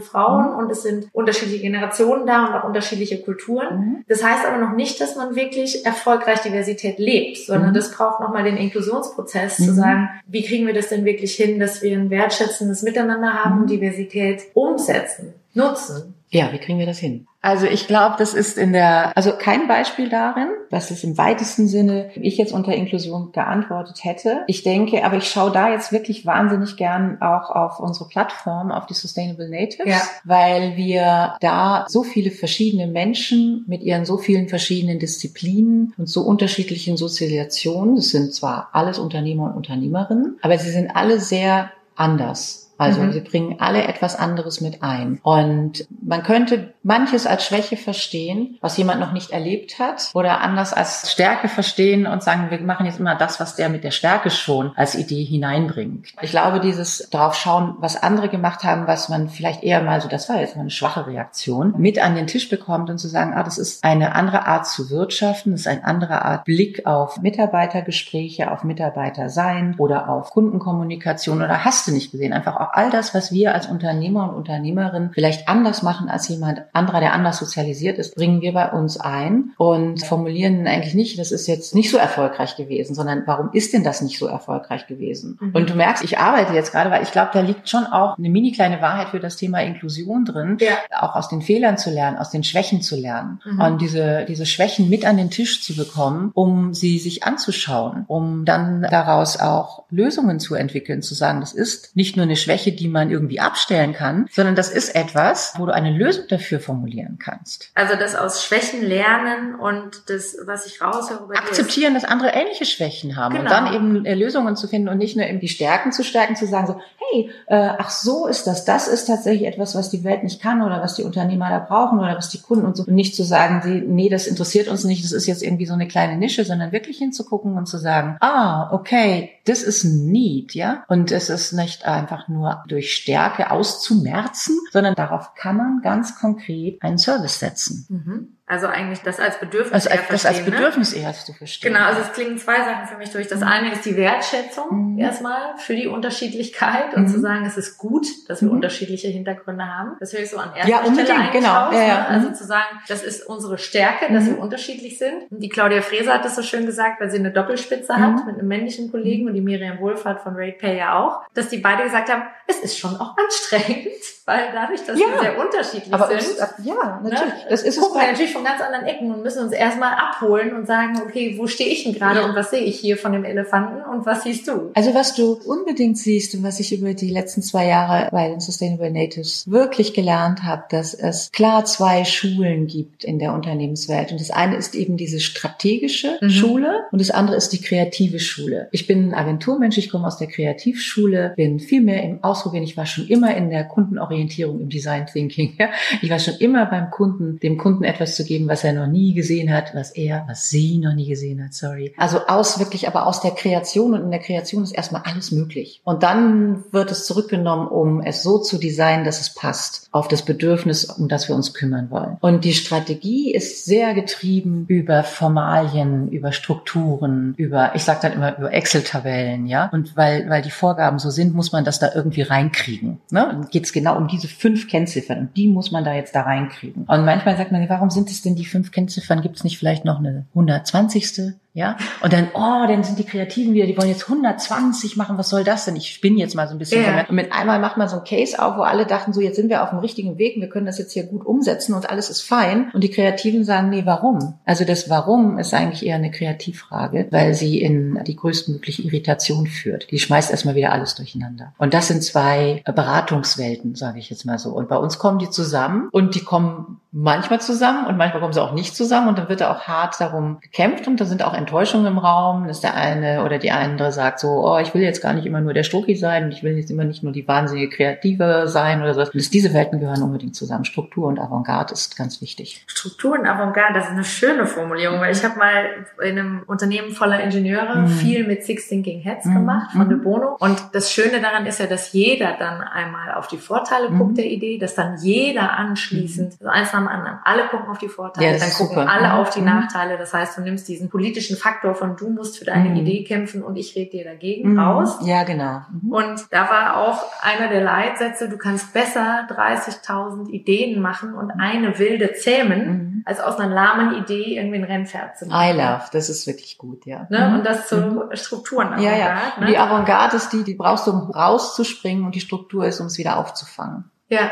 Frauen 0.00 0.52
mhm. 0.52 0.58
und 0.58 0.72
es 0.72 0.82
sind 0.82 1.08
unterschiedliche 1.12 1.62
Generationen 1.62 2.26
da 2.26 2.46
und 2.46 2.54
auch 2.54 2.64
unterschiedliche 2.64 3.20
Kulturen. 3.20 4.04
Das 4.08 4.24
heißt 4.24 4.46
aber 4.46 4.58
noch 4.58 4.74
nicht, 4.74 5.00
dass 5.00 5.16
man 5.16 5.36
wirklich 5.36 5.84
erfolgreich 5.84 6.40
Diversität 6.40 6.98
lebt 6.98 7.42
sondern 7.46 7.70
mhm. 7.70 7.74
das 7.74 7.92
braucht 7.92 8.20
nochmal 8.20 8.44
den 8.44 8.56
Inklusionsprozess, 8.56 9.58
mhm. 9.58 9.64
zu 9.64 9.74
sagen, 9.74 10.08
wie 10.26 10.42
kriegen 10.42 10.66
wir 10.66 10.74
das 10.74 10.88
denn 10.88 11.04
wirklich 11.04 11.34
hin, 11.34 11.58
dass 11.58 11.82
wir 11.82 11.96
ein 11.96 12.10
wertschätzendes 12.10 12.82
Miteinander 12.82 13.32
haben, 13.32 13.62
mhm. 13.62 13.66
Diversität 13.66 14.42
umsetzen, 14.54 15.34
nutzen. 15.54 16.14
Ja, 16.30 16.52
wie 16.52 16.58
kriegen 16.58 16.78
wir 16.78 16.86
das 16.86 16.98
hin? 16.98 17.26
Also 17.42 17.66
ich 17.66 17.88
glaube, 17.88 18.14
das 18.18 18.34
ist 18.34 18.56
in 18.56 18.72
der, 18.72 19.16
also 19.16 19.32
kein 19.36 19.66
Beispiel 19.66 20.08
darin, 20.08 20.46
dass 20.70 20.92
es 20.92 21.02
im 21.02 21.18
weitesten 21.18 21.66
Sinne 21.66 22.10
ich 22.14 22.38
jetzt 22.38 22.52
unter 22.52 22.72
Inklusion 22.72 23.32
geantwortet 23.32 24.04
hätte. 24.04 24.44
Ich 24.46 24.62
denke, 24.62 25.04
aber 25.04 25.16
ich 25.16 25.28
schaue 25.28 25.50
da 25.50 25.68
jetzt 25.68 25.90
wirklich 25.90 26.24
wahnsinnig 26.24 26.76
gern 26.76 27.20
auch 27.20 27.50
auf 27.50 27.80
unsere 27.80 28.08
Plattform, 28.08 28.70
auf 28.70 28.86
die 28.86 28.94
Sustainable 28.94 29.48
Natives, 29.48 29.86
ja. 29.86 30.00
weil 30.22 30.76
wir 30.76 31.34
da 31.40 31.84
so 31.88 32.04
viele 32.04 32.30
verschiedene 32.30 32.86
Menschen 32.86 33.64
mit 33.66 33.82
ihren 33.82 34.04
so 34.04 34.18
vielen 34.18 34.48
verschiedenen 34.48 35.00
Disziplinen 35.00 35.94
und 35.98 36.08
so 36.08 36.22
unterschiedlichen 36.22 36.96
Sozialisationen, 36.96 37.96
das 37.96 38.10
sind 38.10 38.32
zwar 38.32 38.68
alles 38.72 39.00
Unternehmer 39.00 39.46
und 39.46 39.56
Unternehmerinnen, 39.56 40.38
aber 40.42 40.56
sie 40.58 40.70
sind 40.70 40.94
alle 40.94 41.18
sehr 41.18 41.72
anders. 41.96 42.61
Also 42.82 43.00
mhm. 43.00 43.12
sie 43.12 43.20
bringen 43.20 43.56
alle 43.60 43.84
etwas 43.84 44.16
anderes 44.16 44.60
mit 44.60 44.82
ein. 44.82 45.20
Und 45.22 45.86
man 46.04 46.22
könnte 46.22 46.74
manches 46.82 47.26
als 47.26 47.46
Schwäche 47.46 47.76
verstehen, 47.76 48.58
was 48.60 48.76
jemand 48.76 48.98
noch 48.98 49.12
nicht 49.12 49.30
erlebt 49.30 49.78
hat, 49.78 50.10
oder 50.14 50.40
anders 50.40 50.72
als 50.72 51.12
Stärke 51.12 51.48
verstehen 51.48 52.06
und 52.06 52.22
sagen, 52.22 52.50
wir 52.50 52.60
machen 52.60 52.86
jetzt 52.86 52.98
immer 52.98 53.14
das, 53.14 53.38
was 53.38 53.54
der 53.54 53.68
mit 53.68 53.84
der 53.84 53.92
Stärke 53.92 54.30
schon 54.30 54.72
als 54.74 54.96
Idee 54.96 55.22
hineinbringt. 55.22 56.08
Ich 56.22 56.32
glaube, 56.32 56.58
dieses 56.58 57.08
drauf 57.10 57.36
schauen, 57.36 57.76
was 57.78 58.02
andere 58.02 58.28
gemacht 58.28 58.64
haben, 58.64 58.88
was 58.88 59.08
man 59.08 59.28
vielleicht 59.28 59.62
eher 59.62 59.82
mal 59.82 60.00
so, 60.00 60.08
das 60.08 60.28
war 60.28 60.40
jetzt 60.40 60.56
mal 60.56 60.62
eine 60.62 60.70
schwache 60.70 61.06
Reaktion, 61.06 61.74
mit 61.78 62.02
an 62.02 62.16
den 62.16 62.26
Tisch 62.26 62.48
bekommt 62.48 62.90
und 62.90 62.98
zu 62.98 63.06
sagen, 63.06 63.34
ah, 63.34 63.44
das 63.44 63.58
ist 63.58 63.84
eine 63.84 64.14
andere 64.16 64.46
Art 64.46 64.66
zu 64.66 64.90
wirtschaften, 64.90 65.52
das 65.52 65.62
ist 65.62 65.66
eine 65.68 65.84
andere 65.84 66.24
Art 66.24 66.44
Blick 66.44 66.84
auf 66.84 67.20
Mitarbeitergespräche, 67.20 68.50
auf 68.50 68.64
Mitarbeiter 68.64 69.28
sein 69.28 69.76
oder 69.78 70.08
auf 70.08 70.30
Kundenkommunikation 70.30 71.42
oder 71.42 71.64
hast 71.64 71.86
du 71.86 71.92
nicht 71.92 72.10
gesehen, 72.10 72.32
einfach 72.32 72.56
auch 72.56 72.71
all 72.72 72.90
das, 72.90 73.14
was 73.14 73.32
wir 73.32 73.54
als 73.54 73.66
Unternehmer 73.66 74.30
und 74.30 74.34
Unternehmerin 74.34 75.10
vielleicht 75.12 75.48
anders 75.48 75.82
machen 75.82 76.08
als 76.08 76.28
jemand 76.28 76.62
anderer, 76.72 77.00
der 77.00 77.12
anders 77.12 77.38
sozialisiert 77.38 77.98
ist, 77.98 78.14
bringen 78.14 78.40
wir 78.40 78.52
bei 78.52 78.70
uns 78.70 78.98
ein 78.98 79.52
und 79.58 80.02
formulieren 80.04 80.66
eigentlich 80.66 80.94
nicht, 80.94 81.18
das 81.18 81.32
ist 81.32 81.46
jetzt 81.46 81.74
nicht 81.74 81.90
so 81.90 81.98
erfolgreich 81.98 82.56
gewesen, 82.56 82.94
sondern 82.94 83.22
warum 83.26 83.50
ist 83.52 83.74
denn 83.74 83.84
das 83.84 84.00
nicht 84.00 84.18
so 84.18 84.26
erfolgreich 84.26 84.86
gewesen? 84.86 85.38
Mhm. 85.40 85.54
Und 85.54 85.70
du 85.70 85.74
merkst, 85.74 86.02
ich 86.02 86.18
arbeite 86.18 86.54
jetzt 86.54 86.72
gerade, 86.72 86.90
weil 86.90 87.02
ich 87.02 87.12
glaube, 87.12 87.30
da 87.34 87.40
liegt 87.40 87.68
schon 87.68 87.84
auch 87.84 88.16
eine 88.16 88.30
mini 88.30 88.52
kleine 88.52 88.80
Wahrheit 88.80 89.10
für 89.10 89.20
das 89.20 89.36
Thema 89.36 89.60
Inklusion 89.62 90.24
drin, 90.24 90.56
ja. 90.60 90.78
auch 90.98 91.14
aus 91.14 91.28
den 91.28 91.42
Fehlern 91.42 91.76
zu 91.76 91.90
lernen, 91.90 92.16
aus 92.16 92.30
den 92.30 92.42
Schwächen 92.42 92.80
zu 92.80 92.96
lernen 92.96 93.40
mhm. 93.44 93.60
und 93.60 93.82
diese, 93.82 94.24
diese 94.26 94.46
Schwächen 94.46 94.88
mit 94.88 95.04
an 95.04 95.18
den 95.18 95.30
Tisch 95.30 95.62
zu 95.62 95.76
bekommen, 95.76 96.30
um 96.34 96.72
sie 96.72 96.98
sich 96.98 97.24
anzuschauen, 97.24 98.04
um 98.08 98.46
dann 98.46 98.82
daraus 98.82 99.38
auch 99.38 99.84
Lösungen 99.90 100.40
zu 100.40 100.54
entwickeln, 100.54 101.02
zu 101.02 101.14
sagen, 101.14 101.40
das 101.40 101.52
ist 101.52 101.94
nicht 101.96 102.16
nur 102.16 102.24
eine 102.24 102.36
Schwäche, 102.36 102.51
die 102.56 102.88
man 102.88 103.10
irgendwie 103.10 103.40
abstellen 103.40 103.92
kann, 103.92 104.28
sondern 104.30 104.54
das 104.54 104.70
ist 104.70 104.94
etwas, 104.94 105.54
wo 105.56 105.66
du 105.66 105.74
eine 105.74 105.90
Lösung 105.90 106.24
dafür 106.28 106.60
formulieren 106.60 107.18
kannst. 107.22 107.70
Also 107.74 107.96
das 107.96 108.14
aus 108.14 108.44
Schwächen 108.44 108.82
lernen 108.82 109.54
und 109.54 110.08
das, 110.08 110.36
was 110.44 110.66
ich 110.66 110.80
raushöre, 110.80 111.28
akzeptieren, 111.34 111.94
dass 111.94 112.04
andere 112.04 112.30
ähnliche 112.30 112.64
Schwächen 112.64 113.16
haben 113.16 113.34
genau. 113.34 113.44
und 113.44 113.50
dann 113.50 113.74
eben 113.74 114.04
äh, 114.04 114.14
Lösungen 114.14 114.56
zu 114.56 114.68
finden 114.68 114.88
und 114.88 114.98
nicht 114.98 115.16
nur 115.16 115.26
eben 115.26 115.40
die 115.40 115.48
Stärken 115.48 115.92
zu 115.92 116.04
stärken, 116.04 116.36
zu 116.36 116.46
sagen 116.46 116.66
so, 116.66 116.80
hey, 117.10 117.30
äh, 117.46 117.70
ach 117.78 117.90
so 117.90 118.26
ist 118.26 118.46
das, 118.46 118.64
das 118.64 118.88
ist 118.88 119.06
tatsächlich 119.06 119.46
etwas, 119.46 119.74
was 119.74 119.90
die 119.90 120.04
Welt 120.04 120.22
nicht 120.22 120.40
kann 120.40 120.62
oder 120.62 120.80
was 120.82 120.94
die 120.94 121.02
Unternehmer 121.02 121.48
da 121.50 121.58
brauchen 121.58 121.98
oder 121.98 122.16
was 122.16 122.28
die 122.30 122.40
Kunden 122.40 122.64
und 122.64 122.76
so. 122.76 122.84
Und 122.84 122.94
nicht 122.94 123.14
zu 123.14 123.22
sagen, 123.22 123.84
nee, 123.94 124.08
das 124.08 124.26
interessiert 124.26 124.68
uns 124.68 124.84
nicht, 124.84 125.04
das 125.04 125.12
ist 125.12 125.26
jetzt 125.26 125.42
irgendwie 125.42 125.66
so 125.66 125.74
eine 125.74 125.88
kleine 125.88 126.16
Nische, 126.16 126.44
sondern 126.44 126.72
wirklich 126.72 126.98
hinzugucken 126.98 127.56
und 127.56 127.66
zu 127.66 127.78
sagen, 127.78 128.16
ah, 128.20 128.70
okay, 128.72 129.30
das 129.44 129.62
ist 129.62 129.84
ein 129.84 130.06
Need, 130.06 130.54
ja. 130.54 130.84
Und 130.88 131.10
es 131.10 131.28
ist 131.28 131.52
nicht 131.52 131.84
einfach 131.84 132.28
nur 132.28 132.41
durch 132.68 132.94
Stärke 132.94 133.50
auszumerzen, 133.50 134.58
sondern 134.70 134.94
darauf 134.94 135.34
kann 135.34 135.56
man 135.56 135.80
ganz 135.82 136.18
konkret 136.18 136.82
einen 136.82 136.98
Service 136.98 137.38
setzen. 137.38 137.86
Mhm. 137.88 138.36
Also 138.52 138.66
eigentlich 138.66 139.00
das 139.00 139.18
als 139.18 139.40
Bedürfnis 139.40 139.72
also 139.72 139.88
eher 139.88 139.96
verstehen. 139.96 140.12
Das 140.12 140.26
als 140.26 140.44
ne? 140.44 140.50
Bedürfnis 140.50 140.94
ne? 140.94 141.02
eher 141.02 141.12
zu 141.14 141.32
verstehen. 141.32 141.72
Genau, 141.72 141.86
also 141.86 142.02
es 142.02 142.12
klingen 142.12 142.36
zwei 142.36 142.56
Sachen 142.56 142.86
für 142.86 142.98
mich 142.98 143.08
durch. 143.08 143.26
Das 143.26 143.40
mhm. 143.40 143.46
eine 143.46 143.72
ist 143.72 143.86
die 143.86 143.96
Wertschätzung 143.96 144.92
mhm. 144.92 144.98
erstmal 144.98 145.56
für 145.56 145.74
die 145.74 145.86
Unterschiedlichkeit 145.86 146.92
und 146.92 147.04
mhm. 147.04 147.08
zu 147.08 147.18
sagen, 147.18 147.46
es 147.46 147.56
ist 147.56 147.78
gut, 147.78 148.06
dass 148.28 148.42
wir 148.42 148.48
mhm. 148.48 148.56
unterschiedliche 148.56 149.08
Hintergründe 149.08 149.64
haben. 149.66 149.96
Das 150.00 150.12
höre 150.12 150.20
ich 150.20 150.28
so 150.28 150.36
an 150.36 150.50
erster 150.54 150.70
ja, 150.70 150.80
unbedingt, 150.80 151.08
Stelle 151.08 151.30
genau. 151.32 151.72
Ja, 151.72 151.80
ja. 151.80 151.94
Ne? 151.94 152.08
Also 152.08 152.28
mhm. 152.28 152.34
zu 152.34 152.44
sagen, 152.44 152.78
das 152.88 153.02
ist 153.02 153.26
unsere 153.26 153.56
Stärke, 153.56 154.12
dass 154.12 154.26
wir 154.26 154.34
mhm. 154.34 154.40
unterschiedlich 154.40 154.98
sind. 154.98 155.30
Und 155.30 155.42
die 155.42 155.48
Claudia 155.48 155.80
Freser 155.80 156.12
hat 156.12 156.26
das 156.26 156.36
so 156.36 156.42
schön 156.42 156.66
gesagt, 156.66 157.00
weil 157.00 157.10
sie 157.10 157.20
eine 157.20 157.30
Doppelspitze 157.30 157.96
hat 157.96 158.26
mit 158.26 158.34
einem 158.34 158.48
männlichen 158.48 158.90
Kollegen 158.90 159.28
und 159.28 159.32
die 159.32 159.40
Miriam 159.40 159.78
Wohlfahrt 159.80 160.20
von 160.20 160.36
RatePay 160.36 160.76
ja 160.76 160.98
auch, 160.98 161.22
dass 161.32 161.48
die 161.48 161.56
beide 161.56 161.84
gesagt 161.84 162.12
haben, 162.12 162.24
es 162.46 162.58
ist 162.58 162.78
schon 162.78 162.94
auch 162.96 163.16
anstrengend, 163.16 163.88
weil 164.26 164.50
dadurch, 164.52 164.84
dass 164.84 164.98
ja. 164.98 165.06
wir 165.06 165.20
sehr 165.20 165.38
unterschiedlich 165.38 165.94
aber 165.94 166.20
sind. 166.20 166.38
ja, 166.64 167.00
natürlich. 167.02 167.22
Ne, 167.22 167.46
das 167.48 167.62
ist 167.62 167.78
es 167.78 167.82
wir 167.82 168.06
natürlich 168.06 168.32
von 168.42 168.50
ganz 168.50 168.60
anderen 168.60 168.86
Ecken 168.86 169.12
und 169.12 169.22
müssen 169.22 169.44
uns 169.44 169.52
erstmal 169.52 169.92
abholen 169.94 170.54
und 170.54 170.66
sagen, 170.66 171.00
okay, 171.04 171.36
wo 171.38 171.46
stehe 171.46 171.70
ich 171.70 171.84
denn 171.84 171.94
gerade 171.94 172.20
ja. 172.20 172.26
und 172.26 172.34
was 172.34 172.50
sehe 172.50 172.60
ich 172.60 172.78
hier 172.78 172.96
von 172.96 173.12
dem 173.12 173.24
Elefanten 173.24 173.82
und 173.82 174.04
was 174.04 174.24
siehst 174.24 174.48
du? 174.48 174.70
Also 174.74 174.94
was 174.94 175.14
du 175.14 175.38
unbedingt 175.44 175.98
siehst 175.98 176.34
und 176.34 176.42
was 176.42 176.60
ich 176.60 176.76
über 176.76 176.94
die 176.94 177.10
letzten 177.10 177.42
zwei 177.42 177.66
Jahre 177.66 178.08
bei 178.10 178.28
den 178.28 178.40
Sustainable 178.40 178.90
Natives 178.90 179.44
wirklich 179.50 179.94
gelernt 179.94 180.42
habe, 180.42 180.64
dass 180.70 180.94
es 180.94 181.30
klar 181.32 181.64
zwei 181.64 182.04
Schulen 182.04 182.66
gibt 182.66 183.04
in 183.04 183.18
der 183.18 183.32
Unternehmenswelt. 183.32 184.12
Und 184.12 184.20
das 184.20 184.30
eine 184.30 184.56
ist 184.56 184.74
eben 184.74 184.96
diese 184.96 185.20
strategische 185.20 186.18
mhm. 186.20 186.30
Schule 186.30 186.80
und 186.90 187.00
das 187.00 187.10
andere 187.10 187.36
ist 187.36 187.50
die 187.50 187.60
kreative 187.60 188.18
Schule. 188.18 188.68
Ich 188.72 188.86
bin 188.86 189.10
ein 189.10 189.14
Agenturmensch, 189.14 189.78
ich 189.78 189.90
komme 189.90 190.06
aus 190.06 190.18
der 190.18 190.28
Kreativschule, 190.28 191.34
bin 191.36 191.60
viel 191.60 191.82
mehr 191.82 192.02
im 192.02 192.22
Ausprobieren. 192.24 192.64
Ich 192.64 192.76
war 192.76 192.86
schon 192.86 193.06
immer 193.06 193.36
in 193.36 193.50
der 193.50 193.64
Kundenorientierung, 193.64 194.60
im 194.60 194.68
Design 194.68 195.06
Thinking. 195.06 195.58
Ich 196.00 196.10
war 196.10 196.18
schon 196.18 196.34
immer 196.38 196.66
beim 196.66 196.90
Kunden, 196.90 197.38
dem 197.40 197.58
Kunden 197.58 197.84
etwas 197.84 198.16
zu 198.16 198.24
geben, 198.24 198.31
was 198.48 198.64
er 198.64 198.72
noch 198.72 198.86
nie 198.86 199.14
gesehen 199.14 199.52
hat, 199.52 199.74
was 199.74 199.90
er, 199.90 200.24
was 200.28 200.48
sie 200.48 200.78
noch 200.78 200.94
nie 200.94 201.08
gesehen 201.08 201.42
hat, 201.44 201.54
sorry. 201.54 201.94
Also 201.96 202.26
aus 202.26 202.58
wirklich, 202.58 202.88
aber 202.88 203.06
aus 203.06 203.20
der 203.20 203.32
Kreation 203.32 203.94
und 203.94 204.02
in 204.02 204.10
der 204.10 204.20
Kreation 204.20 204.62
ist 204.62 204.72
erstmal 204.72 205.02
alles 205.02 205.32
möglich. 205.32 205.80
Und 205.84 206.02
dann 206.02 206.64
wird 206.70 206.90
es 206.90 207.06
zurückgenommen, 207.06 207.68
um 207.68 208.00
es 208.00 208.22
so 208.22 208.38
zu 208.38 208.58
designen, 208.58 209.04
dass 209.04 209.20
es 209.20 209.34
passt 209.34 209.88
auf 209.92 210.08
das 210.08 210.22
Bedürfnis, 210.22 210.84
um 210.84 211.08
das 211.08 211.28
wir 211.28 211.36
uns 211.36 211.54
kümmern 211.54 211.90
wollen. 211.90 212.16
Und 212.20 212.44
die 212.44 212.54
Strategie 212.54 213.32
ist 213.32 213.64
sehr 213.64 213.94
getrieben 213.94 214.64
über 214.68 215.02
Formalien, 215.02 216.08
über 216.08 216.32
Strukturen, 216.32 217.34
über, 217.36 217.74
ich 217.74 217.84
sage 217.84 218.00
dann 218.02 218.12
immer 218.12 218.38
über 218.38 218.52
Excel-Tabellen, 218.52 219.46
ja. 219.46 219.68
Und 219.72 219.96
weil, 219.96 220.28
weil 220.28 220.42
die 220.42 220.50
Vorgaben 220.50 220.98
so 220.98 221.10
sind, 221.10 221.34
muss 221.34 221.52
man 221.52 221.64
das 221.64 221.78
da 221.78 221.90
irgendwie 221.94 222.22
reinkriegen. 222.22 223.00
Ne? 223.10 223.46
Geht 223.50 223.64
es 223.64 223.72
genau 223.72 223.96
um 223.96 224.08
diese 224.08 224.28
fünf 224.28 224.68
Kennziffern 224.68 225.18
und 225.18 225.36
die 225.36 225.48
muss 225.48 225.70
man 225.70 225.84
da 225.84 225.94
jetzt 225.94 226.14
da 226.14 226.22
reinkriegen. 226.22 226.84
Und 226.84 227.04
manchmal 227.04 227.36
sagt 227.36 227.52
man, 227.52 227.68
warum 227.68 227.90
sind 227.90 228.10
es 228.12 228.22
denn 228.22 228.36
die 228.36 228.44
fünf 228.44 228.70
Kennziffern? 228.70 229.22
Gibt 229.22 229.36
es 229.36 229.44
nicht 229.44 229.58
vielleicht 229.58 229.84
noch 229.84 229.98
eine 229.98 230.26
120. 230.30 231.34
Ja, 231.54 231.76
und 232.02 232.12
dann, 232.14 232.28
oh, 232.32 232.66
dann 232.66 232.82
sind 232.82 232.98
die 232.98 233.04
Kreativen 233.04 233.52
wieder, 233.52 233.66
die 233.66 233.76
wollen 233.76 233.90
jetzt 233.90 234.08
120 234.08 234.96
machen, 234.96 235.18
was 235.18 235.28
soll 235.28 235.44
das 235.44 235.66
denn? 235.66 235.76
Ich 235.76 235.90
spinne 235.90 236.18
jetzt 236.18 236.34
mal 236.34 236.48
so 236.48 236.54
ein 236.54 236.58
bisschen. 236.58 236.82
Ja. 236.82 237.06
Und 237.06 237.14
mit 237.14 237.30
einmal 237.30 237.58
macht 237.58 237.76
man 237.76 237.88
so 237.88 237.96
ein 237.96 238.04
Case 238.04 238.42
auf, 238.42 238.56
wo 238.56 238.62
alle 238.62 238.86
dachten, 238.86 239.12
so 239.12 239.20
jetzt 239.20 239.36
sind 239.36 239.50
wir 239.50 239.62
auf 239.62 239.68
dem 239.68 239.78
richtigen 239.78 240.16
Weg, 240.16 240.40
wir 240.40 240.48
können 240.48 240.64
das 240.64 240.78
jetzt 240.78 240.92
hier 240.92 241.04
gut 241.04 241.26
umsetzen 241.26 241.74
und 241.74 241.90
alles 241.90 242.08
ist 242.08 242.22
fein. 242.22 242.70
Und 242.72 242.82
die 242.82 242.90
Kreativen 242.90 243.44
sagen, 243.44 243.68
nee, 243.68 243.82
warum? 243.84 244.34
Also 244.46 244.64
das 244.64 244.88
Warum 244.88 245.38
ist 245.38 245.52
eigentlich 245.52 245.84
eher 245.84 245.96
eine 245.96 246.10
Kreativfrage, 246.10 247.08
weil 247.10 247.34
sie 247.34 247.60
in 247.60 248.02
die 248.04 248.16
größtmögliche 248.16 248.82
Irritation 248.82 249.46
führt. 249.46 249.90
Die 249.90 249.98
schmeißt 249.98 250.30
erstmal 250.30 250.54
wieder 250.54 250.72
alles 250.72 250.94
durcheinander. 250.94 251.52
Und 251.58 251.74
das 251.74 251.88
sind 251.88 252.02
zwei 252.02 252.62
Beratungswelten, 252.64 253.74
sage 253.74 253.98
ich 253.98 254.08
jetzt 254.08 254.24
mal 254.24 254.38
so. 254.38 254.50
Und 254.50 254.68
bei 254.68 254.76
uns 254.76 254.98
kommen 254.98 255.18
die 255.18 255.28
zusammen 255.28 255.90
und 255.92 256.14
die 256.14 256.24
kommen 256.24 256.80
manchmal 256.92 257.40
zusammen 257.40 257.86
und 257.86 257.96
manchmal 257.96 258.20
kommen 258.20 258.34
sie 258.34 258.42
auch 258.42 258.52
nicht 258.52 258.76
zusammen 258.76 259.08
und 259.08 259.18
dann 259.18 259.28
wird 259.30 259.40
da 259.40 259.52
auch 259.52 259.62
hart 259.62 259.98
darum 259.98 260.40
gekämpft 260.40 260.86
und 260.86 261.00
da 261.00 261.06
sind 261.06 261.24
auch 261.24 261.32
Enttäuschungen 261.42 261.86
im 261.86 261.98
Raum, 261.98 262.46
dass 262.46 262.60
der 262.60 262.74
eine 262.74 263.24
oder 263.24 263.38
die 263.38 263.50
andere 263.50 263.92
sagt 263.92 264.20
so, 264.20 264.28
oh, 264.28 264.58
ich 264.58 264.74
will 264.74 264.82
jetzt 264.82 265.02
gar 265.02 265.12
nicht 265.12 265.26
immer 265.26 265.40
nur 265.40 265.52
der 265.52 265.62
Strucki 265.62 265.94
sein 265.94 266.24
und 266.24 266.32
ich 266.32 266.42
will 266.42 266.56
jetzt 266.56 266.70
immer 266.70 266.84
nicht 266.84 267.02
nur 267.02 267.12
die 267.12 267.26
wahnsinnige 267.28 267.68
Kreative 267.68 268.48
sein 268.48 268.80
oder 268.82 268.94
so. 268.94 269.00
Und 269.00 269.14
dass 269.14 269.30
diese 269.30 269.52
Welten 269.52 269.80
gehören 269.80 270.02
unbedingt 270.02 270.34
zusammen. 270.34 270.64
Struktur 270.64 271.06
und 271.08 271.18
Avantgarde 271.18 271.72
ist 271.72 271.96
ganz 271.96 272.20
wichtig. 272.20 272.64
Struktur 272.66 273.18
und 273.18 273.26
Avantgarde, 273.26 273.74
das 273.74 273.86
ist 273.86 273.92
eine 273.92 274.04
schöne 274.04 274.46
Formulierung, 274.46 275.00
weil 275.00 275.12
ich 275.12 275.24
habe 275.24 275.38
mal 275.38 275.64
in 276.02 276.18
einem 276.18 276.42
Unternehmen 276.46 276.90
voller 276.90 277.20
Ingenieure 277.20 277.76
mhm. 277.76 277.88
viel 277.88 278.26
mit 278.26 278.44
Six 278.44 278.68
Thinking 278.68 279.00
Heads 279.00 279.26
mhm. 279.26 279.34
gemacht 279.34 279.72
von 279.72 279.86
mhm. 279.86 279.88
De 279.90 279.98
Bono 279.98 280.36
und 280.38 280.62
das 280.72 280.92
Schöne 280.92 281.20
daran 281.20 281.46
ist 281.46 281.60
ja, 281.60 281.66
dass 281.66 281.92
jeder 281.92 282.36
dann 282.38 282.60
einmal 282.60 283.14
auf 283.14 283.28
die 283.28 283.38
Vorteile 283.38 283.90
guckt 283.90 284.12
mhm. 284.12 284.16
der 284.16 284.26
Idee, 284.26 284.58
dass 284.58 284.74
dann 284.74 284.96
jeder 284.98 285.58
anschließend, 285.58 286.34
also 286.40 286.48
eins 286.48 286.74
am 286.74 286.88
anderen. 286.88 287.18
Alle 287.24 287.44
gucken 287.48 287.68
auf 287.68 287.78
die 287.78 287.88
Vorteile, 287.88 288.32
ja, 288.32 288.38
dann 288.38 288.50
gucken 288.50 288.78
super. 288.78 288.88
alle 288.88 289.14
auf 289.14 289.30
die 289.30 289.40
mhm. 289.40 289.46
Nachteile. 289.46 289.98
Das 289.98 290.14
heißt, 290.14 290.38
du 290.38 290.42
nimmst 290.42 290.68
diesen 290.68 290.88
politischen 290.88 291.31
Faktor 291.36 291.74
von 291.74 291.96
du 291.96 292.10
musst 292.10 292.38
für 292.38 292.44
deine 292.44 292.70
mhm. 292.70 292.76
Idee 292.76 293.04
kämpfen 293.04 293.42
und 293.42 293.56
ich 293.56 293.74
rede 293.76 293.90
dir 293.90 294.04
dagegen 294.04 294.52
mhm. 294.52 294.58
raus. 294.58 294.98
Ja, 295.02 295.24
genau. 295.24 295.62
Mhm. 295.70 295.92
Und 295.92 296.26
da 296.30 296.48
war 296.50 296.76
auch 296.76 297.04
einer 297.20 297.48
der 297.48 297.62
Leitsätze, 297.62 298.28
du 298.28 298.38
kannst 298.38 298.72
besser 298.72 299.26
30.000 299.28 300.28
Ideen 300.30 300.80
machen 300.80 301.14
und 301.14 301.30
eine 301.30 301.78
wilde 301.78 302.12
zähmen, 302.14 302.66
mhm. 302.66 303.02
als 303.04 303.20
aus 303.20 303.38
einer 303.38 303.54
lahmen 303.54 303.94
Idee 304.02 304.36
irgendwie 304.36 304.58
ein 304.58 304.64
Rennpferd 304.64 305.18
zu 305.18 305.26
machen. 305.26 305.56
I 305.56 305.56
love, 305.56 305.84
das 305.92 306.08
ist 306.08 306.26
wirklich 306.26 306.58
gut, 306.58 306.86
ja. 306.86 307.06
Ne? 307.10 307.28
Mhm. 307.28 307.34
Und 307.36 307.46
das 307.46 307.68
zu 307.68 308.08
Strukturen. 308.12 308.80
Ja, 308.80 308.96
ja. 308.96 309.18
Ne? 309.40 309.46
Die 309.46 309.58
Avantgarde 309.58 310.16
ist 310.16 310.30
die, 310.30 310.44
die 310.44 310.54
brauchst 310.54 310.86
du, 310.86 310.92
um 310.92 311.10
rauszuspringen 311.10 312.04
und 312.04 312.14
die 312.14 312.20
Struktur 312.20 312.66
ist, 312.66 312.80
um 312.80 312.86
es 312.86 312.98
wieder 312.98 313.18
aufzufangen. 313.18 313.90
Ja. 314.08 314.30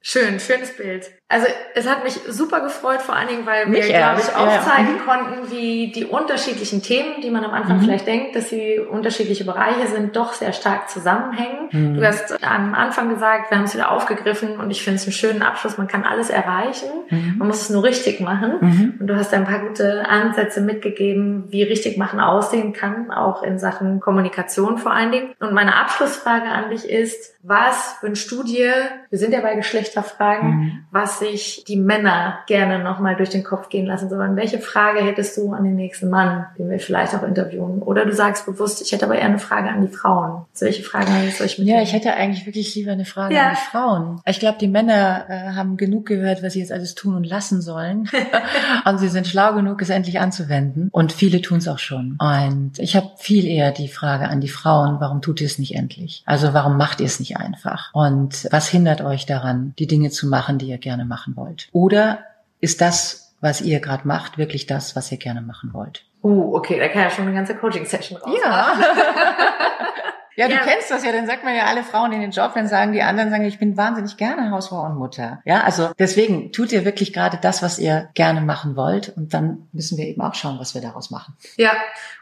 Schön, 0.00 0.40
schönes 0.40 0.76
Bild. 0.76 1.17
Also 1.30 1.46
es 1.74 1.86
hat 1.86 2.04
mich 2.04 2.14
super 2.26 2.62
gefreut, 2.62 3.02
vor 3.02 3.14
allen 3.14 3.28
Dingen, 3.28 3.44
weil 3.44 3.66
mich 3.66 3.86
wir, 3.86 3.98
glaube 3.98 4.22
ich, 4.22 4.34
aufzeigen 4.34 4.96
ja. 4.96 5.02
konnten, 5.04 5.50
wie 5.50 5.92
die 5.92 6.06
unterschiedlichen 6.06 6.82
Themen, 6.82 7.20
die 7.22 7.28
man 7.28 7.44
am 7.44 7.52
Anfang 7.52 7.76
mhm. 7.76 7.82
vielleicht 7.82 8.06
denkt, 8.06 8.34
dass 8.34 8.48
sie 8.48 8.78
unterschiedliche 8.78 9.44
Bereiche 9.44 9.88
sind, 9.88 10.16
doch 10.16 10.32
sehr 10.32 10.54
stark 10.54 10.88
zusammenhängen. 10.88 11.68
Mhm. 11.70 11.96
Du 11.96 12.06
hast 12.06 12.42
am 12.42 12.72
Anfang 12.72 13.10
gesagt, 13.10 13.50
wir 13.50 13.58
haben 13.58 13.64
es 13.64 13.74
wieder 13.74 13.92
aufgegriffen 13.92 14.58
und 14.58 14.70
ich 14.70 14.82
finde 14.82 14.96
es 14.96 15.04
einen 15.04 15.12
schönen 15.12 15.42
Abschluss. 15.42 15.76
Man 15.76 15.86
kann 15.86 16.04
alles 16.04 16.30
erreichen, 16.30 16.88
mhm. 17.10 17.34
man 17.36 17.48
muss 17.48 17.60
es 17.60 17.68
nur 17.68 17.84
richtig 17.84 18.20
machen. 18.20 18.54
Mhm. 18.60 18.94
Und 18.98 19.06
du 19.06 19.14
hast 19.14 19.34
ein 19.34 19.44
paar 19.44 19.58
gute 19.58 20.08
Ansätze 20.08 20.62
mitgegeben, 20.62 21.44
wie 21.48 21.62
richtig 21.62 21.98
machen 21.98 22.20
aussehen 22.20 22.72
kann, 22.72 23.10
auch 23.10 23.42
in 23.42 23.58
Sachen 23.58 24.00
Kommunikation 24.00 24.78
vor 24.78 24.92
allen 24.92 25.12
Dingen. 25.12 25.34
Und 25.40 25.52
meine 25.52 25.76
Abschlussfrage 25.76 26.48
an 26.48 26.70
dich 26.70 26.88
ist, 26.88 27.34
was 27.42 27.96
wünschst 28.00 28.30
du 28.30 28.42
dir, 28.42 28.72
wir 29.10 29.18
sind 29.18 29.32
ja 29.32 29.40
bei 29.40 29.54
Geschlechterfragen, 29.54 30.48
mhm. 30.48 30.84
Was 31.18 31.28
sich 31.28 31.64
die 31.66 31.76
Männer 31.76 32.38
gerne 32.46 32.82
nochmal 32.82 33.16
durch 33.16 33.30
den 33.30 33.44
Kopf 33.44 33.68
gehen 33.68 33.86
lassen 33.86 34.08
sollen? 34.08 34.36
Welche 34.36 34.58
Frage 34.58 35.04
hättest 35.04 35.36
du 35.36 35.52
an 35.52 35.64
den 35.64 35.76
nächsten 35.76 36.08
Mann, 36.10 36.46
den 36.58 36.70
wir 36.70 36.78
vielleicht 36.78 37.14
auch 37.14 37.22
interviewen? 37.22 37.82
Oder 37.82 38.04
du 38.04 38.12
sagst 38.12 38.46
bewusst, 38.46 38.82
ich 38.82 38.92
hätte 38.92 39.04
aber 39.06 39.16
eher 39.16 39.26
eine 39.26 39.38
Frage 39.38 39.68
an 39.68 39.80
die 39.80 39.94
Frauen. 39.94 40.44
Welche 40.58 40.82
Fragen 40.82 41.12
soll 41.30 41.46
ich 41.46 41.58
mit 41.58 41.68
Ja, 41.68 41.82
ich 41.82 41.92
hätte 41.92 42.14
eigentlich 42.14 42.46
wirklich 42.46 42.74
lieber 42.74 42.92
eine 42.92 43.04
Frage 43.04 43.34
ja. 43.34 43.48
an 43.48 43.54
die 43.54 43.70
Frauen. 43.70 44.20
Ich 44.26 44.40
glaube, 44.40 44.58
die 44.60 44.68
Männer 44.68 45.26
äh, 45.28 45.54
haben 45.54 45.76
genug 45.76 46.06
gehört, 46.06 46.42
was 46.42 46.54
sie 46.54 46.60
jetzt 46.60 46.72
alles 46.72 46.94
tun 46.94 47.14
und 47.14 47.24
lassen 47.24 47.62
sollen. 47.62 48.08
und 48.84 48.98
sie 48.98 49.08
sind 49.08 49.26
schlau 49.26 49.54
genug, 49.54 49.80
es 49.82 49.90
endlich 49.90 50.20
anzuwenden. 50.20 50.88
Und 50.92 51.12
viele 51.12 51.40
tun 51.40 51.58
es 51.58 51.68
auch 51.68 51.78
schon. 51.78 52.18
Und 52.20 52.72
ich 52.78 52.96
habe 52.96 53.10
viel 53.16 53.46
eher 53.46 53.72
die 53.72 53.88
Frage 53.88 54.28
an 54.28 54.40
die 54.40 54.48
Frauen, 54.48 55.00
warum 55.00 55.22
tut 55.22 55.40
ihr 55.40 55.46
es 55.46 55.58
nicht 55.58 55.74
endlich? 55.74 56.22
Also 56.26 56.54
warum 56.54 56.76
macht 56.76 57.00
ihr 57.00 57.06
es 57.06 57.20
nicht 57.20 57.36
einfach? 57.36 57.90
Und 57.92 58.48
was 58.50 58.68
hindert 58.68 59.00
euch 59.00 59.26
daran, 59.26 59.72
die 59.78 59.86
Dinge 59.86 60.10
zu 60.10 60.26
machen, 60.28 60.58
die 60.58 60.68
ihr 60.68 60.78
gerne 60.78 61.04
machen 61.08 61.36
wollt? 61.36 61.68
Oder 61.72 62.24
ist 62.60 62.80
das, 62.80 63.34
was 63.40 63.60
ihr 63.60 63.80
gerade 63.80 64.06
macht, 64.06 64.38
wirklich 64.38 64.66
das, 64.66 64.94
was 64.96 65.10
ihr 65.10 65.18
gerne 65.18 65.40
machen 65.40 65.72
wollt? 65.72 66.04
Uh, 66.22 66.54
okay, 66.56 66.78
da 66.78 66.88
kann 66.88 67.02
ja 67.02 67.10
schon 67.10 67.26
eine 67.26 67.34
ganze 67.34 67.54
Coaching-Session 67.54 68.18
raus. 68.18 68.38
Ja. 68.42 68.72
Ja, 70.38 70.46
du 70.46 70.54
ja. 70.54 70.60
kennst 70.60 70.88
das 70.88 71.04
ja, 71.04 71.10
dann 71.10 71.26
sagt 71.26 71.42
man 71.42 71.52
ja 71.56 71.64
alle 71.64 71.82
Frauen 71.82 72.12
in 72.12 72.20
den 72.20 72.30
Job, 72.30 72.52
dann 72.54 72.68
sagen 72.68 72.92
die 72.92 73.02
anderen, 73.02 73.28
sagen, 73.28 73.44
ich 73.44 73.58
bin 73.58 73.76
wahnsinnig 73.76 74.16
gerne 74.16 74.52
Hausfrau 74.52 74.84
und 74.84 74.94
Mutter. 74.94 75.42
Ja, 75.44 75.64
also 75.64 75.90
deswegen 75.98 76.52
tut 76.52 76.70
ihr 76.70 76.84
wirklich 76.84 77.12
gerade 77.12 77.40
das, 77.42 77.60
was 77.60 77.80
ihr 77.80 78.10
gerne 78.14 78.40
machen 78.40 78.76
wollt 78.76 79.08
und 79.16 79.34
dann 79.34 79.66
müssen 79.72 79.98
wir 79.98 80.06
eben 80.06 80.20
auch 80.20 80.36
schauen, 80.36 80.60
was 80.60 80.76
wir 80.76 80.80
daraus 80.80 81.10
machen. 81.10 81.34
Ja, 81.56 81.72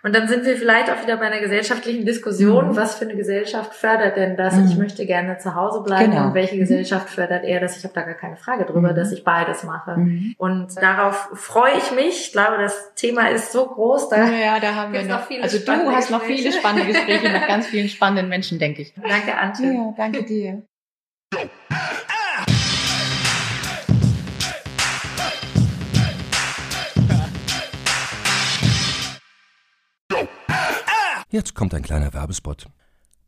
und 0.02 0.16
dann 0.16 0.28
sind 0.28 0.46
wir 0.46 0.56
vielleicht 0.56 0.88
auch 0.88 1.02
wieder 1.02 1.18
bei 1.18 1.26
einer 1.26 1.40
gesellschaftlichen 1.40 2.06
Diskussion. 2.06 2.70
Mhm. 2.70 2.76
Was 2.76 2.94
für 2.94 3.04
eine 3.04 3.16
Gesellschaft 3.16 3.74
fördert 3.74 4.16
denn 4.16 4.38
das? 4.38 4.54
Mhm. 4.54 4.66
Ich 4.66 4.78
möchte 4.78 5.04
gerne 5.04 5.36
zu 5.36 5.54
Hause 5.54 5.82
bleiben 5.82 6.12
genau. 6.12 6.28
und 6.28 6.34
welche 6.34 6.54
mhm. 6.54 6.60
Gesellschaft 6.60 7.10
fördert 7.10 7.44
eher 7.44 7.60
das? 7.60 7.76
Ich 7.76 7.84
habe 7.84 7.92
da 7.92 8.00
gar 8.00 8.14
keine 8.14 8.38
Frage 8.38 8.64
drüber, 8.64 8.92
mhm. 8.92 8.96
dass 8.96 9.12
ich 9.12 9.24
beides 9.24 9.62
mache. 9.62 9.98
Mhm. 9.98 10.34
Und 10.38 10.74
darauf 10.80 11.28
freue 11.34 11.76
ich 11.76 11.90
mich. 11.94 12.28
Ich 12.28 12.32
glaube, 12.32 12.56
das 12.62 12.94
Thema 12.94 13.28
ist 13.28 13.52
so 13.52 13.66
groß. 13.66 14.08
Da 14.08 14.24
ja, 14.30 14.58
da 14.58 14.74
haben 14.74 14.94
wir 14.94 15.02
noch, 15.02 15.18
noch 15.18 15.26
viele 15.26 15.42
also 15.42 15.58
du 15.58 15.90
hast 15.90 16.10
noch 16.10 16.22
viele 16.22 16.50
spannende 16.50 16.86
Gespräche 16.86 17.28
mit 17.28 17.46
ganz 17.46 17.66
vielen 17.66 17.90
spannenden 17.90 18.05
spannenden 18.06 18.28
Menschen, 18.28 18.58
denke 18.58 18.82
ich. 18.82 18.94
Danke, 18.94 19.36
Antje. 19.36 19.72
Ja, 19.72 19.94
danke 19.96 20.24
dir. 20.24 20.62
Jetzt 31.30 31.54
kommt 31.54 31.74
ein 31.74 31.82
kleiner 31.82 32.14
Werbespot. 32.14 32.66